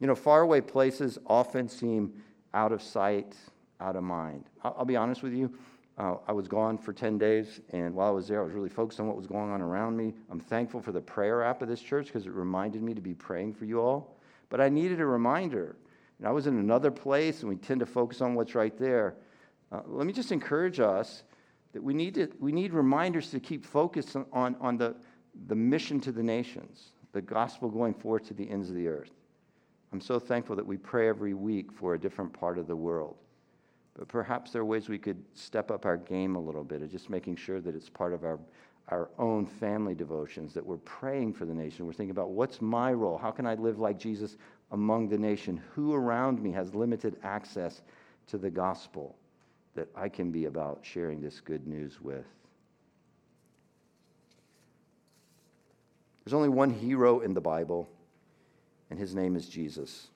You 0.00 0.06
know, 0.06 0.14
faraway 0.14 0.60
places 0.60 1.18
often 1.26 1.68
seem 1.68 2.14
out 2.54 2.72
of 2.72 2.82
sight, 2.82 3.36
out 3.80 3.96
of 3.96 4.02
mind. 4.02 4.44
I'll, 4.64 4.84
be 4.84 4.96
honest 4.96 5.22
with 5.22 5.34
you. 5.34 5.52
Uh, 5.98 6.16
I 6.26 6.32
was 6.32 6.48
gone 6.48 6.78
for 6.78 6.92
10 6.92 7.18
days, 7.18 7.60
and 7.70 7.94
while 7.94 8.08
I 8.08 8.10
was 8.10 8.26
there, 8.26 8.40
I 8.40 8.44
was 8.44 8.54
really 8.54 8.70
focused 8.70 9.00
on 9.00 9.06
what 9.06 9.16
was 9.16 9.26
going 9.26 9.50
on 9.50 9.60
around 9.60 9.96
me. 9.96 10.14
I'm 10.30 10.40
thankful 10.40 10.80
for 10.80 10.92
the 10.92 11.00
prayer 11.00 11.42
app 11.42 11.60
of 11.60 11.68
this 11.68 11.82
church 11.82 12.06
because 12.06 12.26
it 12.26 12.32
reminded 12.32 12.82
me 12.82 12.94
to 12.94 13.00
be 13.02 13.12
praying 13.12 13.54
for 13.54 13.66
you 13.66 13.80
all. 13.80 14.16
But 14.48 14.60
I 14.60 14.68
needed 14.68 15.00
a 15.00 15.06
reminder. 15.06 15.76
And 16.18 16.26
I 16.26 16.32
was 16.32 16.46
in 16.46 16.58
another 16.58 16.90
place, 16.90 17.40
and 17.40 17.48
we 17.48 17.56
tend 17.56 17.80
to 17.80 17.86
focus 17.86 18.20
on 18.20 18.34
what's 18.34 18.54
right 18.54 18.76
there. 18.78 19.16
Uh, 19.70 19.80
let 19.86 20.06
me 20.06 20.12
just 20.12 20.32
encourage 20.32 20.80
us 20.80 21.22
that 21.72 21.82
we 21.82 21.94
need, 21.94 22.14
to, 22.14 22.28
we 22.38 22.52
need 22.52 22.72
reminders 22.72 23.30
to 23.30 23.40
keep 23.40 23.64
focused 23.64 24.16
on, 24.32 24.56
on 24.60 24.76
the, 24.76 24.96
the 25.46 25.54
mission 25.54 26.00
to 26.00 26.12
the 26.12 26.22
nations, 26.22 26.92
the 27.12 27.20
gospel 27.20 27.68
going 27.68 27.94
forth 27.94 28.26
to 28.28 28.34
the 28.34 28.48
ends 28.48 28.68
of 28.68 28.76
the 28.76 28.88
earth. 28.88 29.10
I'm 29.92 30.00
so 30.00 30.18
thankful 30.18 30.56
that 30.56 30.66
we 30.66 30.76
pray 30.76 31.08
every 31.08 31.34
week 31.34 31.72
for 31.72 31.94
a 31.94 31.98
different 31.98 32.32
part 32.32 32.58
of 32.58 32.66
the 32.66 32.76
world. 32.76 33.16
But 33.98 34.08
perhaps 34.08 34.52
there 34.52 34.62
are 34.62 34.64
ways 34.64 34.88
we 34.88 34.98
could 34.98 35.22
step 35.34 35.70
up 35.70 35.84
our 35.84 35.96
game 35.96 36.36
a 36.36 36.40
little 36.40 36.62
bit 36.62 36.82
of 36.82 36.90
just 36.90 37.10
making 37.10 37.36
sure 37.36 37.60
that 37.60 37.74
it's 37.74 37.88
part 37.88 38.12
of 38.12 38.22
our, 38.22 38.38
our 38.88 39.10
own 39.18 39.46
family 39.46 39.94
devotions, 39.94 40.54
that 40.54 40.64
we're 40.64 40.76
praying 40.78 41.32
for 41.32 41.44
the 41.44 41.54
nation. 41.54 41.86
We're 41.86 41.92
thinking 41.92 42.12
about 42.12 42.30
what's 42.30 42.62
my 42.62 42.92
role? 42.92 43.18
How 43.18 43.32
can 43.32 43.46
I 43.46 43.54
live 43.54 43.80
like 43.80 43.98
Jesus 43.98 44.36
among 44.70 45.08
the 45.08 45.18
nation? 45.18 45.60
Who 45.74 45.92
around 45.92 46.40
me 46.40 46.52
has 46.52 46.72
limited 46.74 47.16
access 47.24 47.82
to 48.28 48.38
the 48.38 48.50
gospel? 48.50 49.16
that 49.74 49.88
I 49.94 50.08
can 50.08 50.30
be 50.30 50.46
about 50.46 50.80
sharing 50.82 51.20
this 51.20 51.40
good 51.40 51.66
news 51.66 52.00
with. 52.00 52.26
There's 56.30 56.36
only 56.36 56.48
one 56.48 56.70
hero 56.70 57.18
in 57.18 57.34
the 57.34 57.40
Bible, 57.40 57.88
and 58.88 59.00
his 59.00 59.16
name 59.16 59.34
is 59.34 59.48
Jesus. 59.48 60.06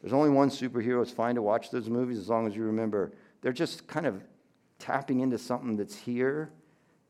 There's 0.00 0.12
only 0.12 0.30
one 0.30 0.48
superhero. 0.48 1.02
It's 1.02 1.10
fine 1.10 1.34
to 1.34 1.42
watch 1.42 1.72
those 1.72 1.88
movies 1.88 2.18
as 2.18 2.28
long 2.28 2.46
as 2.46 2.54
you 2.54 2.62
remember 2.62 3.10
they're 3.42 3.52
just 3.52 3.88
kind 3.88 4.06
of 4.06 4.22
tapping 4.78 5.18
into 5.18 5.38
something 5.38 5.76
that's 5.76 5.96
here 5.96 6.52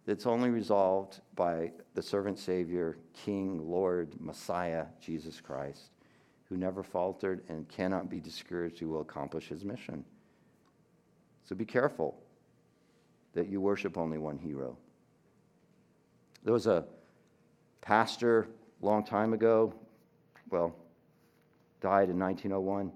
that's 0.06 0.24
only 0.24 0.48
resolved 0.48 1.20
by 1.36 1.72
the 1.92 2.00
servant 2.00 2.38
Savior, 2.38 2.96
King, 3.12 3.60
Lord, 3.70 4.18
Messiah, 4.18 4.86
Jesus 4.98 5.38
Christ, 5.38 5.90
who 6.48 6.56
never 6.56 6.82
faltered 6.82 7.42
and 7.50 7.68
cannot 7.68 8.08
be 8.08 8.20
discouraged, 8.20 8.78
who 8.78 8.88
will 8.88 9.02
accomplish 9.02 9.48
his 9.48 9.66
mission. 9.66 10.02
So 11.44 11.54
be 11.54 11.66
careful 11.66 12.22
that 13.34 13.48
you 13.48 13.60
worship 13.60 13.98
only 13.98 14.16
one 14.16 14.38
hero. 14.38 14.78
There 16.42 16.54
was 16.54 16.66
a 16.66 16.86
pastor 17.80 18.48
long 18.80 19.04
time 19.04 19.32
ago, 19.32 19.74
well, 20.50 20.74
died 21.80 22.10
in 22.10 22.18
1901, 22.18 22.92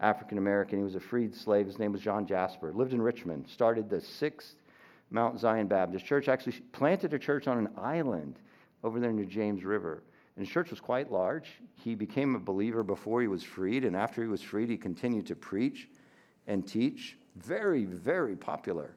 African 0.00 0.38
American. 0.38 0.78
He 0.78 0.84
was 0.84 0.94
a 0.94 1.00
freed 1.00 1.34
slave. 1.34 1.66
His 1.66 1.78
name 1.78 1.92
was 1.92 2.00
John 2.00 2.26
Jasper. 2.26 2.72
Lived 2.72 2.92
in 2.92 3.02
Richmond. 3.02 3.48
Started 3.48 3.88
the 3.88 4.00
Sixth 4.00 4.56
Mount 5.10 5.38
Zion 5.38 5.66
Baptist 5.66 6.04
Church. 6.04 6.28
Actually, 6.28 6.54
planted 6.72 7.14
a 7.14 7.18
church 7.18 7.46
on 7.46 7.58
an 7.58 7.68
island 7.76 8.38
over 8.82 9.00
there 9.00 9.12
near 9.12 9.24
James 9.24 9.64
River. 9.64 10.02
And 10.36 10.44
his 10.44 10.52
church 10.52 10.70
was 10.70 10.80
quite 10.80 11.12
large. 11.12 11.48
He 11.76 11.94
became 11.94 12.34
a 12.34 12.40
believer 12.40 12.82
before 12.82 13.20
he 13.20 13.28
was 13.28 13.44
freed, 13.44 13.84
and 13.84 13.94
after 13.94 14.20
he 14.22 14.28
was 14.28 14.42
freed, 14.42 14.68
he 14.68 14.76
continued 14.76 15.26
to 15.26 15.36
preach 15.36 15.88
and 16.46 16.66
teach. 16.66 17.16
Very, 17.36 17.84
very 17.84 18.36
popular. 18.36 18.96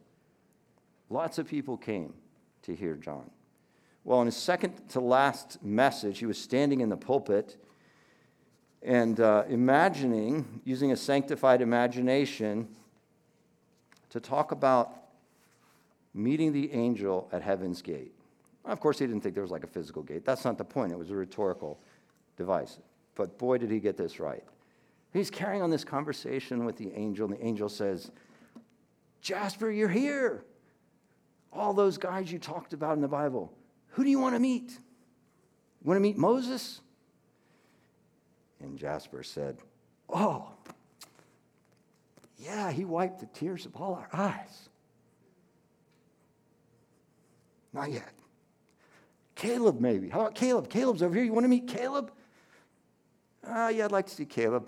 Lots 1.09 1.37
of 1.37 1.47
people 1.47 1.77
came 1.77 2.13
to 2.63 2.75
hear 2.75 2.95
John. 2.95 3.29
Well, 4.07 4.21
in 4.21 4.27
his 4.27 4.37
second 4.37 4.87
to 4.91 5.01
last 5.01 5.61
message, 5.61 6.19
he 6.19 6.25
was 6.25 6.37
standing 6.37 6.79
in 6.79 6.87
the 6.87 6.95
pulpit 6.95 7.57
and 8.81 9.19
uh, 9.19 9.43
imagining, 9.49 10.61
using 10.63 10.93
a 10.93 10.95
sanctified 10.95 11.61
imagination, 11.61 12.69
to 14.11 14.21
talk 14.21 14.53
about 14.53 14.95
meeting 16.13 16.53
the 16.53 16.71
angel 16.71 17.27
at 17.33 17.41
heaven's 17.41 17.81
gate. 17.81 18.13
Of 18.63 18.79
course, 18.79 18.97
he 18.97 19.05
didn't 19.05 19.23
think 19.23 19.35
there 19.35 19.43
was 19.43 19.51
like 19.51 19.65
a 19.65 19.67
physical 19.67 20.03
gate. 20.03 20.23
That's 20.23 20.45
not 20.45 20.57
the 20.57 20.63
point. 20.63 20.93
It 20.93 20.97
was 20.97 21.11
a 21.11 21.15
rhetorical 21.15 21.77
device. 22.37 22.77
But 23.13 23.37
boy, 23.37 23.57
did 23.57 23.69
he 23.69 23.81
get 23.81 23.97
this 23.97 24.21
right. 24.21 24.45
He's 25.11 25.29
carrying 25.29 25.61
on 25.61 25.69
this 25.69 25.83
conversation 25.83 26.63
with 26.63 26.77
the 26.77 26.93
angel, 26.93 27.27
and 27.27 27.37
the 27.37 27.45
angel 27.45 27.67
says, 27.67 28.09
Jasper, 29.19 29.69
you're 29.69 29.89
here. 29.89 30.45
All 31.51 31.73
those 31.73 31.97
guys 31.97 32.31
you 32.31 32.39
talked 32.39 32.71
about 32.71 32.95
in 32.95 33.01
the 33.01 33.09
Bible. 33.09 33.51
Who 33.97 34.03
do 34.03 34.11
you 34.11 34.19
want 34.19 34.35
to 34.35 34.39
meet? 34.39 34.69
You 34.69 35.87
want 35.87 35.97
to 35.97 36.01
meet 36.01 36.19
Moses? 36.19 36.81
And 38.59 38.77
Jasper 38.77 39.23
said, 39.23 39.57
Oh, 40.07 40.51
yeah, 42.37 42.71
he 42.71 42.85
wiped 42.85 43.21
the 43.21 43.25
tears 43.25 43.65
of 43.65 43.75
all 43.75 43.95
our 43.95 44.07
eyes. 44.13 44.69
Not 47.73 47.91
yet. 47.91 48.13
Caleb, 49.33 49.81
maybe. 49.81 50.09
How 50.09 50.21
about 50.21 50.35
Caleb? 50.35 50.69
Caleb's 50.69 51.01
over 51.01 51.15
here. 51.15 51.23
You 51.23 51.33
want 51.33 51.45
to 51.45 51.49
meet 51.49 51.67
Caleb? 51.67 52.11
Uh, 53.43 53.71
yeah, 53.73 53.85
I'd 53.85 53.91
like 53.91 54.05
to 54.05 54.13
see 54.13 54.25
Caleb. 54.25 54.67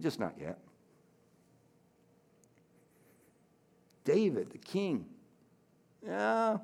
Just 0.00 0.18
not 0.18 0.32
yet. 0.40 0.58
David, 4.04 4.52
the 4.52 4.58
king. 4.58 5.04
Yeah, 6.02 6.56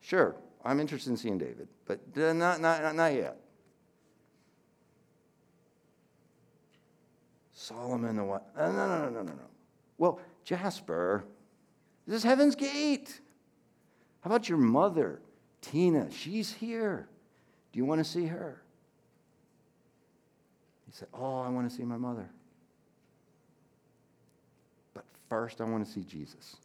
sure, 0.00 0.36
I'm 0.66 0.80
interested 0.80 1.10
in 1.10 1.16
seeing 1.16 1.38
David, 1.38 1.68
but 1.86 2.00
not, 2.16 2.60
not, 2.60 2.94
not 2.94 3.14
yet. 3.14 3.38
Solomon, 7.52 8.16
the 8.16 8.24
what? 8.24 8.50
Uh, 8.56 8.70
no, 8.72 8.88
no, 8.88 8.98
no, 8.98 9.10
no, 9.10 9.22
no, 9.22 9.32
no. 9.32 9.46
Well, 9.96 10.20
Jasper, 10.44 11.24
this 12.06 12.18
is 12.18 12.22
Heaven's 12.24 12.54
Gate. 12.54 13.20
How 14.20 14.28
about 14.28 14.48
your 14.48 14.58
mother, 14.58 15.20
Tina? 15.62 16.10
She's 16.10 16.52
here. 16.52 17.08
Do 17.72 17.78
you 17.78 17.84
want 17.84 18.00
to 18.00 18.04
see 18.04 18.26
her? 18.26 18.62
He 20.86 20.92
said, 20.92 21.08
Oh, 21.14 21.40
I 21.40 21.48
want 21.48 21.70
to 21.70 21.74
see 21.74 21.84
my 21.84 21.96
mother. 21.96 22.28
But 24.94 25.04
first, 25.28 25.60
I 25.60 25.64
want 25.64 25.86
to 25.86 25.90
see 25.90 26.02
Jesus. 26.02 26.56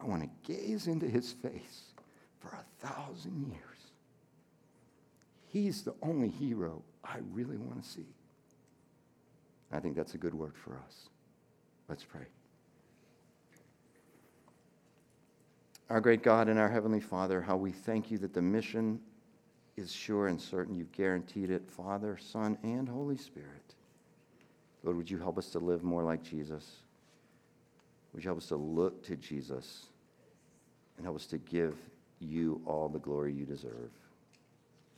I 0.00 0.04
want 0.04 0.22
to 0.22 0.52
gaze 0.52 0.86
into 0.86 1.06
his 1.06 1.32
face 1.32 1.94
for 2.38 2.48
a 2.48 2.86
thousand 2.86 3.46
years. 3.48 3.62
He's 5.48 5.82
the 5.82 5.94
only 6.02 6.28
hero 6.28 6.82
I 7.02 7.18
really 7.32 7.56
want 7.56 7.82
to 7.82 7.88
see. 7.88 8.06
I 9.72 9.80
think 9.80 9.96
that's 9.96 10.14
a 10.14 10.18
good 10.18 10.34
word 10.34 10.54
for 10.56 10.78
us. 10.86 11.08
Let's 11.88 12.04
pray. 12.04 12.26
Our 15.88 16.00
great 16.00 16.22
God 16.22 16.48
and 16.48 16.58
our 16.58 16.68
Heavenly 16.68 17.00
Father, 17.00 17.40
how 17.40 17.56
we 17.56 17.70
thank 17.70 18.10
you 18.10 18.18
that 18.18 18.34
the 18.34 18.42
mission 18.42 19.00
is 19.76 19.92
sure 19.92 20.26
and 20.28 20.40
certain. 20.40 20.74
You've 20.74 20.92
guaranteed 20.92 21.50
it, 21.50 21.70
Father, 21.70 22.18
Son, 22.20 22.58
and 22.62 22.88
Holy 22.88 23.16
Spirit. 23.16 23.74
Lord, 24.82 24.96
would 24.96 25.10
you 25.10 25.18
help 25.18 25.38
us 25.38 25.50
to 25.50 25.58
live 25.58 25.84
more 25.84 26.02
like 26.02 26.22
Jesus? 26.22 26.78
Would 28.16 28.24
you 28.24 28.28
help 28.30 28.38
us 28.38 28.46
to 28.46 28.56
look 28.56 29.04
to 29.04 29.16
Jesus 29.16 29.84
and 30.96 31.04
help 31.04 31.16
us 31.16 31.26
to 31.26 31.36
give 31.36 31.76
you 32.18 32.62
all 32.64 32.88
the 32.88 32.98
glory 32.98 33.34
you 33.34 33.44
deserve? 33.44 33.90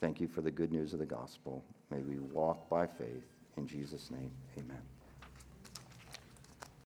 Thank 0.01 0.21
you 0.21 0.29
for 0.29 0.41
the 0.41 0.53
good 0.53 0.71
news 0.71 0.93
of 0.93 1.01
the 1.01 1.07
gospel. 1.07 1.65
May 1.91 1.99
we 1.99 2.21
walk 2.21 2.71
by 2.71 2.87
faith. 2.87 3.25
In 3.57 3.67
Jesus' 3.67 4.13
name, 4.13 4.31
amen. 4.57 4.98